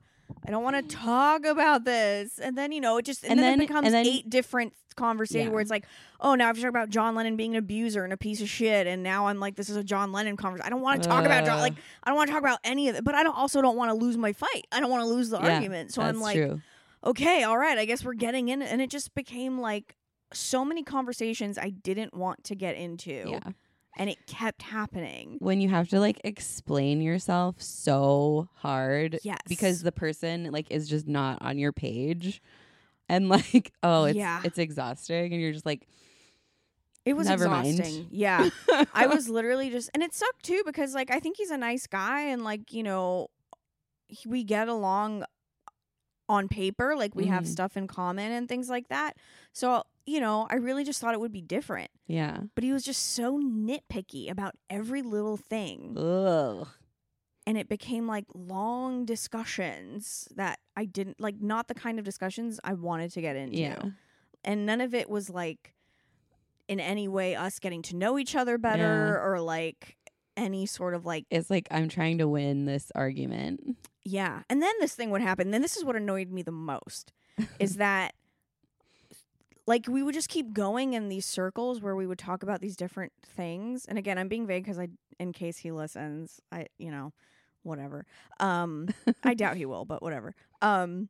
i 0.47 0.51
don't 0.51 0.63
want 0.63 0.75
to 0.89 0.95
talk 0.95 1.45
about 1.45 1.83
this 1.85 2.39
and 2.39 2.57
then 2.57 2.71
you 2.71 2.81
know 2.81 2.97
it 2.97 3.05
just 3.05 3.23
and, 3.23 3.33
And 3.33 3.39
then, 3.39 3.45
then- 3.53 3.61
it 3.61 3.67
becomes 3.67 3.91
then- 3.91 4.05
eight 4.05 4.29
different 4.29 4.73
conversations 4.95 5.45
Yeah. 5.47 5.51
where 5.51 5.59
it's 5.61 5.71
like 5.71 5.85
oh 6.19 6.35
now 6.35 6.49
i've 6.49 6.55
talked 6.55 6.67
about 6.67 6.89
john 6.89 7.15
lennon 7.15 7.35
being 7.35 7.53
an 7.55 7.57
abuser 7.57 8.03
and 8.03 8.13
a 8.13 8.17
piece 8.17 8.41
of 8.41 8.47
shit 8.47 8.85
and 8.85 9.01
now 9.01 9.25
i'm 9.25 9.39
like 9.39 9.55
this 9.55 9.67
is 9.67 9.75
a 9.75 9.83
john 9.83 10.11
lennon 10.11 10.37
conversation 10.37 10.67
i 10.67 10.69
don't 10.69 10.81
want 10.81 11.01
to 11.01 11.09
talk 11.09 11.25
about 11.25 11.43
john 11.45 11.57
like 11.59 11.73
i 12.03 12.11
don't 12.11 12.15
want 12.15 12.27
to 12.27 12.31
talk 12.31 12.43
about 12.43 12.59
any 12.63 12.89
of 12.89 12.95
it 12.95 13.03
but 13.03 13.15
i 13.15 13.23
don't 13.23 13.35
also 13.35 13.59
don't 13.59 13.75
want 13.75 13.89
to 13.89 13.95
lose 13.95 14.17
my 14.17 14.33
fight 14.33 14.67
i 14.71 14.79
don't 14.79 14.91
want 14.91 15.01
to 15.01 15.07
lose 15.07 15.29
the 15.31 15.39
Yeah, 15.39 15.55
argument 15.55 15.91
so 15.91 16.03
i'm 16.03 16.19
like 16.21 16.35
true. 16.35 16.61
Okay 17.03 17.43
all 17.43 17.57
right 17.57 17.77
i 17.77 17.85
guess 17.85 18.03
we're 18.03 18.13
getting 18.13 18.49
in 18.49 18.61
and 18.61 18.81
it 18.81 18.89
just 18.89 19.13
became 19.15 19.59
like 19.59 19.95
so 20.33 20.63
many 20.65 20.83
conversations 20.83 21.57
i 21.57 21.69
didn't 21.69 22.13
want 22.13 22.43
to 22.43 22.55
get 22.55 22.75
into 22.75 23.25
Yeah. 23.27 23.39
and 23.97 24.09
it 24.09 24.25
kept 24.25 24.61
happening 24.63 25.37
When 25.39 25.61
you 25.61 25.69
have 25.69 25.89
to 25.89 25.99
like 25.99 26.19
explain 26.23 27.01
yourself 27.01 27.61
so 27.61 28.47
hard 28.55 29.19
yes 29.23 29.37
because 29.47 29.81
the 29.83 29.91
person 29.91 30.49
like 30.51 30.71
is 30.71 30.87
just 30.89 31.07
not 31.07 31.39
on 31.41 31.57
your 31.57 31.71
page. 31.73 32.41
And 33.09 33.27
like, 33.27 33.73
oh, 33.83 34.05
it's 34.05 34.15
Yeah. 34.17 34.41
it's 34.45 34.57
exhausting 34.57 35.33
and 35.33 35.41
you're 35.41 35.51
just 35.51 35.65
like 35.65 35.85
It 37.05 37.13
was 37.15 37.27
Never 37.27 37.49
mind. 37.49 37.67
exhausting. 37.67 38.07
Yeah. 38.11 38.49
I 38.93 39.07
was 39.07 39.27
literally 39.27 39.69
just 39.69 39.89
and 39.93 40.01
it 40.01 40.13
sucked 40.15 40.43
too 40.43 40.63
because 40.65 40.93
like 40.95 41.11
I 41.11 41.19
think 41.19 41.35
he's 41.37 41.51
a 41.51 41.57
nice 41.57 41.85
guy 41.85 42.21
and 42.21 42.43
like, 42.45 42.71
you 42.71 42.81
know, 42.81 43.27
he- 44.07 44.29
we 44.29 44.43
get 44.45 44.69
along 44.69 45.25
on 46.29 46.47
paper, 46.47 46.95
like 46.95 47.15
we 47.15 47.25
have 47.27 47.43
Mhm. 47.43 47.47
stuff 47.47 47.75
in 47.77 47.87
common 47.87 48.31
and 48.31 48.47
things 48.47 48.69
like 48.69 48.87
that. 48.87 49.17
So, 49.51 49.83
you 50.05 50.19
know, 50.19 50.47
I 50.49 50.55
really 50.55 50.83
just 50.83 50.99
thought 51.01 51.13
it 51.13 51.19
would 51.19 51.31
be 51.33 51.41
different. 51.41 51.91
Yeah. 52.07 52.43
But 52.55 52.63
he 52.63 52.71
was 52.71 52.83
just 52.83 53.11
so 53.11 53.39
nitpicky 53.39 54.29
about 54.29 54.55
every 54.69 55.01
little 55.01 55.37
thing. 55.37 55.97
Ugh. 55.97 56.67
And 57.45 57.57
it 57.57 57.67
became 57.67 58.07
like 58.07 58.25
long 58.33 59.05
discussions 59.05 60.29
that 60.35 60.59
I 60.77 60.85
didn't 60.85 61.19
like 61.19 61.41
not 61.41 61.67
the 61.67 61.73
kind 61.75 61.99
of 61.99 62.05
discussions 62.05 62.59
I 62.63 62.73
wanted 62.73 63.11
to 63.11 63.21
get 63.21 63.35
into. 63.35 63.57
Yeah. 63.57 63.83
and 64.45 64.65
none 64.65 64.81
of 64.81 64.93
it 64.93 65.09
was 65.09 65.29
like 65.29 65.73
in 66.67 66.79
any 66.79 67.07
way 67.07 67.33
us 67.35 67.59
getting 67.59 67.81
to 67.81 67.95
know 67.95 68.17
each 68.17 68.35
other 68.35 68.57
better 68.57 69.21
or 69.21 69.39
like 69.41 69.97
any 70.35 70.65
sort 70.65 70.93
of 70.95 71.05
like 71.05 71.25
It's 71.29 71.49
like 71.49 71.67
I'm 71.71 71.87
trying 71.89 72.17
to 72.17 72.27
win 72.27 72.65
this 72.65 72.91
argument. 72.95 73.77
Yeah 74.05 74.41
and 74.49 74.61
then 74.61 74.73
this 74.79 74.95
thing 74.95 75.09
would 75.09 75.21
happen 75.21 75.51
then 75.51 75.61
this 75.61 75.77
is 75.77 75.83
what 75.85 75.95
annoyed 75.95 76.29
me 76.29 76.41
the 76.41 76.51
most 76.51 77.11
is 77.59 77.75
that 77.77 78.13
like 79.65 79.87
we 79.87 80.03
would 80.03 80.13
just 80.13 80.29
keep 80.29 80.53
going 80.53 80.93
in 80.93 81.09
these 81.09 81.25
circles 81.25 81.81
where 81.81 81.95
we 81.95 82.05
would 82.05 82.19
talk 82.19 82.43
about 82.43 82.61
these 82.61 82.75
different 82.75 83.13
things 83.25 83.85
and 83.85 83.97
again 83.97 84.17
i'm 84.17 84.27
being 84.27 84.45
vague 84.47 84.63
because 84.63 84.79
i 84.79 84.87
in 85.19 85.31
case 85.31 85.57
he 85.57 85.71
listens 85.71 86.41
i 86.51 86.65
you 86.77 86.91
know 86.91 87.13
whatever 87.63 88.05
um 88.39 88.89
i 89.23 89.33
doubt 89.33 89.55
he 89.55 89.65
will 89.65 89.85
but 89.85 90.01
whatever 90.01 90.35
um 90.61 91.07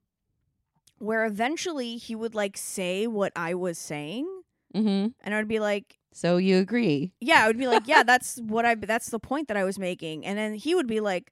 where 1.00 1.26
eventually 1.26 1.98
he 1.98 2.16
would 2.16 2.36
like 2.36 2.56
say 2.58 3.08
what 3.08 3.32
i 3.36 3.54
was 3.54 3.78
saying 3.78 4.28
hmm 4.74 5.08
and 5.24 5.34
i'd 5.34 5.48
be 5.48 5.60
like 5.60 5.98
So 6.14 6.38
you 6.38 6.58
agree? 6.58 7.12
yeah, 7.20 7.44
I 7.44 7.48
would 7.48 7.58
be 7.58 7.68
like, 7.68 7.88
yeah, 7.88 8.04
that's 8.12 8.38
what 8.38 8.66
I 8.66 8.76
that's 8.76 9.10
the 9.10 9.18
point 9.20 9.48
that 9.48 9.58
I 9.58 9.64
was 9.64 9.80
making. 9.80 10.26
And 10.28 10.38
then 10.38 10.54
he 10.54 10.76
would 10.76 10.86
be 10.88 11.00
like, 11.00 11.32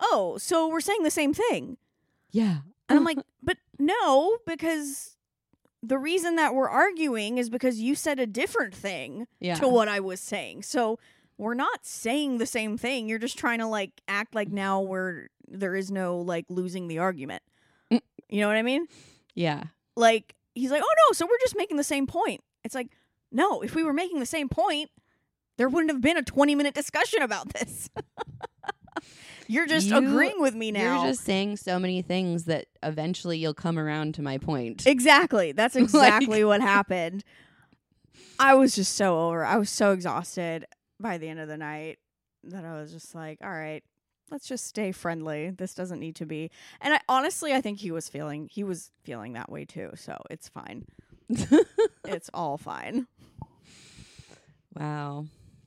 "Oh, 0.00 0.38
so 0.38 0.68
we're 0.68 0.80
saying 0.80 1.02
the 1.02 1.10
same 1.10 1.32
thing." 1.34 1.76
Yeah. 2.30 2.58
And 2.88 2.98
I'm 2.98 3.04
like, 3.04 3.18
"But 3.42 3.58
no, 3.78 4.38
because 4.46 5.16
the 5.82 5.98
reason 5.98 6.36
that 6.36 6.54
we're 6.54 6.68
arguing 6.68 7.38
is 7.38 7.48
because 7.50 7.80
you 7.80 7.94
said 7.94 8.18
a 8.18 8.26
different 8.26 8.74
thing 8.74 9.26
Yeah. 9.40 9.54
to 9.56 9.68
what 9.68 9.86
I 9.88 10.00
was 10.00 10.18
saying. 10.20 10.62
So 10.64 10.98
we're 11.36 11.54
not 11.54 11.86
saying 11.86 12.38
the 12.38 12.46
same 12.46 12.76
thing. 12.76 13.08
You're 13.08 13.20
just 13.20 13.38
trying 13.38 13.60
to 13.60 13.66
like 13.66 14.00
act 14.08 14.34
like 14.34 14.48
now 14.50 14.80
we're 14.80 15.28
there 15.46 15.76
is 15.76 15.90
no 15.90 16.18
like 16.18 16.46
losing 16.48 16.88
the 16.88 16.98
argument. 16.98 17.42
Mm. 17.92 18.00
You 18.28 18.40
know 18.40 18.48
what 18.48 18.56
I 18.56 18.62
mean? 18.62 18.86
yeah. 19.34 19.64
Like 19.96 20.34
he's 20.54 20.70
like, 20.72 20.82
"Oh 20.84 20.94
no, 21.08 21.12
so 21.12 21.26
we're 21.26 21.38
just 21.40 21.56
making 21.56 21.76
the 21.76 21.84
same 21.84 22.06
point." 22.06 22.40
It's 22.64 22.74
like, 22.74 22.88
"No, 23.32 23.60
if 23.62 23.74
we 23.76 23.84
were 23.84 23.92
making 23.92 24.18
the 24.20 24.26
same 24.26 24.48
point, 24.48 24.90
there 25.58 25.68
wouldn't 25.68 25.90
have 25.92 26.00
been 26.00 26.16
a 26.16 26.22
20-minute 26.22 26.74
discussion 26.74 27.22
about 27.22 27.48
this." 27.52 27.88
You're 29.48 29.66
just 29.66 29.86
You- 29.88 29.96
agreeing 29.96 30.40
with 30.40 30.54
me 30.54 30.70
now. 30.70 31.02
You're 31.02 31.10
just 31.12 31.24
saying 31.24 31.56
so 31.56 31.78
many 31.78 32.02
things 32.02 32.44
that 32.44 32.66
eventually 32.82 33.38
you'll 33.38 33.54
come 33.54 33.78
around 33.78 34.14
to 34.16 34.22
my 34.22 34.38
point. 34.38 34.86
Exactly. 34.86 35.52
That's 35.52 35.74
Like- 35.74 35.84
exactly 35.84 36.44
what 36.44 36.60
happened. 36.60 37.24
I 38.38 38.54
was 38.54 38.74
just 38.74 38.94
so 38.94 39.18
over. 39.18 39.44
I 39.44 39.56
was 39.56 39.70
so 39.70 39.92
exhausted 39.92 40.66
by 41.00 41.18
the 41.18 41.28
end 41.28 41.40
of 41.40 41.48
the 41.48 41.56
night 41.56 41.98
that 42.44 42.64
I 42.64 42.74
was 42.80 42.92
just 42.92 43.14
like, 43.14 43.38
all 43.42 43.50
right, 43.50 43.82
let's 44.30 44.46
just 44.46 44.66
stay 44.66 44.92
friendly. 44.92 45.50
This 45.50 45.74
doesn't 45.74 45.98
need 45.98 46.14
to 46.16 46.26
be. 46.26 46.50
And 46.80 46.94
I 46.94 47.00
honestly 47.08 47.52
I 47.54 47.60
think 47.60 47.78
he 47.80 47.90
was 47.90 48.08
feeling 48.08 48.48
he 48.52 48.62
was 48.62 48.90
feeling 49.02 49.32
that 49.32 49.50
way 49.50 49.64
too, 49.64 49.90
so 49.96 50.16
it's 50.30 50.48
fine. 50.48 50.84
it's 52.04 52.30
all 52.34 52.58
fine. 52.58 53.06
wow. 54.76 55.26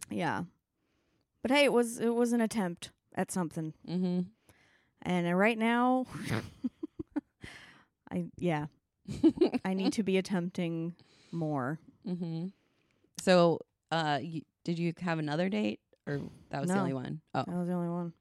Yeah. 0.10 0.44
But 1.42 1.52
hey, 1.52 1.64
it 1.66 1.74
was 1.74 2.00
it 2.00 2.14
was 2.14 2.34
an 2.34 2.42
attempt 2.42 2.92
at 3.16 3.32
something. 3.32 3.74
Mm-hmm. 3.88 4.22
And 5.04 5.28
uh, 5.28 5.34
right 5.34 5.58
now 5.58 6.06
I 8.12 8.26
yeah, 8.38 8.66
I 9.66 9.74
need 9.74 9.94
to 9.94 10.04
be 10.04 10.18
attempting 10.18 10.96
more. 11.32 11.80
mm-hmm. 12.08 12.48
So, 13.22 13.60
uh, 13.92 14.20
you, 14.22 14.42
did 14.64 14.80
you 14.80 14.94
have 15.00 15.20
another 15.20 15.48
date, 15.50 15.80
or 16.08 16.20
that 16.50 16.62
was 16.62 16.70
the 16.70 16.76
No. 16.76 16.82
only 16.82 16.94
one? 16.94 17.22
Oh, 17.34 17.44
That 17.48 17.56
was 17.56 17.68
the 17.68 17.74
only 17.74 17.90
one. 17.90 18.14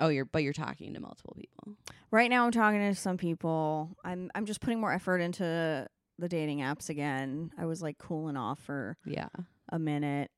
oh, 0.00 0.08
you're 0.08 0.24
but 0.24 0.42
you're 0.42 0.52
talking 0.52 0.94
to 0.94 1.00
multiple 1.00 1.34
people. 1.38 1.74
Right 2.10 2.28
now 2.30 2.44
I'm 2.44 2.52
talking 2.52 2.80
to 2.80 2.94
some 2.94 3.16
people. 3.16 3.96
I'm 4.04 4.30
I'm 4.34 4.46
just 4.46 4.60
putting 4.60 4.80
more 4.80 4.92
effort 4.92 5.18
into 5.18 5.86
the 6.18 6.28
dating 6.28 6.58
apps 6.60 6.88
again. 6.88 7.50
I 7.58 7.66
was 7.66 7.82
like 7.82 7.98
cooling 7.98 8.36
off 8.36 8.60
for 8.60 8.96
Yeah. 9.04 9.28
a 9.70 9.78
minute. 9.78 10.30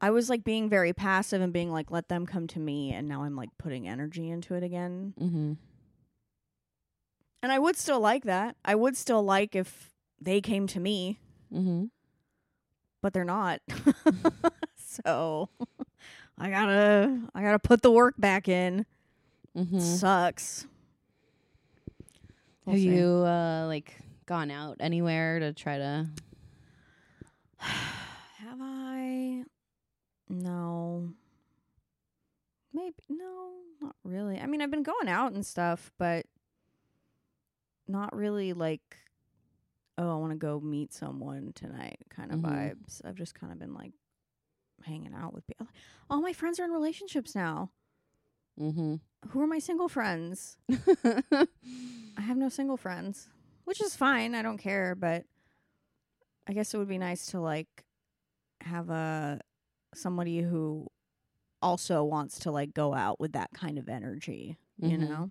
I 0.00 0.10
was 0.10 0.30
like 0.30 0.44
being 0.44 0.68
very 0.70 0.92
passive 0.92 1.42
and 1.42 1.52
being 1.52 1.70
like 1.70 1.90
let 1.90 2.08
them 2.08 2.24
come 2.26 2.46
to 2.48 2.58
me 2.58 2.92
and 2.92 3.06
now 3.08 3.22
I'm 3.24 3.36
like 3.36 3.50
putting 3.58 3.86
energy 3.86 4.30
into 4.30 4.54
it 4.54 4.62
again. 4.62 5.12
Mm-hmm. 5.20 5.52
And 7.42 7.52
I 7.52 7.58
would 7.58 7.76
still 7.76 8.00
like 8.00 8.24
that. 8.24 8.56
I 8.64 8.74
would 8.74 8.96
still 8.96 9.22
like 9.22 9.54
if 9.56 9.90
they 10.20 10.40
came 10.40 10.66
to 10.68 10.80
me, 10.80 11.18
Mm-hmm. 11.52 11.86
but 13.02 13.12
they're 13.12 13.24
not. 13.24 13.60
so 14.76 15.48
I 16.38 16.48
gotta 16.50 17.18
I 17.34 17.42
gotta 17.42 17.58
put 17.58 17.82
the 17.82 17.90
work 17.90 18.14
back 18.18 18.48
in. 18.48 18.86
Mhm. 19.56 19.80
Sucks. 19.80 20.66
We'll 22.64 22.74
Have 22.76 22.82
see. 22.82 22.88
you 22.88 23.06
uh 23.06 23.66
like 23.66 23.96
gone 24.26 24.50
out 24.50 24.76
anywhere 24.80 25.40
to 25.40 25.52
try 25.52 25.76
to? 25.78 26.06
Have 27.58 28.58
I? 28.60 29.44
No. 30.30 31.12
Maybe 32.72 32.94
no, 33.08 33.50
not 33.82 33.96
really. 34.04 34.38
I 34.38 34.46
mean, 34.46 34.62
I've 34.62 34.70
been 34.70 34.84
going 34.84 35.08
out 35.08 35.32
and 35.32 35.44
stuff, 35.44 35.90
but 35.98 36.24
not 37.88 38.14
really 38.14 38.52
like 38.52 38.96
oh, 39.98 40.12
I 40.12 40.18
want 40.18 40.30
to 40.32 40.38
go 40.38 40.60
meet 40.60 40.94
someone 40.94 41.52
tonight 41.54 41.98
kind 42.08 42.32
of 42.32 42.38
Mhm. 42.38 42.44
vibes. 42.46 43.04
I've 43.04 43.16
just 43.16 43.34
kind 43.34 43.52
of 43.52 43.58
been 43.58 43.74
like 43.74 43.92
hanging 44.84 45.12
out 45.12 45.34
with 45.34 45.46
people. 45.46 45.66
All 46.08 46.22
my 46.22 46.32
friends 46.32 46.58
are 46.58 46.64
in 46.64 46.70
relationships 46.70 47.34
now. 47.34 47.70
Mm-hmm. 48.58 48.94
Who 49.28 49.40
are 49.42 49.46
my 49.46 49.58
single 49.58 49.88
friends? 49.90 50.56
I 51.04 52.20
have 52.22 52.38
no 52.38 52.48
single 52.48 52.78
friends, 52.78 53.28
which 53.64 53.82
is 53.82 53.94
fine. 53.94 54.34
I 54.34 54.40
don't 54.40 54.56
care, 54.56 54.94
but 54.94 55.26
I 56.46 56.54
guess 56.54 56.72
it 56.72 56.78
would 56.78 56.88
be 56.88 56.96
nice 56.96 57.26
to 57.32 57.40
like 57.40 57.84
have 58.62 58.88
a 58.88 59.40
somebody 59.94 60.40
who 60.40 60.86
also 61.62 62.02
wants 62.04 62.38
to 62.40 62.50
like 62.50 62.72
go 62.74 62.94
out 62.94 63.20
with 63.20 63.32
that 63.32 63.50
kind 63.52 63.78
of 63.78 63.88
energy, 63.88 64.56
you 64.78 64.96
Mhm. 64.96 65.08
know? 65.08 65.30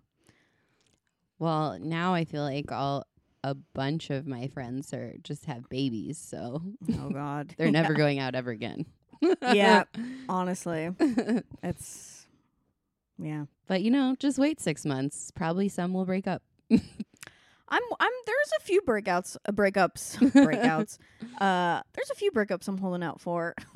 well, 1.39 1.77
now 1.79 2.13
I 2.13 2.25
feel 2.25 2.43
like 2.43 2.71
all 2.71 3.05
a 3.43 3.53
bunch 3.55 4.09
of 4.09 4.27
my 4.27 4.47
friends 4.47 4.93
are 4.93 5.13
just 5.23 5.45
have 5.45 5.69
babies, 5.69 6.17
so 6.17 6.61
Oh 6.99 7.09
god. 7.13 7.55
they're 7.57 7.71
never 7.71 7.93
going 7.93 8.19
out 8.19 8.35
ever 8.35 8.51
again. 8.51 8.85
Yeah. 9.41 9.83
Honestly, 10.29 10.89
it's 11.63 12.27
yeah. 13.17 13.45
but 13.67 13.81
you 13.81 13.91
know, 13.91 14.15
just 14.19 14.37
wait 14.37 14.59
six 14.59 14.85
months. 14.85 15.31
Probably 15.31 15.69
some 15.69 15.93
will 15.93 16.05
break 16.05 16.27
up. 16.27 16.43
I'm 17.69 17.81
I'm 17.99 18.11
there's 18.25 18.51
a 18.59 18.63
few 18.63 18.81
breakouts, 18.81 19.37
uh, 19.47 19.51
breakups, 19.51 20.17
breakouts. 20.33 20.97
Uh 21.39 21.81
there's 21.93 22.09
a 22.11 22.15
few 22.15 22.31
breakups 22.31 22.67
I'm 22.67 22.77
holding 22.77 23.03
out 23.03 23.21
for. 23.21 23.53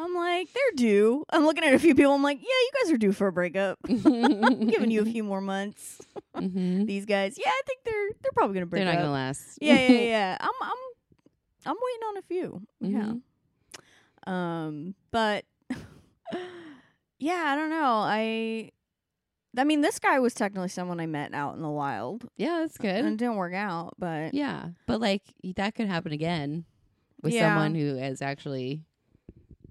I'm 0.00 0.14
like, 0.14 0.48
they're 0.52 0.76
due. 0.76 1.24
I'm 1.30 1.44
looking 1.44 1.64
at 1.64 1.74
a 1.74 1.78
few 1.78 1.92
people. 1.94 2.14
I'm 2.14 2.22
like, 2.22 2.38
yeah, 2.38 2.44
you 2.46 2.70
guys 2.82 2.92
are 2.92 2.98
due 2.98 3.10
for 3.12 3.26
a 3.26 3.32
breakup. 3.32 3.78
I'm 3.88 4.68
giving 4.68 4.92
you 4.92 5.02
a 5.02 5.04
few 5.04 5.24
more 5.24 5.40
months. 5.40 6.00
Mhm. 6.36 6.86
These 6.86 7.04
guys, 7.04 7.36
yeah, 7.36 7.48
I 7.50 7.60
think 7.66 7.80
they're 7.84 8.10
they're 8.22 8.32
probably 8.34 8.54
gonna 8.54 8.66
break 8.66 8.80
They're 8.84 8.92
not 8.92 8.98
up. 9.00 9.04
gonna 9.06 9.12
last. 9.12 9.58
yeah, 9.60 9.74
yeah, 9.88 10.00
yeah. 10.00 10.36
I'm 10.40 10.50
I'm 10.62 10.76
I'm 11.66 11.76
waiting 11.82 12.02
on 12.08 12.16
a 12.16 12.22
few. 12.22 12.62
Mhm. 12.84 13.22
Yeah. 14.26 14.32
Um, 14.32 14.94
but 15.10 15.44
yeah, 17.18 17.42
I 17.46 17.56
don't 17.56 17.70
know. 17.70 18.02
I 18.04 18.70
I 19.56 19.64
mean, 19.64 19.80
this 19.80 19.98
guy 19.98 20.18
was 20.18 20.34
technically 20.34 20.68
someone 20.68 21.00
I 21.00 21.06
met 21.06 21.34
out 21.34 21.56
in 21.56 21.62
the 21.62 21.70
wild, 21.70 22.28
Yeah, 22.36 22.58
that's 22.60 22.76
good. 22.78 22.94
and 22.94 23.08
it 23.08 23.16
didn't 23.16 23.36
work 23.36 23.54
out. 23.54 23.94
But 23.98 24.34
Yeah, 24.34 24.68
but 24.86 25.00
like 25.00 25.22
that 25.56 25.74
could 25.74 25.88
happen 25.88 26.12
again 26.12 26.64
with 27.22 27.32
Yeah. 27.32 27.48
someone 27.48 27.74
who 27.74 27.96
is 27.98 28.20
actually 28.22 28.82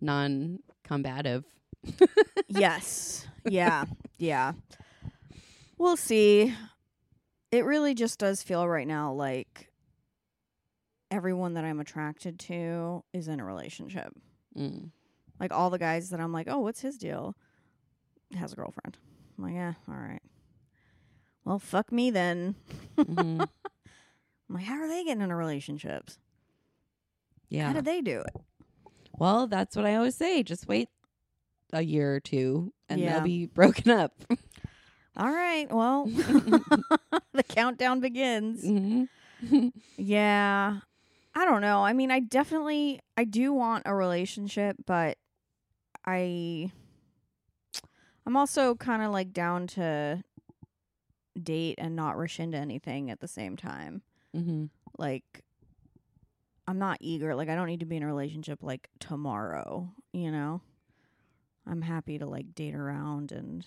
non-combative. 0.02 1.46
yes, 2.48 3.28
yeah, 3.46 3.86
yeah. 4.18 4.54
We'll 5.78 5.98
see. 5.98 6.54
It 7.52 7.64
really 7.66 7.94
just 7.94 8.20
does 8.20 8.42
feel 8.44 8.68
right 8.68 8.88
now 8.88 9.14
like 9.14 9.70
everyone 11.12 11.54
that 11.54 11.64
I'm 11.64 11.80
attracted 11.80 12.40
to 12.40 13.04
is 13.14 13.28
in 13.28 13.40
a 13.40 13.46
relationship. 13.46 14.12
Mm. 14.58 14.90
Like 15.40 15.54
all 15.54 15.70
the 15.70 15.78
guys 15.80 16.10
that 16.10 16.20
I'm 16.20 16.34
like, 16.34 16.48
oh, 16.50 16.60
what's 16.60 16.82
his 16.82 16.98
deal? 16.98 17.36
Has 18.36 18.52
a 18.54 18.56
girlfriend. 18.56 18.98
I'm 19.38 19.44
like, 19.44 19.54
yeah, 19.54 19.74
all 19.88 19.96
right. 19.96 20.22
Well, 21.46 21.60
fuck 21.60 21.92
me 21.92 22.12
then. 22.12 22.56
Mhm. 22.98 23.48
I'm 24.50 24.56
like, 24.56 24.64
how 24.66 24.76
are 24.76 24.88
they 24.88 25.04
getting 25.04 25.22
into 25.22 25.36
relationships? 25.36 26.18
Yeah. 27.50 27.68
How 27.68 27.74
do 27.74 27.82
they 27.82 28.02
do 28.02 28.22
it? 28.22 28.36
well, 29.18 29.48
that's 29.48 29.76
what 29.76 29.86
I 29.86 29.96
always 29.96 30.16
say. 30.16 30.44
Just 30.44 30.68
wait 30.68 30.90
a 31.74 31.82
year 31.82 32.16
or 32.16 32.20
two, 32.20 32.72
and 32.90 33.02
Yeah. 33.02 33.14
they'll 33.14 33.24
be 33.24 33.46
broken 33.54 33.92
up. 33.92 34.14
All 35.18 35.32
right. 35.32 35.68
Well, 35.72 36.06
the 37.34 37.44
countdown 37.48 38.00
begins. 38.02 38.64
Mhm. 38.64 39.08
Yeah. 39.98 40.80
I 41.36 41.46
don't 41.46 41.62
know. 41.62 41.84
I 41.84 41.94
mean, 41.94 42.12
I 42.12 42.20
definitely 42.20 43.00
I 43.16 43.24
do 43.24 43.54
want 43.54 43.84
a 43.86 43.94
relationship, 43.96 44.78
but 44.86 45.18
I 46.06 46.72
I'm 48.28 48.36
also 48.36 48.76
kind 48.76 49.02
of 49.04 49.12
like 49.12 49.32
down 49.32 49.68
to 49.68 50.22
date 51.42 51.76
and 51.78 51.96
not 51.96 52.18
rush 52.18 52.42
into 52.42 52.58
anything 52.58 53.10
at 53.10 53.22
the 53.22 53.28
same 53.28 53.56
time. 53.56 54.02
Mhm. 54.36 54.70
Like 54.98 55.46
I'm 56.68 56.78
not 56.78 56.98
eager. 57.00 57.34
Like 57.36 57.48
I 57.48 57.56
don't 57.56 57.68
need 57.68 57.80
to 57.80 57.86
be 57.86 57.96
in 57.96 58.04
a 58.04 58.08
relationship 58.08 58.60
like 58.62 58.90
tomorrow, 59.00 59.94
you 60.12 60.30
know? 60.30 60.60
I'm 61.66 61.82
happy 61.82 62.18
to 62.20 62.26
like 62.26 62.54
date 62.54 62.76
around 62.76 63.32
and 63.32 63.66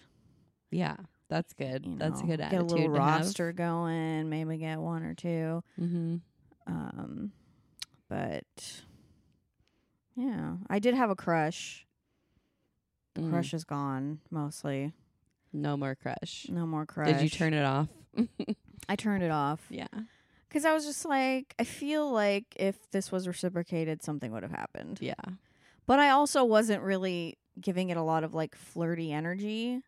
Yeah, 0.70 0.96
that's 1.28 1.54
good. 1.54 1.86
you 1.86 1.92
know, 1.92 1.96
that's 2.10 2.20
a 2.20 2.26
good 2.26 2.40
get 2.40 2.52
a 2.52 2.56
attitude 2.56 2.70
little 2.70 2.94
to 2.96 3.00
have. 3.00 3.20
roster 3.22 3.52
going, 3.52 4.28
maybe 4.28 4.58
get 4.58 4.78
one 4.78 5.02
or 5.04 5.14
two. 5.14 5.62
Mhm. 5.78 6.20
Um, 6.66 7.32
but 8.10 8.82
yeah, 10.14 10.56
I 10.68 10.78
did 10.80 10.94
have 10.94 11.08
a 11.08 11.16
crush. 11.16 11.86
The 13.14 13.22
Mm. 13.22 13.30
crush 13.30 13.52
is 13.54 13.64
gone 13.64 14.20
mostly. 14.30 14.92
No 15.52 15.76
more 15.76 15.94
crush. 15.94 16.46
No 16.48 16.66
more 16.66 16.86
crush. 16.86 17.08
Did 17.12 17.22
you 17.22 17.28
turn 17.28 17.54
it 17.54 17.64
off? 17.64 17.88
I 18.88 18.96
turned 18.96 19.22
it 19.22 19.30
off 19.30 19.60
yeah. 19.68 19.86
because 20.48 20.64
I 20.64 20.72
was 20.72 20.84
just 20.84 21.04
like, 21.04 21.54
I 21.58 21.64
feel 21.64 22.10
like 22.10 22.44
if 22.56 22.90
this 22.92 23.10
was 23.12 23.26
reciprocated, 23.26 24.02
something 24.02 24.30
would 24.32 24.42
have 24.42 24.52
happened. 24.52 24.98
Yeah. 25.00 25.14
But 25.86 25.98
I 25.98 26.10
also 26.10 26.44
wasn't 26.44 26.82
really 26.82 27.36
giving 27.60 27.90
it 27.90 27.96
a 27.96 28.02
lot 28.02 28.22
of 28.24 28.32
like 28.32 28.54
flirty 28.54 29.12
energy, 29.12 29.82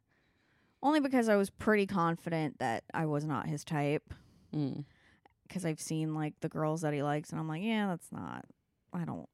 only 0.83 0.99
because 1.01 1.29
I 1.29 1.37
was 1.37 1.49
pretty 1.51 1.87
confident 1.87 2.59
that 2.59 2.83
I 2.93 3.07
was 3.07 3.25
not 3.25 3.47
his 3.47 3.65
type. 3.65 4.13
Mm. 4.55 4.85
because 5.49 5.65
I've 5.65 5.81
seen 5.81 6.15
like 6.15 6.35
the 6.41 6.49
girls 6.49 6.81
that 6.83 6.93
he 6.93 7.03
likes, 7.03 7.31
and 7.31 7.39
I'm 7.41 7.49
like, 7.49 7.63
yeah, 7.63 7.87
that's 7.87 8.11
not. 8.13 8.45
I 8.93 9.05
don't. 9.05 9.29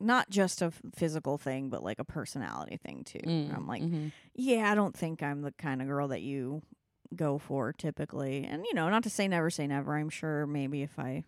Not 0.00 0.30
just 0.30 0.62
a 0.62 0.72
physical 0.94 1.36
thing, 1.38 1.68
but 1.68 1.82
like 1.84 1.98
a 1.98 2.04
personality 2.04 2.78
thing 2.78 3.04
too. 3.04 3.18
Mm. 3.18 3.54
I'm 3.54 3.66
like, 3.66 3.82
Mhm. 3.82 4.12
yeah, 4.34 4.70
I 4.70 4.74
don't 4.74 4.96
think 4.96 5.22
I'm 5.22 5.42
the 5.42 5.52
kind 5.52 5.82
of 5.82 5.88
girl 5.88 6.08
that 6.08 6.22
you 6.22 6.62
go 7.14 7.38
for 7.38 7.72
typically. 7.72 8.44
And 8.44 8.64
you 8.64 8.72
know, 8.74 8.88
not 8.88 9.02
to 9.02 9.10
say 9.10 9.28
never 9.28 9.50
say 9.50 9.66
never. 9.66 9.94
I'm 9.96 10.08
sure 10.10 10.46
maybe 10.46 10.82
if 10.82 10.98
I 10.98 11.24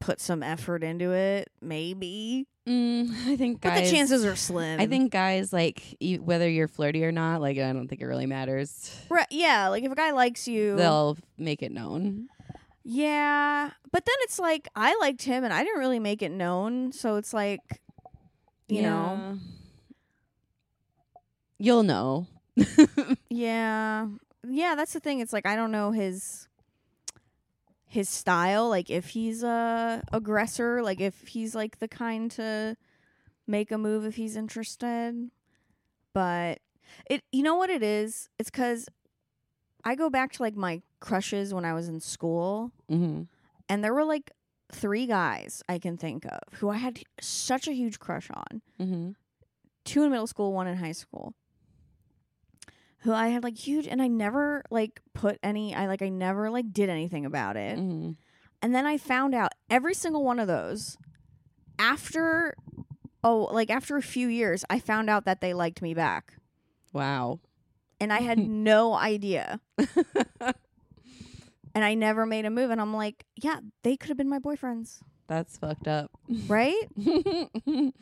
put 0.00 0.20
some 0.20 0.42
effort 0.42 0.82
into 0.82 1.12
it, 1.12 1.50
maybe. 1.60 2.46
Mm, 2.68 3.10
I 3.26 3.36
think 3.36 3.60
But 3.60 3.74
the 3.84 3.90
chances 3.90 4.24
are 4.24 4.36
slim. 4.36 4.80
I 4.80 4.86
think 4.86 5.12
guys 5.12 5.52
like 5.52 5.96
e- 6.00 6.18
whether 6.18 6.48
you're 6.48 6.68
flirty 6.68 7.04
or 7.04 7.12
not. 7.12 7.40
Like 7.40 7.58
I 7.58 7.72
don't 7.72 7.88
think 7.88 8.00
it 8.00 8.06
really 8.06 8.26
matters. 8.26 8.94
Right, 9.08 9.26
yeah, 9.30 9.68
like 9.68 9.84
if 9.84 9.92
a 9.92 9.94
guy 9.94 10.12
likes 10.12 10.46
you, 10.48 10.76
They'll 10.76 11.16
make 11.38 11.62
it 11.62 11.72
known. 11.72 12.28
Yeah. 12.90 13.70
But 13.92 14.04
then 14.04 14.14
it's 14.22 14.38
like 14.40 14.66
I 14.74 14.96
liked 15.00 15.22
him, 15.22 15.44
and 15.44 15.52
I 15.52 15.62
didn't 15.62 15.78
really 15.78 16.00
make 16.00 16.22
it 16.22 16.32
known. 16.32 16.90
So 16.90 17.16
it's 17.16 17.32
like, 17.32 17.60
you 18.68 18.82
know, 18.82 19.38
you'll 21.58 21.84
know. 21.84 22.26
Yeah. 23.30 24.08
Yeah, 24.48 24.74
that's 24.74 24.92
the 24.92 25.00
thing. 25.00 25.20
It's 25.20 25.32
like 25.32 25.46
I 25.46 25.54
don't 25.54 25.70
know 25.70 25.92
his 25.92 26.48
his 27.86 28.08
style, 28.08 28.68
like 28.68 28.90
if 28.90 29.10
he's 29.10 29.42
a 29.44 30.02
aggressor, 30.12 30.82
like 30.82 31.00
if 31.00 31.28
he's 31.28 31.54
like 31.54 31.78
the 31.78 31.88
kind 31.88 32.30
to 32.32 32.76
make 33.46 33.70
a 33.70 33.78
move 33.78 34.04
if 34.04 34.16
he's 34.16 34.36
interested. 34.36 35.30
But 36.12 36.58
it 37.06 37.22
you 37.30 37.42
know 37.44 37.54
what 37.54 37.70
it 37.70 37.84
is? 37.84 38.28
It's 38.38 38.50
cuz 38.50 38.88
I 39.84 39.94
go 39.94 40.10
back 40.10 40.32
to 40.32 40.42
like 40.42 40.56
my 40.56 40.82
crushes 41.00 41.52
when 41.54 41.64
I 41.64 41.72
was 41.72 41.88
in 41.88 42.00
school 42.00 42.72
hmm 42.88 43.22
and 43.68 43.82
there 43.84 43.94
were 43.94 44.04
like 44.04 44.30
three 44.72 45.06
guys 45.06 45.62
I 45.68 45.78
can 45.78 45.96
think 45.96 46.24
of 46.26 46.40
who 46.58 46.68
I 46.68 46.76
had 46.76 47.00
such 47.20 47.66
a 47.68 47.72
huge 47.72 47.98
crush 47.98 48.28
on. 48.30 48.62
hmm 48.78 49.10
two 49.84 50.04
in 50.04 50.10
middle 50.10 50.26
school, 50.26 50.52
one 50.52 50.66
in 50.68 50.76
high 50.76 50.92
school. 50.92 51.34
Who 53.04 53.12
I 53.14 53.28
had 53.28 53.42
like 53.42 53.56
huge, 53.56 53.86
and 53.88 54.02
I 54.02 54.08
never 54.08 54.62
like 54.70 55.00
put 55.14 55.38
any. 55.42 55.74
I 55.74 55.86
like 55.86 56.02
I 56.02 56.10
never 56.10 56.50
like 56.50 56.70
did 56.72 56.90
anything 56.90 57.24
about 57.24 57.56
it. 57.56 57.78
hmm 57.78 58.10
And 58.60 58.74
then 58.74 58.84
I 58.84 58.98
found 58.98 59.34
out 59.34 59.52
every 59.70 59.94
single 59.94 60.22
one 60.22 60.38
of 60.38 60.46
those 60.46 60.98
after. 61.78 62.54
Oh, 63.24 63.48
like 63.52 63.70
after 63.70 63.96
a 63.96 64.02
few 64.02 64.28
years, 64.28 64.64
I 64.70 64.78
found 64.80 65.08
out 65.10 65.24
that 65.24 65.40
they 65.40 65.52
liked 65.54 65.80
me 65.82 65.94
back, 65.94 66.34
Wow. 66.92 67.40
and 68.00 68.12
I 68.12 68.20
had 68.20 68.38
no 68.68 68.94
idea. 68.94 69.60
And 71.74 71.84
I 71.84 71.94
never 71.94 72.26
made 72.26 72.44
a 72.46 72.50
move, 72.50 72.70
and 72.70 72.80
I'm 72.80 72.92
like, 72.94 73.24
yeah, 73.36 73.60
they 73.84 73.96
could 73.96 74.08
have 74.08 74.16
been 74.16 74.28
my 74.28 74.38
boyfriends. 74.40 74.98
That's 75.28 75.56
fucked 75.56 75.86
up. 75.86 76.10
right? 76.48 76.74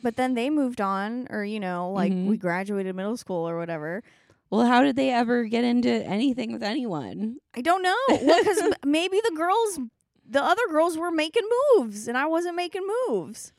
But 0.01 0.15
then 0.15 0.33
they 0.33 0.49
moved 0.49 0.81
on, 0.81 1.27
or 1.29 1.43
you 1.43 1.59
know, 1.59 1.91
like 1.91 2.11
Mhm. 2.11 2.27
we 2.27 2.37
graduated 2.37 2.95
middle 2.95 3.17
school 3.17 3.47
or 3.47 3.57
whatever. 3.57 4.01
well, 4.49 4.65
how 4.65 4.81
did 4.81 4.95
they 4.95 5.11
ever 5.11 5.43
get 5.43 5.63
into 5.63 5.89
anything 5.91 6.51
with 6.51 6.63
anyone? 6.63 7.37
I 7.55 7.61
don't 7.61 7.83
know. 7.83 7.95
Well, 8.09 8.39
because 8.43 8.73
maybe 8.85 9.19
the 9.23 9.35
girls, 9.35 9.79
the 10.27 10.41
other 10.43 10.63
girls 10.71 10.97
were 10.97 11.11
making 11.11 11.43
moves, 11.77 12.07
and 12.07 12.17
I 12.17 12.25
wasn't 12.25 12.55
making 12.55 12.81
moves. 13.07 13.53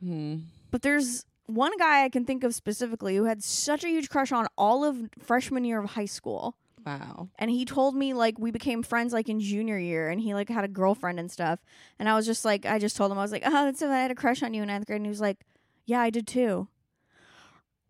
Hmm. 0.00 0.36
But 0.70 0.82
there's 0.82 1.24
one 1.46 1.76
guy 1.78 2.04
I 2.04 2.08
can 2.08 2.24
think 2.24 2.44
of 2.44 2.54
specifically 2.54 3.16
who 3.16 3.24
had 3.24 3.42
such 3.42 3.82
a 3.82 3.88
huge 3.88 4.08
crush 4.08 4.30
on 4.30 4.46
all 4.56 4.84
of 4.84 5.08
freshman 5.18 5.64
year 5.64 5.80
of 5.80 5.90
high 5.90 6.04
school. 6.06 6.54
Wow. 6.86 7.30
And 7.36 7.50
he 7.50 7.64
told 7.64 7.96
me 7.96 8.14
like 8.14 8.38
we 8.38 8.52
became 8.52 8.84
friends 8.84 9.12
like 9.12 9.28
in 9.28 9.40
junior 9.40 9.76
year 9.78 10.08
and 10.08 10.20
he 10.20 10.34
like 10.34 10.48
had 10.48 10.64
a 10.64 10.68
girlfriend 10.68 11.18
and 11.18 11.30
stuff. 11.30 11.58
And 11.98 12.08
I 12.08 12.14
was 12.14 12.26
just 12.26 12.44
like 12.44 12.64
I 12.64 12.78
just 12.78 12.96
told 12.96 13.10
him 13.10 13.18
I 13.18 13.22
was 13.22 13.32
like, 13.32 13.42
Oh, 13.44 13.64
that's 13.64 13.82
if 13.82 13.90
I 13.90 13.98
had 13.98 14.12
a 14.12 14.14
crush 14.14 14.42
on 14.42 14.54
you 14.54 14.62
in 14.62 14.68
ninth 14.68 14.86
grade 14.86 14.98
and 14.98 15.06
he 15.06 15.10
was 15.10 15.20
like, 15.20 15.44
Yeah, 15.84 16.00
I 16.00 16.10
did 16.10 16.28
too. 16.28 16.68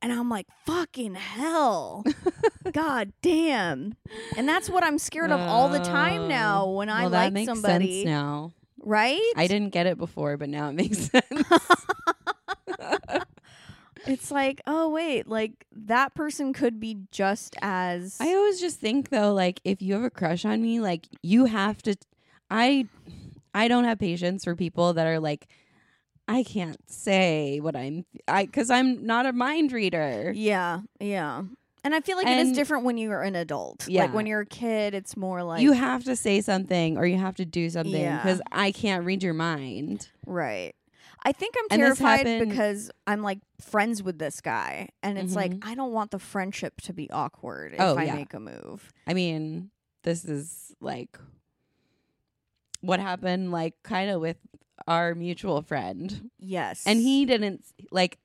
And 0.02 0.12
I'm 0.12 0.28
like, 0.28 0.46
fucking 0.66 1.14
hell. 1.14 2.04
God 2.72 3.12
damn. 3.22 3.96
And 4.36 4.48
that's 4.48 4.68
what 4.68 4.84
I'm 4.84 4.98
scared 4.98 5.32
of 5.32 5.40
all 5.40 5.68
the 5.68 5.78
time 5.78 6.22
oh. 6.22 6.28
now 6.28 6.70
when 6.70 6.88
I 6.88 7.02
well, 7.02 7.10
like 7.10 7.32
makes 7.32 7.46
somebody. 7.46 8.02
sense 8.02 8.06
now. 8.06 8.52
Right? 8.82 9.32
I 9.36 9.46
didn't 9.46 9.70
get 9.70 9.86
it 9.86 9.98
before, 9.98 10.36
but 10.36 10.48
now 10.48 10.68
it 10.68 10.74
makes 10.74 10.98
sense. 11.10 11.44
It's 14.06 14.30
like, 14.30 14.60
oh 14.66 14.88
wait, 14.88 15.26
like 15.28 15.66
that 15.72 16.14
person 16.14 16.52
could 16.52 16.78
be 16.80 16.98
just 17.10 17.56
as 17.62 18.16
I 18.20 18.28
always 18.34 18.60
just 18.60 18.78
think 18.80 19.08
though, 19.10 19.32
like 19.32 19.60
if 19.64 19.82
you 19.82 19.94
have 19.94 20.04
a 20.04 20.10
crush 20.10 20.44
on 20.44 20.62
me, 20.62 20.80
like 20.80 21.06
you 21.22 21.46
have 21.46 21.82
to. 21.82 21.96
I, 22.50 22.86
I 23.52 23.66
don't 23.68 23.84
have 23.84 23.98
patience 23.98 24.44
for 24.44 24.54
people 24.54 24.92
that 24.92 25.06
are 25.06 25.18
like, 25.18 25.48
I 26.28 26.42
can't 26.44 26.78
say 26.90 27.58
what 27.60 27.74
I'm, 27.74 28.04
I 28.28 28.46
because 28.46 28.70
I'm 28.70 29.04
not 29.04 29.26
a 29.26 29.32
mind 29.32 29.72
reader. 29.72 30.32
Yeah, 30.34 30.80
yeah. 31.00 31.42
And 31.84 31.94
I 31.94 32.00
feel 32.00 32.16
like 32.16 32.26
it 32.26 32.38
is 32.38 32.50
different 32.52 32.84
when 32.84 32.98
you're 32.98 33.22
an 33.22 33.36
adult. 33.36 33.86
Yeah. 33.88 34.02
Like 34.02 34.14
when 34.14 34.26
you're 34.26 34.40
a 34.40 34.46
kid, 34.46 34.92
it's 34.92 35.16
more 35.16 35.44
like 35.44 35.62
you 35.62 35.70
have 35.70 36.02
to 36.04 36.16
say 36.16 36.40
something 36.40 36.98
or 36.98 37.06
you 37.06 37.16
have 37.16 37.36
to 37.36 37.44
do 37.44 37.70
something 37.70 37.94
Yeah. 38.00 38.16
because 38.16 38.40
I 38.50 38.72
can't 38.72 39.04
read 39.04 39.22
your 39.22 39.34
mind. 39.34 40.08
right. 40.26 40.74
I 41.26 41.32
think 41.32 41.56
I'm 41.58 41.66
And 41.72 41.80
terrified 41.80 42.38
because 42.38 42.88
I'm 43.08 43.20
like 43.20 43.40
friends 43.60 44.00
with 44.00 44.20
this 44.20 44.40
guy, 44.40 44.90
and 45.02 45.18
it's 45.18 45.34
like 45.34 45.50
Mhm. 45.50 45.58
I 45.66 45.74
don't 45.74 45.92
want 45.92 46.12
the 46.12 46.20
friendship 46.20 46.80
to 46.82 46.92
be 46.92 47.10
awkward 47.10 47.74
if 47.74 47.80
Oh, 47.80 47.98
I 47.98 48.04
yeah. 48.04 48.14
make 48.14 48.32
a 48.32 48.38
move. 48.38 48.92
I 49.08 49.12
mean, 49.12 49.72
this 50.04 50.24
is 50.24 50.72
like 50.80 51.18
what 52.80 53.00
happened, 53.00 53.50
like 53.50 53.74
kind 53.82 54.08
of 54.08 54.20
with 54.20 54.36
our 54.86 55.16
mutual 55.16 55.62
friend. 55.62 56.30
Yes, 56.38 56.84
And 56.86 57.00
he 57.00 57.26
didn't 57.26 57.64
like 57.90 58.18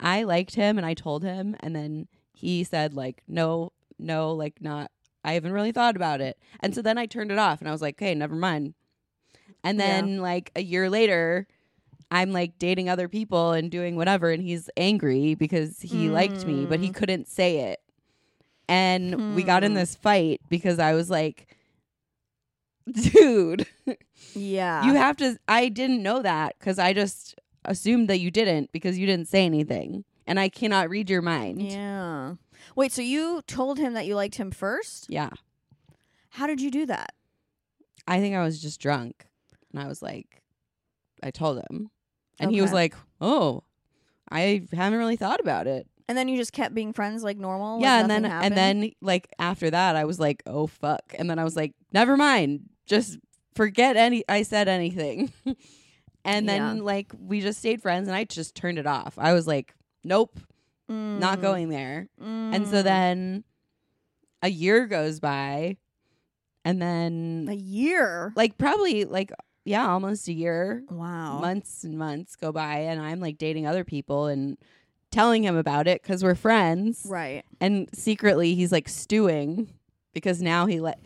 I 0.00 0.24
liked 0.24 0.56
him 0.56 0.78
and 0.78 0.86
I 0.86 0.94
told 0.94 1.22
him 1.22 1.54
and 1.60 1.76
then 1.76 2.08
he 2.32 2.64
said 2.64 2.92
like 2.92 3.22
no 3.28 3.72
no 4.00 4.32
like 4.32 4.60
not 4.60 4.90
I 5.22 5.34
haven't 5.34 5.52
really 5.52 5.70
thought 5.70 5.94
about 5.94 6.20
it. 6.20 6.38
And 6.58 6.74
so 6.74 6.82
then 6.82 6.98
I 6.98 7.06
turned 7.06 7.30
it 7.30 7.38
off 7.38 7.60
and 7.60 7.68
I 7.68 7.72
was 7.72 7.82
like, 7.82 8.02
"Okay, 8.02 8.16
never 8.16 8.34
mind." 8.34 8.74
And 9.62 9.78
Yeah. 9.78 9.86
then 10.00 10.18
like 10.18 10.50
a 10.56 10.62
year 10.62 10.90
later 10.90 11.46
I'm 12.10 12.32
like 12.32 12.58
dating 12.58 12.88
other 12.88 13.08
people 13.08 13.52
and 13.52 13.70
doing 13.70 13.94
whatever 13.96 14.30
and 14.30 14.42
he's 14.42 14.70
angry 14.76 15.34
because 15.34 15.80
he 15.80 16.08
liked 16.10 16.46
me, 16.46 16.64
but 16.66 16.80
he 16.80 16.90
Mm. 16.90 16.94
couldn't 16.94 17.28
say 17.28 17.58
it. 17.70 17.80
And 18.68 19.34
we 19.34 19.42
got 19.42 19.64
in 19.64 19.72
Hmm. 19.72 19.76
this 19.78 19.94
fight 19.94 20.40
because 20.48 20.78
I 20.78 20.94
was 20.94 21.08
like 21.10 21.46
dude, 22.90 23.66
yeah, 24.34 24.84
you 24.86 24.94
have 24.94 25.16
to 25.18 25.38
I 25.46 25.68
didn't 25.68 26.02
know 26.02 26.22
that 26.22 26.58
cuz 26.58 26.78
I 26.78 26.92
just 26.92 27.34
assumed 27.64 28.08
that 28.08 28.18
you 28.20 28.30
didn't 28.30 28.72
because 28.72 28.98
you 28.98 29.06
didn't 29.06 29.28
say 29.28 29.44
anything 29.44 30.04
and 30.26 30.40
I 30.40 30.48
cannot 30.48 30.88
read 30.90 31.10
your 31.10 31.22
mind. 31.22 31.62
yeah. 31.62 32.34
Wait, 32.74 32.92
so 32.92 33.00
you 33.02 33.42
told 33.46 33.78
him 33.78 33.92
that 33.94 34.06
you 34.06 34.14
liked 34.16 34.34
him 34.36 34.50
first? 34.50 35.06
Yeah. 35.08 35.30
How 36.30 36.46
did 36.46 36.60
you 36.60 36.70
do 36.70 36.86
that? 36.86 37.14
I 38.06 38.20
think 38.20 38.34
I 38.34 38.42
was 38.42 38.60
just 38.60 38.80
drunk 38.80 39.26
and 39.72 39.80
I 39.82 39.86
was 39.86 40.00
like 40.02 40.42
I 41.22 41.30
told 41.30 41.58
him. 41.70 41.90
And 42.40 42.50
he 42.52 42.60
was 42.60 42.70
Okay. 42.70 42.74
like, 42.76 42.94
"Oh, 43.20 43.64
I 44.30 44.62
haven't 44.72 44.98
really 44.98 45.16
thought 45.16 45.40
about 45.40 45.66
it." 45.66 45.86
And 46.08 46.16
then 46.16 46.28
you 46.28 46.36
just 46.36 46.52
kept 46.52 46.74
being 46.74 46.92
friends 46.92 47.22
like 47.22 47.36
normal. 47.36 47.76
like 47.76 47.82
yeah, 47.82 48.00
and 48.00 48.10
then 48.10 48.22
nothing 48.22 48.32
happened? 48.32 48.58
and 48.58 48.82
then 48.82 48.90
like 49.02 49.28
after 49.38 49.70
that 49.70 49.96
I 49.96 50.04
was 50.04 50.18
like, 50.18 50.42
"Oh 50.46 50.66
fuck." 50.66 51.14
And 51.18 51.28
then 51.28 51.38
I 51.38 51.44
was 51.44 51.56
like, 51.56 51.74
"Never 51.92 52.16
mind. 52.16 52.68
Just 52.86 53.18
forget 53.54 53.96
any 53.96 54.24
I 54.28 54.42
said 54.42 54.68
anything." 54.68 55.32
and 56.24 56.48
then 56.48 56.76
Yeah. 56.78 56.82
like 56.82 57.12
we 57.18 57.40
just 57.40 57.58
stayed 57.58 57.82
friends 57.82 58.08
and 58.08 58.16
I 58.16 58.24
just 58.24 58.54
turned 58.54 58.78
it 58.78 58.86
off. 58.86 59.14
I 59.18 59.32
was 59.34 59.46
like, 59.46 59.74
"Nope, 60.04 60.38
not 60.88 61.38
Mm, 61.38 61.42
going 61.42 61.68
there." 61.68 62.08
And 62.18 62.66
so 62.66 62.76
mm. 62.80 62.84
then 62.84 63.44
a 64.42 64.48
year 64.48 64.86
goes 64.86 65.20
by 65.20 65.76
and 66.64 66.80
then 66.80 67.46
a 67.50 67.54
year. 67.54 68.32
like 68.36 68.56
probably 68.56 69.04
like 69.04 69.32
yeah, 69.68 69.88
almost 69.88 70.28
a 70.28 70.32
year. 70.32 70.82
Wow. 70.90 71.38
Months 71.40 71.84
and 71.84 71.98
months 71.98 72.36
go 72.36 72.50
by 72.52 72.78
and 72.80 73.00
I'm 73.00 73.20
like 73.20 73.38
dating 73.38 73.66
other 73.66 73.84
people 73.84 74.26
and 74.26 74.56
telling 75.10 75.42
him 75.44 75.56
about 75.56 75.86
it 75.86 76.02
cuz 76.02 76.22
we're 76.24 76.34
friends. 76.34 77.06
Right. 77.08 77.44
And 77.60 77.88
secretly 77.94 78.54
he's 78.54 78.72
like 78.72 78.88
stewing 78.88 79.68
because 80.14 80.40
now 80.42 80.66
he 80.66 80.80
like 80.80 80.98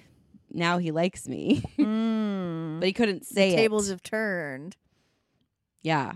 now 0.50 0.78
he 0.78 0.90
likes 0.90 1.28
me. 1.28 1.62
Mm. 1.78 2.80
but 2.80 2.86
he 2.86 2.92
couldn't 2.92 3.24
say 3.26 3.48
the 3.50 3.54
it. 3.54 3.56
tables 3.56 3.88
have 3.88 4.02
turned. 4.02 4.76
Yeah. 5.82 6.12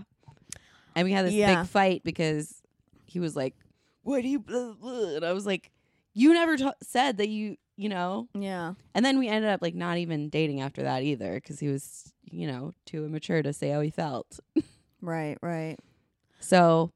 And 0.95 1.05
we 1.05 1.11
had 1.11 1.25
this 1.25 1.33
Yeah. 1.33 1.61
big 1.61 1.69
fight 1.69 2.03
because 2.03 2.61
he 3.05 3.19
was 3.19 3.35
like, 3.35 3.55
"What 4.03 4.21
do 4.21 4.27
you?" 4.29 4.39
Blah, 4.39 4.73
blah. 4.73 5.15
And 5.15 5.25
I 5.25 5.33
was 5.33 5.45
like, 5.45 5.71
"You 6.13 6.33
never 6.33 6.57
ta 6.57 6.73
said 6.81 7.17
that 7.17 7.29
you, 7.29 7.57
you 7.77 7.87
know." 7.89 8.27
Yeah. 8.33 8.73
And 8.93 9.05
then 9.05 9.17
we 9.19 9.27
ended 9.29 9.49
up 9.49 9.61
like 9.61 9.75
not 9.75 9.97
even 9.97 10.29
dating 10.29 10.59
after 10.61 10.83
that 10.83 11.03
either 11.03 11.35
because 11.35 11.59
he 11.59 11.69
was, 11.69 12.11
you 12.29 12.47
know, 12.47 12.73
too 12.85 13.05
immature 13.05 13.41
to 13.41 13.53
say 13.53 13.69
how 13.69 13.79
he 13.81 13.89
felt. 13.89 14.39
Right. 15.01 15.37
Right. 15.41 15.77
So 16.39 16.91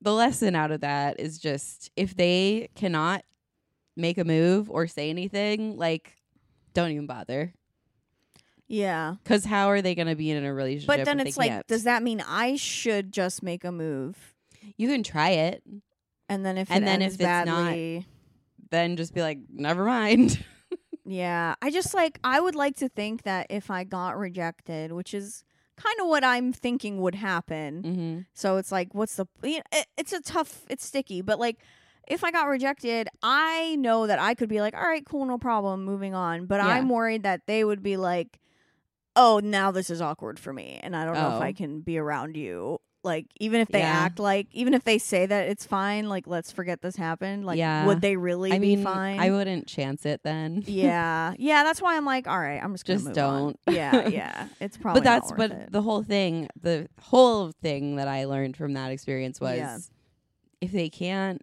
the 0.00 0.12
lesson 0.12 0.54
out 0.54 0.70
of 0.70 0.82
that 0.82 1.18
is 1.18 1.38
just 1.38 1.90
if 1.96 2.14
they 2.14 2.68
cannot 2.74 3.24
make 3.96 4.18
a 4.18 4.24
move 4.24 4.70
or 4.70 4.86
say 4.86 5.08
anything, 5.10 5.76
like 5.76 6.16
don't 6.74 6.90
even 6.90 7.06
bother. 7.06 7.54
Yeah. 8.66 9.14
Because 9.22 9.44
how 9.44 9.68
are 9.68 9.82
they 9.82 9.94
going 9.94 10.08
to 10.08 10.16
be 10.16 10.30
in 10.30 10.44
a 10.44 10.52
relationship? 10.52 10.86
But 10.86 11.04
then 11.04 11.20
it's 11.20 11.36
like, 11.36 11.50
can't? 11.50 11.66
does 11.66 11.84
that 11.84 12.02
mean 12.02 12.22
I 12.26 12.56
should 12.56 13.12
just 13.12 13.42
make 13.42 13.64
a 13.64 13.72
move? 13.72 14.34
you 14.78 14.88
can 14.88 15.02
try 15.02 15.30
it. 15.30 15.62
And 16.28 16.44
then 16.44 16.56
if 16.56 16.70
And 16.70 16.86
then 16.86 17.02
if 17.02 17.14
it's 17.14 17.22
not- 17.22 17.44
badly, 17.46 18.06
then 18.70 18.96
just 18.96 19.14
be 19.14 19.20
like, 19.22 19.38
never 19.52 19.84
mind. 19.84 20.42
yeah. 21.04 21.54
I 21.62 21.70
just 21.70 21.94
like 21.94 22.18
I 22.24 22.40
would 22.40 22.54
like 22.54 22.76
to 22.76 22.88
think 22.88 23.22
that 23.24 23.46
if 23.50 23.70
I 23.70 23.84
got 23.84 24.18
rejected, 24.18 24.92
which 24.92 25.14
is 25.14 25.44
kind 25.76 25.96
of 26.00 26.06
what 26.06 26.22
I'm 26.24 26.52
thinking 26.52 27.00
would 27.00 27.14
happen. 27.16 27.82
mm-hmm. 27.82 28.18
So 28.34 28.56
it's 28.58 28.70
like, 28.72 28.94
what's 28.94 29.16
the? 29.16 29.26
You 29.42 29.56
know, 29.58 29.62
it, 29.72 29.86
it's 29.96 30.12
a 30.12 30.20
tough. 30.20 30.62
It's 30.68 30.84
sticky, 30.86 31.22
but 31.22 31.38
like. 31.38 31.58
If 32.06 32.22
I 32.22 32.32
got 32.32 32.48
rejected, 32.48 33.08
I 33.22 33.76
know 33.76 34.06
that 34.06 34.18
I 34.18 34.34
could 34.34 34.50
be 34.50 34.60
like, 34.60 34.74
all 34.74 34.82
right, 34.82 35.06
cool, 35.06 35.24
no 35.24 35.38
problem, 35.38 35.86
moving 35.86 36.14
on. 36.14 36.44
But 36.44 36.56
Yeah. 36.56 36.66
I'm 36.66 36.90
worried 36.90 37.22
that 37.22 37.46
they 37.46 37.64
would 37.64 37.82
be 37.82 37.96
like, 37.96 38.38
oh, 39.16 39.40
now 39.42 39.70
this 39.70 39.88
is 39.88 40.02
awkward 40.02 40.38
for 40.38 40.52
me. 40.52 40.78
And 40.82 40.94
I 40.94 41.06
don't 41.06 41.14
know 41.14 41.28
if 41.28 41.40
Oh. 41.40 41.40
I 41.40 41.54
can 41.54 41.80
be 41.80 41.96
around 41.96 42.36
you. 42.36 42.78
Like, 43.04 43.26
even 43.38 43.60
if 43.60 43.68
they 43.68 43.80
Yeah. 43.80 43.92
act 43.92 44.18
like, 44.18 44.46
even 44.52 44.72
if 44.74 44.82
they 44.84 44.96
say 44.98 45.26
that 45.26 45.48
it's 45.48 45.66
fine, 45.66 46.08
like, 46.08 46.26
let's 46.26 46.50
forget 46.50 46.80
this 46.80 46.96
happened, 46.96 47.44
like, 47.44 47.58
Yeah. 47.58 47.84
would 47.86 48.00
they 48.00 48.16
really 48.16 48.50
I 48.52 48.58
be 48.58 48.76
mean, 48.76 48.84
fine? 48.84 49.20
I 49.20 49.30
wouldn't 49.30 49.66
chance 49.66 50.06
it 50.06 50.22
then. 50.24 50.62
yeah. 50.66 51.34
Yeah. 51.38 51.62
That's 51.64 51.82
why 51.82 51.96
I'm 51.96 52.06
like, 52.06 52.26
all 52.26 52.40
right, 52.40 52.60
I'm 52.62 52.72
just 52.72 52.86
going 52.86 52.98
to 53.00 53.04
Just 53.04 53.08
move 53.08 53.14
don't. 53.14 53.60
Yeah. 53.70 54.08
Yeah. 54.14 54.48
It's 54.60 54.76
probably 54.78 55.00
but 55.00 55.04
that's 55.04 55.32
but 55.32 55.50
it. 55.50 55.72
the 55.72 55.82
whole 55.82 56.02
thing, 56.02 56.48
the 56.60 56.88
whole 57.00 57.52
thing 57.62 57.96
that 57.96 58.08
I 58.08 58.24
learned 58.24 58.56
from 58.56 58.72
that 58.72 58.90
experience 58.90 59.40
was 59.40 59.58
Yeah. 59.58 59.78
if 60.62 60.72
they 60.72 60.88
can't 60.88 61.42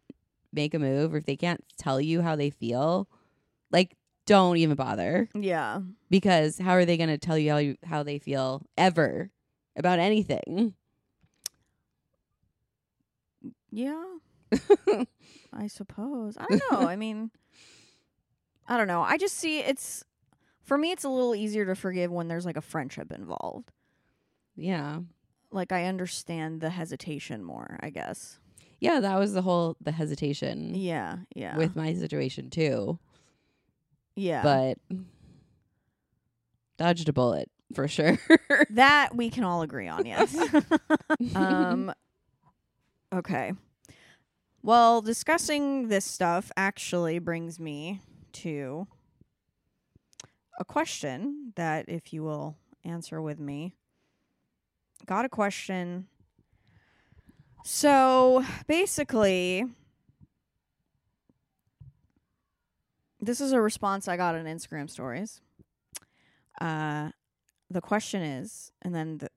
make 0.52 0.74
a 0.74 0.80
move 0.80 1.14
or 1.14 1.18
if 1.18 1.26
they 1.26 1.36
can't 1.38 1.64
tell 1.78 2.02
you 2.02 2.22
how 2.22 2.36
they 2.36 2.50
feel, 2.50 3.08
like 3.72 3.96
don't 4.26 4.58
even 4.58 4.76
bother 4.76 5.30
yeah. 5.34 5.80
because 6.10 6.58
how 6.60 6.72
are 6.72 6.86
they 6.86 6.98
going 6.98 7.10
to 7.10 7.18
tell 7.18 7.38
you 7.38 7.52
how 7.52 7.58
you, 7.58 7.78
how 7.84 8.04
they 8.04 8.20
feel 8.20 8.62
ever 8.78 9.32
about 9.76 10.00
anything? 10.00 10.74
Yeah. 13.72 14.04
I 15.54 15.68
suppose. 15.68 16.38
I 16.38 16.46
don't 16.50 16.62
know. 16.72 16.88
I 16.88 16.96
mean, 16.96 17.32
I 18.68 18.78
don't 18.78 18.88
know. 18.88 19.02
I 19.02 19.18
just 19.18 19.38
see 19.38 19.60
it's 19.60 20.04
for 20.64 20.78
me. 20.78 20.92
It's 20.92 21.04
a 21.06 21.10
little 21.10 21.36
easier 21.36 21.66
to 21.66 21.76
forgive 21.76 22.12
when 22.12 22.28
there's 22.28 22.46
like 22.46 22.58
a 22.58 22.62
friendship 22.62 23.12
involved. 23.12 23.72
yeah. 24.56 25.00
Like 25.54 25.72
I 25.74 25.86
understand 25.86 26.62
the 26.62 26.70
hesitation 26.70 27.44
more. 27.44 27.78
I 27.82 27.90
guess. 27.90 28.40
Yeah, 28.80 29.00
that 29.02 29.20
was 29.20 29.34
the 29.34 29.42
whole 29.42 29.76
the 29.82 29.92
hesitation 29.92 30.74
Yeah. 30.76 31.18
Yeah. 31.36 31.58
with 31.58 31.76
my 31.76 31.94
situation 31.94 32.50
too. 32.50 33.00
yeah. 34.16 34.44
But 34.44 34.78
Dodged 36.78 37.10
a 37.10 37.14
bullet 37.14 37.50
for 37.76 37.88
sure. 37.88 38.18
that 38.72 39.16
we 39.16 39.30
can 39.30 39.44
all 39.44 39.62
agree 39.62 39.88
on, 39.88 40.06
yes. 40.06 40.36
um 41.36 41.94
okay. 43.14 43.54
Well, 44.64 45.02
discussing 45.02 45.88
this 45.88 46.06
stuff 46.06 46.52
actually 46.56 47.20
brings 47.20 47.60
me 47.60 48.02
to 48.34 48.88
a 50.60 50.66
question 50.66 51.54
that 51.56 51.86
if 51.88 52.14
you 52.14 52.24
will 52.24 52.58
answer 52.84 53.22
with 53.22 53.40
me. 53.40 53.74
Got 55.06 55.26
a 55.26 55.30
question. 55.30 56.08
So, 57.64 58.44
basically 58.68 59.66
this 63.22 63.40
is 63.40 63.52
a 63.52 63.62
response 63.62 64.08
I 64.08 64.18
got 64.18 64.36
on 64.36 64.46
Instagram 64.46 64.90
stories. 64.90 65.42
Uh 66.60 67.12
the 67.70 67.82
question 67.82 68.22
is, 68.22 68.72
and 68.82 68.94
then 68.94 69.20
th- 69.20 69.32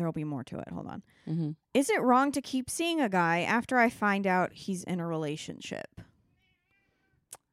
there'll 0.00 0.12
be 0.12 0.24
more 0.24 0.44
to 0.44 0.58
it. 0.58 0.68
Hold 0.72 0.86
on. 0.86 1.02
mm-hmm. 1.28 1.50
Is 1.74 1.90
it 1.90 2.02
wrong 2.02 2.32
to 2.32 2.42
keep 2.42 2.68
seeing 2.68 3.00
a 3.00 3.08
guy 3.08 3.40
after 3.40 3.78
I 3.78 3.90
find 3.90 4.26
out 4.26 4.52
he's 4.52 4.82
in 4.84 5.00
a 5.00 5.06
relationship? 5.06 6.00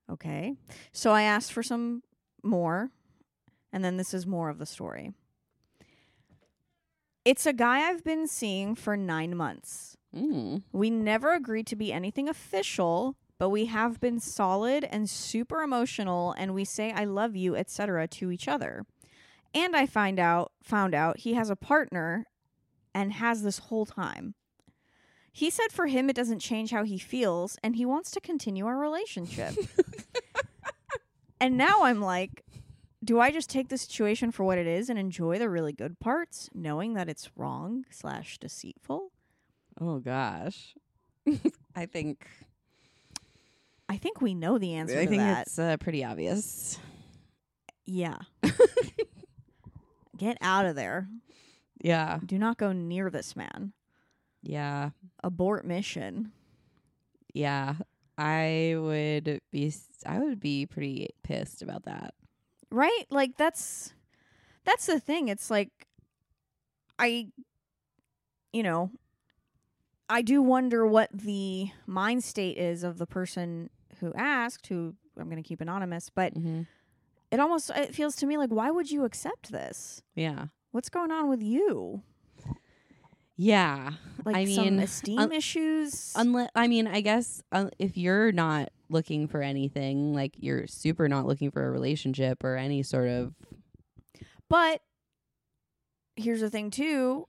Okay. 0.09 0.55
So 0.91 1.11
I 1.11 1.23
asked 1.23 1.51
for 1.51 1.63
some 1.63 2.03
more, 2.43 2.91
and 3.71 3.83
then 3.83 3.97
this 3.97 4.13
is 4.13 4.25
more 4.25 4.49
of 4.49 4.57
the 4.57 4.65
story. 4.65 5.13
It's 7.25 7.45
a 7.45 7.53
guy 7.53 7.89
I've 7.89 8.03
been 8.03 8.25
seeing 8.25 8.73
for 8.73 8.95
nine 8.95 9.35
months. 9.35 9.97
Mm. 10.15 10.63
We 10.71 10.89
never 10.89 11.33
agreed 11.33 11.67
to 11.67 11.75
be 11.75 11.91
anything 11.91 12.29
official, 12.29 13.17
but 13.37 13.49
we 13.49 13.65
have 13.65 13.99
been 13.99 14.19
solid 14.19 14.85
and 14.85 15.09
super 15.09 15.61
emotional 15.61 16.33
and 16.37 16.53
we 16.53 16.63
say 16.63 16.91
I 16.91 17.03
love 17.03 17.35
you, 17.35 17.55
etc. 17.55 18.07
to 18.07 18.31
each 18.31 18.47
other. 18.47 18.85
And 19.53 19.75
I 19.75 19.85
find 19.85 20.19
out 20.19 20.51
found 20.63 20.93
out 20.95 21.19
he 21.19 21.33
has 21.33 21.49
a 21.49 21.55
partner 21.55 22.25
and 22.97 23.13
has 23.13 23.43
this 23.43 23.59
whole 23.59 23.85
time. 23.85 24.33
He 25.31 25.51
said 25.51 25.71
for 25.71 25.85
him 25.85 26.09
it 26.09 26.15
doesn't 26.15 26.39
change 26.39 26.71
how 26.71 26.83
he 26.83 26.97
feels 26.97 27.55
and 27.61 27.75
he 27.75 27.85
wants 27.85 28.09
to 28.11 28.19
continue 28.19 28.65
our 28.65 28.77
relationship. 28.77 29.53
and 31.39 31.55
now 31.55 31.83
I'm 31.83 32.01
like 32.01 32.43
do 33.03 33.19
I 33.19 33.29
just 33.31 33.49
take 33.51 33.69
the 33.69 33.77
situation 33.77 34.31
for 34.31 34.43
what 34.43 34.57
it 34.57 34.65
is 34.65 34.89
and 34.89 34.97
enjoy 34.97 35.37
the 35.37 35.47
really 35.47 35.71
good 35.71 35.99
parts, 35.99 36.49
knowing 36.53 36.95
that 36.95 37.07
it's 37.07 37.29
wrong 37.37 37.85
slash 37.91 38.39
deceitful? 38.39 39.11
Oh 39.79 39.99
gosh. 39.99 40.73
I 41.75 41.85
think 41.85 42.27
I 43.87 43.97
think 43.97 44.21
we 44.21 44.33
know 44.33 44.57
the 44.57 44.73
answer 44.73 44.97
I 44.97 45.03
to 45.03 45.09
think 45.09 45.21
that. 45.21 45.45
it's 45.45 45.59
uh, 45.59 45.77
pretty 45.77 46.03
obvious. 46.03 46.79
Yeah. 47.85 48.17
Get 50.17 50.39
out 50.41 50.65
of 50.65 50.75
there. 50.75 51.07
Yeah. 51.81 52.19
Do 52.25 52.37
not 52.39 52.57
go 52.57 52.71
near 52.71 53.09
this 53.09 53.35
man. 53.35 53.73
Yeah. 54.41 54.91
Abort 55.23 55.65
mission. 55.65 56.31
Yeah. 57.33 57.75
I 58.17 58.75
would 58.77 59.39
be 59.51 59.73
I 60.05 60.19
would 60.19 60.39
be 60.39 60.65
pretty 60.65 61.09
pissed 61.23 61.61
about 61.61 61.83
that. 61.85 62.13
Right? 62.71 63.05
Like 63.09 63.37
that's 63.37 63.93
that's 64.65 64.85
the 64.87 64.99
thing. 64.99 65.27
It's 65.27 65.51
like 65.51 65.69
I 66.97 67.27
you 68.53 68.63
know, 68.63 68.89
I 70.09 70.21
do 70.23 70.41
wonder 70.41 70.85
what 70.87 71.09
the 71.13 71.69
mind 71.85 72.23
state 72.23 72.57
is 72.57 72.83
of 72.83 72.97
the 72.97 73.05
person 73.05 73.69
who 73.99 74.13
asked, 74.15 74.65
who 74.67 74.95
I'm 75.19 75.29
going 75.29 75.41
to 75.41 75.47
keep 75.47 75.61
anonymous, 75.61 76.09
but 76.09 76.33
Mm-hmm. 76.33 76.61
it 77.31 77.39
almost 77.39 77.69
it 77.75 77.93
feels 77.93 78.15
to 78.17 78.25
me 78.25 78.37
like 78.37 78.49
why 78.49 78.71
would 78.71 78.89
you 78.89 79.05
accept 79.05 79.51
this? 79.51 80.01
Yeah. 80.15 80.45
What's 80.71 80.89
going 80.89 81.11
on 81.11 81.29
with 81.29 81.41
you? 81.41 82.01
Yeah. 83.35 83.91
Like 84.25 84.35
I 84.35 84.45
some 84.45 84.63
mean, 84.65 84.79
esteem 84.79 85.19
un- 85.19 85.31
issues? 85.31 86.13
Unless 86.15 86.49
I 86.55 86.67
mean, 86.67 86.87
I 86.87 87.01
guess 87.01 87.43
uh, 87.51 87.69
if 87.79 87.95
you're 87.97 88.31
not 88.31 88.69
looking 88.89 89.27
for 89.27 89.41
anything, 89.41 90.13
like 90.13 90.33
you're 90.37 90.65
super 90.67 91.07
not 91.07 91.25
looking 91.25 91.51
for 91.51 91.65
a 91.65 91.69
relationship 91.71 92.43
or 92.43 92.55
any 92.55 92.83
sort 92.83 93.09
of 93.09 93.33
But 94.49 94.81
here's 96.15 96.41
the 96.41 96.49
thing 96.49 96.71
too. 96.71 97.27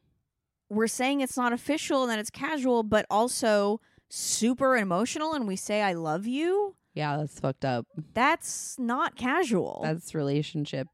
We're 0.71 0.87
saying 0.87 1.21
it's 1.21 1.37
not 1.37 1.53
official 1.53 2.03
and 2.03 2.11
that 2.13 2.19
it's 2.19 2.31
casual, 2.31 2.83
but 2.83 3.07
also 3.11 3.81
super 4.11 4.77
emotional 4.77 5.35
and 5.35 5.47
we 5.47 5.57
say 5.57 5.83
I 5.83 5.93
love 5.93 6.27
you. 6.27 6.75
yeah, 6.95 7.17
that's 7.19 7.39
fucked 7.39 7.65
up. 7.65 7.87
That's 8.15 8.79
not 8.79 9.15
casual. 9.17 9.81
That's 9.85 10.15
relationship 10.15 10.89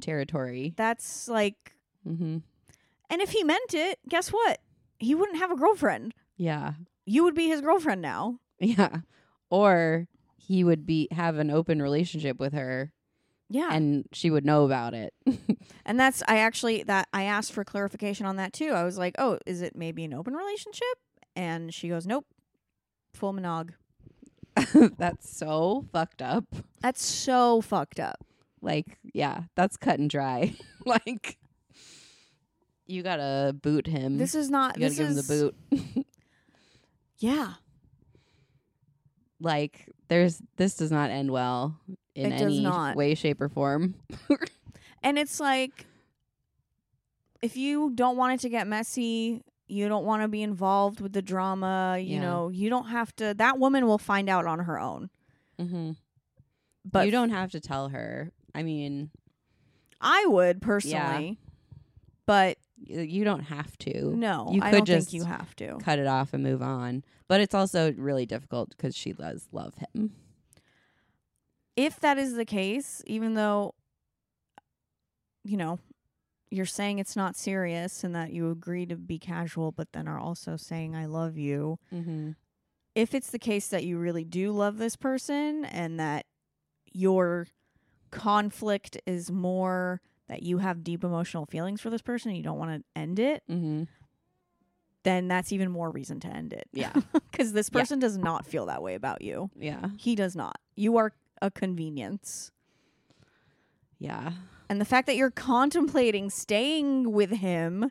territory. 0.00 0.74
That's 0.76 1.28
like 1.28 1.72
Mm-hmm. 2.06 2.38
and 3.10 3.20
if 3.22 3.30
he 3.30 3.42
meant 3.42 3.74
it, 3.74 3.98
guess 4.08 4.28
what? 4.28 4.60
He 4.98 5.14
wouldn't 5.14 5.38
have 5.38 5.50
a 5.50 5.56
girlfriend. 5.56 6.14
Yeah. 6.36 6.74
You 7.04 7.24
would 7.24 7.34
be 7.34 7.48
his 7.48 7.60
girlfriend 7.60 8.00
now. 8.02 8.38
Yeah. 8.60 8.98
Or 9.50 10.06
he 10.36 10.62
would 10.64 10.86
be 10.86 11.08
have 11.10 11.36
an 11.38 11.50
open 11.50 11.82
relationship 11.82 12.38
with 12.38 12.52
her 12.52 12.92
Yeah. 13.50 13.68
and 13.72 14.06
she 14.12 14.30
would 14.30 14.44
know 14.44 14.64
about 14.64 14.94
it. 14.94 15.12
And 15.84 16.00
that's 16.00 16.20
I 16.26 16.38
actually 16.38 16.82
that 16.84 17.06
I 17.12 17.22
asked 17.24 17.52
for 17.52 17.62
clarification 17.64 18.26
on 18.26 18.36
that 18.36 18.52
too. 18.52 18.70
I 18.70 18.82
was 18.82 18.98
like, 18.98 19.14
"Oh, 19.18 19.38
is 19.46 19.62
it 19.62 19.76
maybe 19.76 20.02
an 20.04 20.14
open 20.14 20.34
relationship?" 20.34 20.98
And 21.36 21.72
she 21.72 21.88
goes, 21.88 22.06
"Nope, 22.08 22.26
full 23.14 23.32
monog." 23.32 23.70
that's 24.98 25.30
so 25.36 25.84
fucked 25.92 26.22
up. 26.22 26.44
That's 26.80 27.04
so 27.04 27.60
fucked 27.60 28.00
up. 28.00 28.24
Like, 28.60 28.98
yeah, 29.14 29.42
that's 29.54 29.76
cut 29.76 30.00
and 30.00 30.10
dry. 30.10 30.54
like 30.86 31.38
you 32.86 33.02
gotta 33.02 33.54
boot 33.62 33.86
him. 33.86 34.18
This 34.18 34.34
is 34.34 34.50
not. 34.50 34.76
you 34.76 34.80
gotta 34.82 34.88
This 34.90 34.98
give 34.98 35.08
is 35.08 35.30
him 35.30 35.36
the 35.36 35.52
boot. 35.72 36.06
Yeah, 37.18 37.54
like 39.40 39.88
there's 40.08 40.40
this 40.56 40.76
does 40.76 40.90
not 40.90 41.10
end 41.10 41.30
well 41.30 41.78
in 42.14 42.26
It 42.32 42.38
does 42.38 42.42
any 42.54 42.60
not. 42.62 42.96
way, 42.96 43.14
shape, 43.14 43.40
or 43.40 43.48
form. 43.48 43.94
and 45.02 45.18
it's 45.18 45.40
like, 45.40 45.86
if 47.42 47.56
you 47.56 47.90
don't 47.94 48.16
want 48.16 48.34
it 48.34 48.40
to 48.40 48.48
get 48.48 48.66
messy, 48.66 49.42
you 49.68 49.88
don't 49.88 50.04
want 50.04 50.22
to 50.22 50.28
be 50.28 50.42
involved 50.42 51.00
with 51.00 51.12
the 51.12 51.22
drama. 51.22 51.96
You 51.98 52.16
Yeah. 52.16 52.20
know, 52.20 52.48
you 52.48 52.70
don't 52.70 52.88
have 52.88 53.14
to. 53.16 53.34
That 53.34 53.58
woman 53.58 53.86
will 53.86 53.98
find 53.98 54.28
out 54.28 54.46
on 54.46 54.60
her 54.60 54.78
own. 54.78 55.10
mm-hmm. 55.58 55.92
But 56.84 57.06
you 57.06 57.10
don't 57.12 57.30
have 57.30 57.50
to 57.52 57.60
tell 57.60 57.88
her. 57.88 58.30
I 58.54 58.62
mean, 58.62 59.10
I 60.00 60.24
would 60.26 60.62
personally, 60.62 61.38
but 62.26 62.56
y- 62.58 62.62
you 62.78 63.24
don't 63.24 63.40
have 63.44 63.76
to. 63.78 64.14
no, 64.16 64.50
You 64.52 64.60
I 64.62 64.70
could 64.70 64.76
don't 64.78 64.86
just 64.86 65.10
think 65.10 65.22
you 65.22 65.24
have 65.28 65.54
to. 65.56 65.78
cut 65.82 65.98
it 65.98 66.06
off 66.06 66.34
and 66.34 66.42
move 66.42 66.62
on. 66.62 67.04
But 67.28 67.40
it's 67.40 67.54
also 67.54 67.92
really 67.94 68.26
difficult 68.26 68.70
because 68.70 68.94
she 68.96 69.12
does 69.12 69.48
love 69.52 69.74
him. 69.94 70.12
if 71.76 71.98
that 72.00 72.18
is 72.18 72.34
the 72.34 72.44
case, 72.44 73.02
even 73.06 73.34
though, 73.34 73.74
you 75.44 75.56
know, 75.56 75.78
you're 76.50 76.64
saying 76.66 76.98
it's 76.98 77.16
not 77.16 77.36
serious 77.36 78.04
and 78.04 78.14
that 78.14 78.32
you 78.32 78.50
agree 78.50 78.86
to 78.86 78.96
be 78.96 79.18
casual, 79.18 79.72
but 79.72 79.92
then 79.92 80.06
are 80.08 80.18
also 80.18 80.56
saying, 80.56 80.94
I 80.94 81.06
love 81.06 81.36
you. 81.36 81.78
Mm-hmm. 81.92 82.30
If 82.94 83.14
it's 83.14 83.30
the 83.30 83.38
case 83.38 83.68
that 83.68 83.84
you 83.84 83.98
really 83.98 84.24
do 84.24 84.52
love 84.52 84.78
this 84.78 84.96
person 84.96 85.64
and 85.66 85.98
that 86.00 86.24
your 86.92 87.48
conflict 88.10 88.96
is 89.06 89.30
more 89.30 90.00
that 90.28 90.42
you 90.42 90.58
have 90.58 90.82
deep 90.84 91.04
emotional 91.04 91.46
feelings 91.46 91.80
for 91.80 91.90
this 91.90 92.02
person 92.02 92.30
and 92.30 92.36
you 92.38 92.42
don't 92.42 92.58
want 92.58 92.80
to 92.82 93.00
end 93.00 93.18
it, 93.18 93.42
Mm-hmm. 93.50 93.84
then 95.04 95.28
that's 95.28 95.52
even 95.52 95.70
more 95.70 95.90
reason 95.90 96.18
to 96.20 96.28
end 96.28 96.52
it. 96.52 96.68
Yeah. 96.72 96.92
Because 97.30 97.52
this 97.52 97.70
Yeah. 97.72 97.80
person 97.80 97.98
does 97.98 98.16
not 98.16 98.46
feel 98.46 98.66
that 98.66 98.82
way 98.82 98.94
about 98.94 99.22
you. 99.22 99.50
Yeah. 99.56 99.88
He 99.98 100.14
does 100.14 100.34
not. 100.34 100.58
You 100.74 100.96
are 100.96 101.12
a 101.42 101.50
convenience. 101.50 102.50
Yeah. 103.98 104.32
And 104.68 104.80
the 104.80 104.84
fact 104.84 105.06
that 105.06 105.16
you're 105.16 105.30
contemplating 105.30 106.28
staying 106.30 107.12
with 107.12 107.30
him 107.30 107.90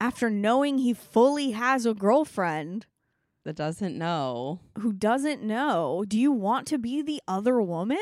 after 0.00 0.30
knowing 0.30 0.78
he 0.78 0.92
fully 0.92 1.52
has 1.52 1.86
a 1.86 1.94
girlfriend 1.94 2.86
That 3.44 3.56
doesn't 3.56 3.96
know. 3.96 4.60
who 4.78 4.92
doesn't 4.92 5.42
know, 5.42 6.04
do 6.06 6.18
you 6.18 6.30
want 6.30 6.66
to 6.68 6.78
be 6.78 7.02
the 7.02 7.20
other 7.26 7.60
woman? 7.60 7.98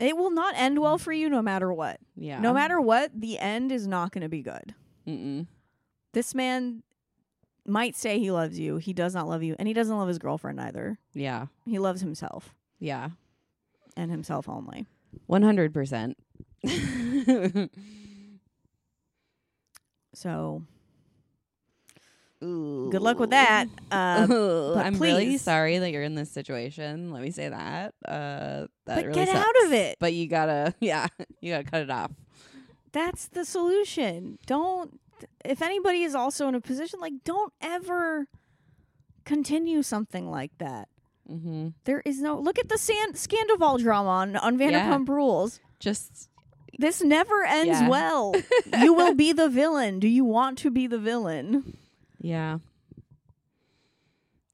It 0.00 0.16
will 0.16 0.30
not 0.30 0.54
end 0.56 0.80
well 0.80 0.98
mm. 0.98 1.00
for 1.00 1.12
you 1.12 1.28
no 1.28 1.42
matter 1.42 1.72
what. 1.72 2.00
Yeah. 2.16 2.40
No 2.40 2.52
matter 2.52 2.80
what, 2.80 3.12
the 3.14 3.38
end 3.38 3.70
is 3.70 3.86
not 3.86 4.12
going 4.12 4.22
to 4.22 4.28
be 4.28 4.42
good. 4.42 4.74
Mm-mm. 5.06 5.46
This 6.12 6.34
man 6.34 6.82
might 7.66 7.94
say 7.94 8.18
he 8.18 8.30
loves 8.30 8.58
you. 8.58 8.78
He 8.78 8.92
does 8.92 9.14
not 9.14 9.28
love 9.28 9.42
you. 9.42 9.54
And 9.58 9.68
he 9.68 9.74
doesn't 9.74 9.96
love 9.96 10.08
his 10.08 10.18
girlfriend 10.18 10.60
either. 10.60 10.98
Yeah. 11.12 11.46
He 11.66 11.78
loves 11.78 12.00
himself 12.00 12.54
Yeah. 12.78 13.10
and 13.96 14.10
himself 14.10 14.48
only. 14.48 14.86
One 15.26 15.42
hundred 15.42 15.72
So 22.40 22.88
Good 22.90 23.02
luck 23.02 23.18
with 23.18 23.30
that. 23.30 23.66
Uh, 23.90 24.74
I'm 24.76 24.98
really 24.98 25.36
sorry 25.36 25.78
that 25.78 25.90
you're 25.90 26.02
in 26.02 26.14
this 26.14 26.30
situation. 26.30 27.12
Let 27.12 27.22
me 27.22 27.30
say 27.30 27.48
that. 27.50 27.94
Uh, 28.04 28.10
that 28.10 28.68
but 28.86 29.04
really 29.04 29.12
get 29.14 29.28
sucks. 29.28 29.38
out 29.46 29.66
of 29.66 29.72
it. 29.74 29.96
But 30.00 30.14
you 30.14 30.26
gotta, 30.26 30.74
yeah, 30.80 31.06
you 31.40 31.52
gotta 31.52 31.64
cut 31.64 31.82
it 31.82 31.90
off. 31.90 32.12
That's 32.92 33.28
the 33.28 33.44
solution. 33.44 34.38
Don't. 34.46 34.98
If 35.44 35.60
anybody 35.60 36.02
is 36.02 36.14
also 36.14 36.48
in 36.48 36.54
a 36.54 36.60
position 36.62 36.98
like, 36.98 37.12
don't 37.24 37.52
ever 37.60 38.26
continue 39.24 39.82
something 39.82 40.30
like 40.30 40.52
that. 40.58 40.88
Mm-hmm. 41.30 41.68
There 41.84 42.02
is 42.06 42.20
no. 42.22 42.38
Look 42.38 42.58
at 42.58 42.68
the 42.70 42.78
San- 42.78 43.12
Scandoval 43.12 43.80
drama 43.80 44.08
on 44.08 44.36
on 44.36 44.58
Vanderpump 44.58 45.08
Rules. 45.08 45.60
Just 45.78 46.30
This 46.78 47.02
never 47.02 47.44
ends 47.44 47.80
Yeah. 47.82 47.88
well. 47.88 48.34
you 48.80 48.94
will 48.94 49.14
be 49.14 49.32
the 49.32 49.48
villain. 49.48 50.00
Do 50.00 50.08
you 50.08 50.24
want 50.24 50.58
to 50.58 50.70
be 50.70 50.86
the 50.86 50.98
villain? 50.98 51.76
Yeah. 52.20 52.58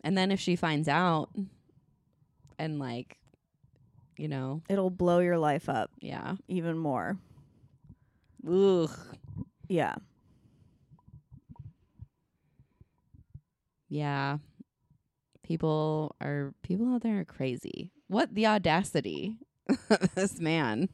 And 0.03 0.17
then 0.17 0.31
if 0.31 0.39
she 0.41 0.55
finds 0.57 0.89
out, 0.89 1.31
and 2.59 2.79
like, 2.79 3.19
you 4.17 4.29
know, 4.29 4.63
It'll 4.69 4.89
blow 4.91 5.19
your 5.19 5.37
life 5.39 5.69
up 5.69 5.91
yeah, 6.01 6.37
even 6.49 6.79
more. 6.79 7.19
ugh, 8.49 8.91
Yeah. 9.69 9.97
yeah. 13.89 14.39
People 15.43 16.17
are 16.21 16.55
people 16.63 16.93
out 16.95 17.03
there 17.03 17.21
are 17.21 17.25
crazy. 17.25 17.93
What 18.09 18.35
the 18.35 18.47
audacity 18.47 19.37
of 19.91 20.15
this 20.15 20.41
man? 20.41 20.89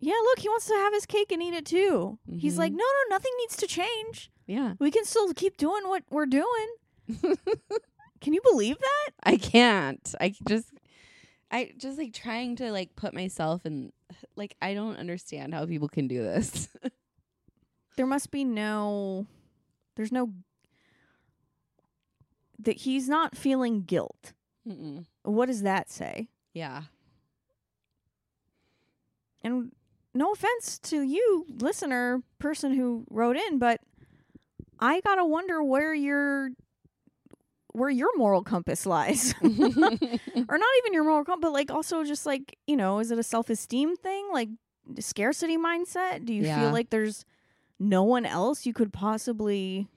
Yeah, 0.00 0.14
look, 0.24 0.40
he 0.40 0.48
wants 0.48 0.66
to 0.66 0.74
have 0.74 0.92
his 0.92 1.06
cake 1.06 1.32
and 1.32 1.42
eat 1.42 1.54
it 1.54 1.64
too. 1.66 2.18
He's 2.30 2.56
Mhm. 2.56 2.58
like, 2.58 2.72
no, 2.72 2.78
no, 2.84 3.10
nothing 3.10 3.32
needs 3.38 3.56
to 3.56 3.66
change. 3.66 4.30
Yeah, 4.46 4.74
We 4.78 4.90
can 4.90 5.04
still 5.04 5.32
keep 5.32 5.56
doing 5.56 5.88
what 5.88 6.02
we're 6.10 6.26
doing. 6.26 6.68
Can 8.20 8.32
you 8.34 8.40
believe 8.42 8.76
that? 8.78 9.10
I 9.22 9.36
can't. 9.36 10.14
I 10.20 10.34
just, 10.48 10.70
I 11.50 11.72
just 11.76 11.98
like 11.98 12.12
trying 12.14 12.56
to 12.56 12.70
like 12.72 12.94
put 12.96 13.12
myself 13.14 13.64
in. 13.66 13.92
Like 14.36 14.54
I 14.62 14.74
don't 14.74 14.96
understand 14.96 15.54
how 15.54 15.66
people 15.66 15.88
can 15.88 16.08
do 16.08 16.22
this. 16.22 16.68
There 17.96 18.06
must 18.06 18.32
be 18.32 18.42
no, 18.44 19.26
there's 19.94 20.10
no, 20.10 20.32
that 22.58 22.78
he's 22.78 23.08
not 23.08 23.36
feeling 23.36 23.82
guilt. 23.82 24.32
Mm-mm. 24.68 25.04
What 25.22 25.46
does 25.46 25.62
that 25.62 25.90
say? 25.90 26.28
Yeah, 26.52 26.82
And 29.44 29.70
no 30.12 30.32
offense 30.32 30.78
to 30.84 31.02
you, 31.02 31.46
listener, 31.60 32.22
person 32.40 32.74
who 32.74 33.04
wrote 33.10 33.36
in, 33.36 33.58
but 33.58 33.80
I 34.84 35.00
gotta 35.00 35.24
wonder 35.24 35.62
where 35.62 35.94
your 35.94 36.50
where 37.72 37.90
your 37.90 38.10
moral 38.16 38.42
compass 38.42 38.86
lies. 38.94 39.34
or 39.42 40.58
not 40.58 40.68
even 40.78 40.92
your 40.92 41.04
moral 41.04 41.24
compass, 41.24 41.40
but 41.42 41.52
like 41.52 41.70
also 41.70 42.04
just 42.04 42.26
like, 42.26 42.56
you 42.66 42.76
know, 42.76 42.98
is 42.98 43.10
it 43.10 43.18
a 43.18 43.22
self 43.22 43.50
esteem 43.50 43.96
thing? 43.96 44.28
Like 44.32 44.48
scarcity 45.00 45.56
mindset? 45.56 46.24
Do 46.24 46.32
you 46.34 46.44
Yeah. 46.44 46.60
feel 46.60 46.72
like 46.72 46.90
there's 46.90 47.24
no 47.80 48.02
one 48.02 48.26
else 48.26 48.66
you 48.66 48.72
could 48.72 48.92
possibly 48.92 49.88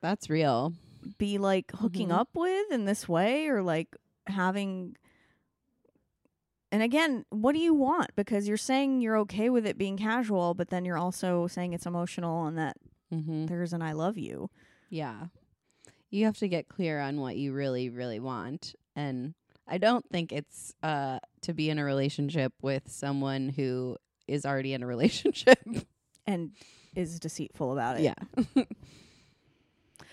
that's 0.00 0.28
real. 0.28 0.74
be 1.18 1.38
like 1.38 1.70
hooking 1.76 2.08
Mhm. 2.08 2.18
up 2.18 2.28
with 2.34 2.70
in 2.72 2.84
this 2.84 3.08
way 3.08 3.46
or 3.48 3.62
like 3.62 3.88
having 4.26 4.96
and 6.70 6.82
again 6.82 7.24
what 7.30 7.52
do 7.52 7.58
you 7.58 7.74
want 7.74 8.10
because 8.16 8.46
you're 8.46 8.56
saying 8.56 9.00
you're 9.00 9.16
okay 9.18 9.48
with 9.50 9.66
it 9.66 9.76
being 9.78 9.96
casual 9.96 10.54
but 10.54 10.68
then 10.68 10.84
you're 10.84 10.98
also 10.98 11.46
saying 11.48 11.72
it's 11.72 11.86
emotional 11.86 12.46
and 12.46 12.56
that 12.58 12.76
Mm-hmm. 13.12 13.46
there's 13.46 13.72
an 13.72 13.82
i 13.82 13.92
love 13.92 14.16
you 14.18 14.48
Yeah. 14.90 15.26
You 16.10 16.26
have 16.26 16.36
to 16.38 16.48
get 16.48 16.68
clear 16.68 17.00
on 17.00 17.20
what 17.22 17.36
you 17.36 17.54
really, 17.54 17.88
really 17.88 18.20
want. 18.20 18.74
And 18.94 19.32
I 19.66 19.78
don't 19.78 20.04
think 20.10 20.30
it's 20.30 20.74
uh 20.82 21.18
to 21.42 21.54
be 21.54 21.70
in 21.70 21.78
a 21.78 21.84
relationship 21.84 22.52
with 22.60 22.90
someone 22.90 23.48
who 23.48 23.96
is 24.28 24.44
already 24.44 24.74
in 24.74 24.82
a 24.82 24.86
relationship. 24.94 25.58
and 26.26 26.52
is 26.94 27.18
deceitful 27.18 27.72
about 27.72 27.98
it 27.98 28.02
yeah. 28.02 28.64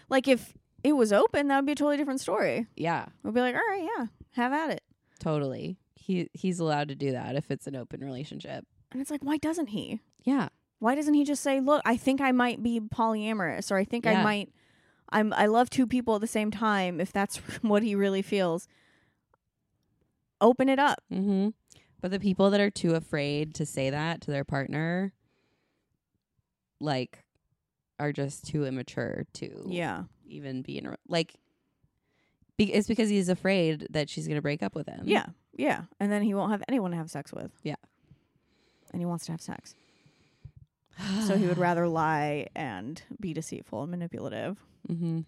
like 0.10 0.28
if 0.28 0.54
it 0.84 0.94
was 0.94 1.12
open 1.12 1.48
that 1.50 1.58
would 1.58 1.66
be 1.66 1.74
a 1.74 1.76
totally 1.76 1.98
different 1.98 2.22
story 2.22 2.68
Yeah. 2.76 3.06
we'd 3.24 3.34
be 3.34 3.42
like 3.42 3.56
all 3.56 3.62
right 3.62 3.88
yeah 3.98 4.06
have 4.32 4.54
at 4.54 4.70
it 4.72 4.84
Totally. 5.20 5.76
He 5.96 6.30
he's 6.34 6.60
allowed 6.62 6.88
to 6.88 6.96
do 6.96 7.12
that 7.12 7.36
if 7.36 7.52
it's 7.52 7.68
an 7.68 7.76
open 7.76 8.00
relationship. 8.00 8.66
and 8.90 9.02
it's 9.02 9.12
like 9.12 9.22
why 9.24 9.36
doesn't 9.38 9.68
he 9.68 10.00
Yeah. 10.24 10.48
Why 10.80 10.96
doesn't 10.96 11.14
he 11.14 11.24
just 11.24 11.44
say 11.44 11.60
look 11.60 11.82
i 11.86 11.96
think 11.98 12.20
i 12.22 12.32
might 12.32 12.64
be 12.64 12.80
polyamorous 12.80 13.72
or 13.72 13.78
i 13.78 13.84
think 13.84 14.08
i 14.08 14.24
might 14.24 14.50
i'm 15.10 15.32
i 15.34 15.46
love 15.46 15.70
two 15.70 15.86
people 15.86 16.16
at 16.16 16.22
the 16.22 16.28
same 16.28 16.50
time 16.52 17.00
if 17.00 17.12
that's 17.12 17.38
what 17.62 17.84
he 17.84 17.94
really 17.96 18.22
feels 18.22 18.68
open 20.42 20.70
it 20.70 20.80
up 20.80 21.04
Mm-hmm. 21.12 21.50
But 22.02 22.12
the 22.12 22.20
people 22.20 22.50
that 22.52 22.62
are 22.62 22.70
too 22.70 22.96
afraid 22.96 23.54
to 23.56 23.66
say 23.66 23.90
that 23.90 24.22
to 24.22 24.32
their 24.32 24.46
partner, 24.46 25.12
like, 26.80 27.26
are 28.00 28.14
just 28.14 28.48
too 28.48 28.64
immature 28.66 29.26
to 29.34 29.66
yeah 29.68 30.04
even 30.26 30.62
be 30.62 30.78
in 30.78 30.86
a 30.86 30.96
like. 31.10 31.36
Be- 32.56 32.74
it's 32.74 32.88
because 32.88 33.10
he's 33.10 33.28
afraid 33.28 33.88
that 33.90 34.10
she's 34.10 34.30
gonna 34.30 34.42
break 34.42 34.64
up 34.64 34.76
with 34.76 34.88
him. 34.88 35.02
yeah 35.06 35.26
yeah 35.58 35.82
and 36.00 36.10
then 36.10 36.22
he 36.22 36.34
won't 36.34 36.52
have 36.54 36.64
anyone 36.70 36.92
to 36.92 36.98
have 36.98 37.12
sex 37.12 37.34
with 37.34 37.52
Yeah. 37.64 37.76
and 38.94 39.02
he 39.02 39.06
wants 39.06 39.26
to 39.26 39.34
have 39.34 39.42
sex 39.42 39.76
so 41.28 41.38
he 41.38 41.46
would 41.48 41.58
rather 41.68 41.88
lie 41.88 42.48
and 42.56 43.02
be 43.20 43.34
deceitful 43.34 43.82
and 43.84 43.92
manipulative 43.92 44.58
hmm 44.88 45.22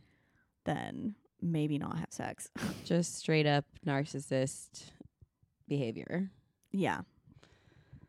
than 0.64 1.16
maybe 1.42 1.78
not 1.80 1.98
have 1.98 2.12
sex 2.12 2.50
Just 2.86 3.16
straight 3.18 3.48
up 3.48 3.66
narcissist 3.86 4.92
behavior. 5.68 6.30
Yeah. 6.72 7.02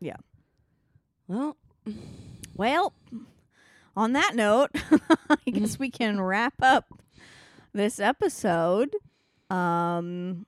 Yeah 0.00 0.16
Well, 1.28 1.56
Well, 2.54 2.92
on 3.96 4.12
that 4.12 4.32
note, 4.34 4.70
I 5.30 5.50
guess 5.50 5.78
we 5.78 5.90
can 5.90 6.20
wrap 6.20 6.54
up 6.62 6.86
this 7.72 7.98
episode. 8.00 8.94
Um, 9.50 10.46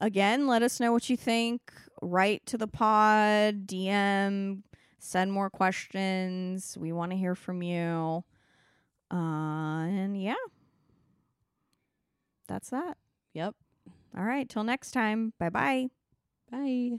again, 0.00 0.46
let 0.46 0.62
us 0.62 0.80
know 0.80 0.92
what 0.92 1.08
you 1.10 1.16
think. 1.16 1.72
Write 2.02 2.44
to 2.46 2.58
the 2.58 2.66
pod, 2.66 3.66
DM, 3.66 4.62
send 5.06 5.32
more 5.32 5.50
questions. 5.50 6.76
We 6.78 6.92
want 6.92 7.12
to 7.12 7.16
hear 7.16 7.34
from 7.34 7.62
you. 7.62 8.24
Uh, 9.10 9.86
and 9.86 10.20
yeah, 10.20 10.34
that's 12.48 12.70
that. 12.70 12.96
yep. 13.32 13.54
All 14.16 14.24
right, 14.24 14.48
till 14.48 14.64
next 14.64 14.92
time. 14.92 15.32
Bye 15.38 15.50
bye. 15.50 15.86
Bye. 16.50 16.98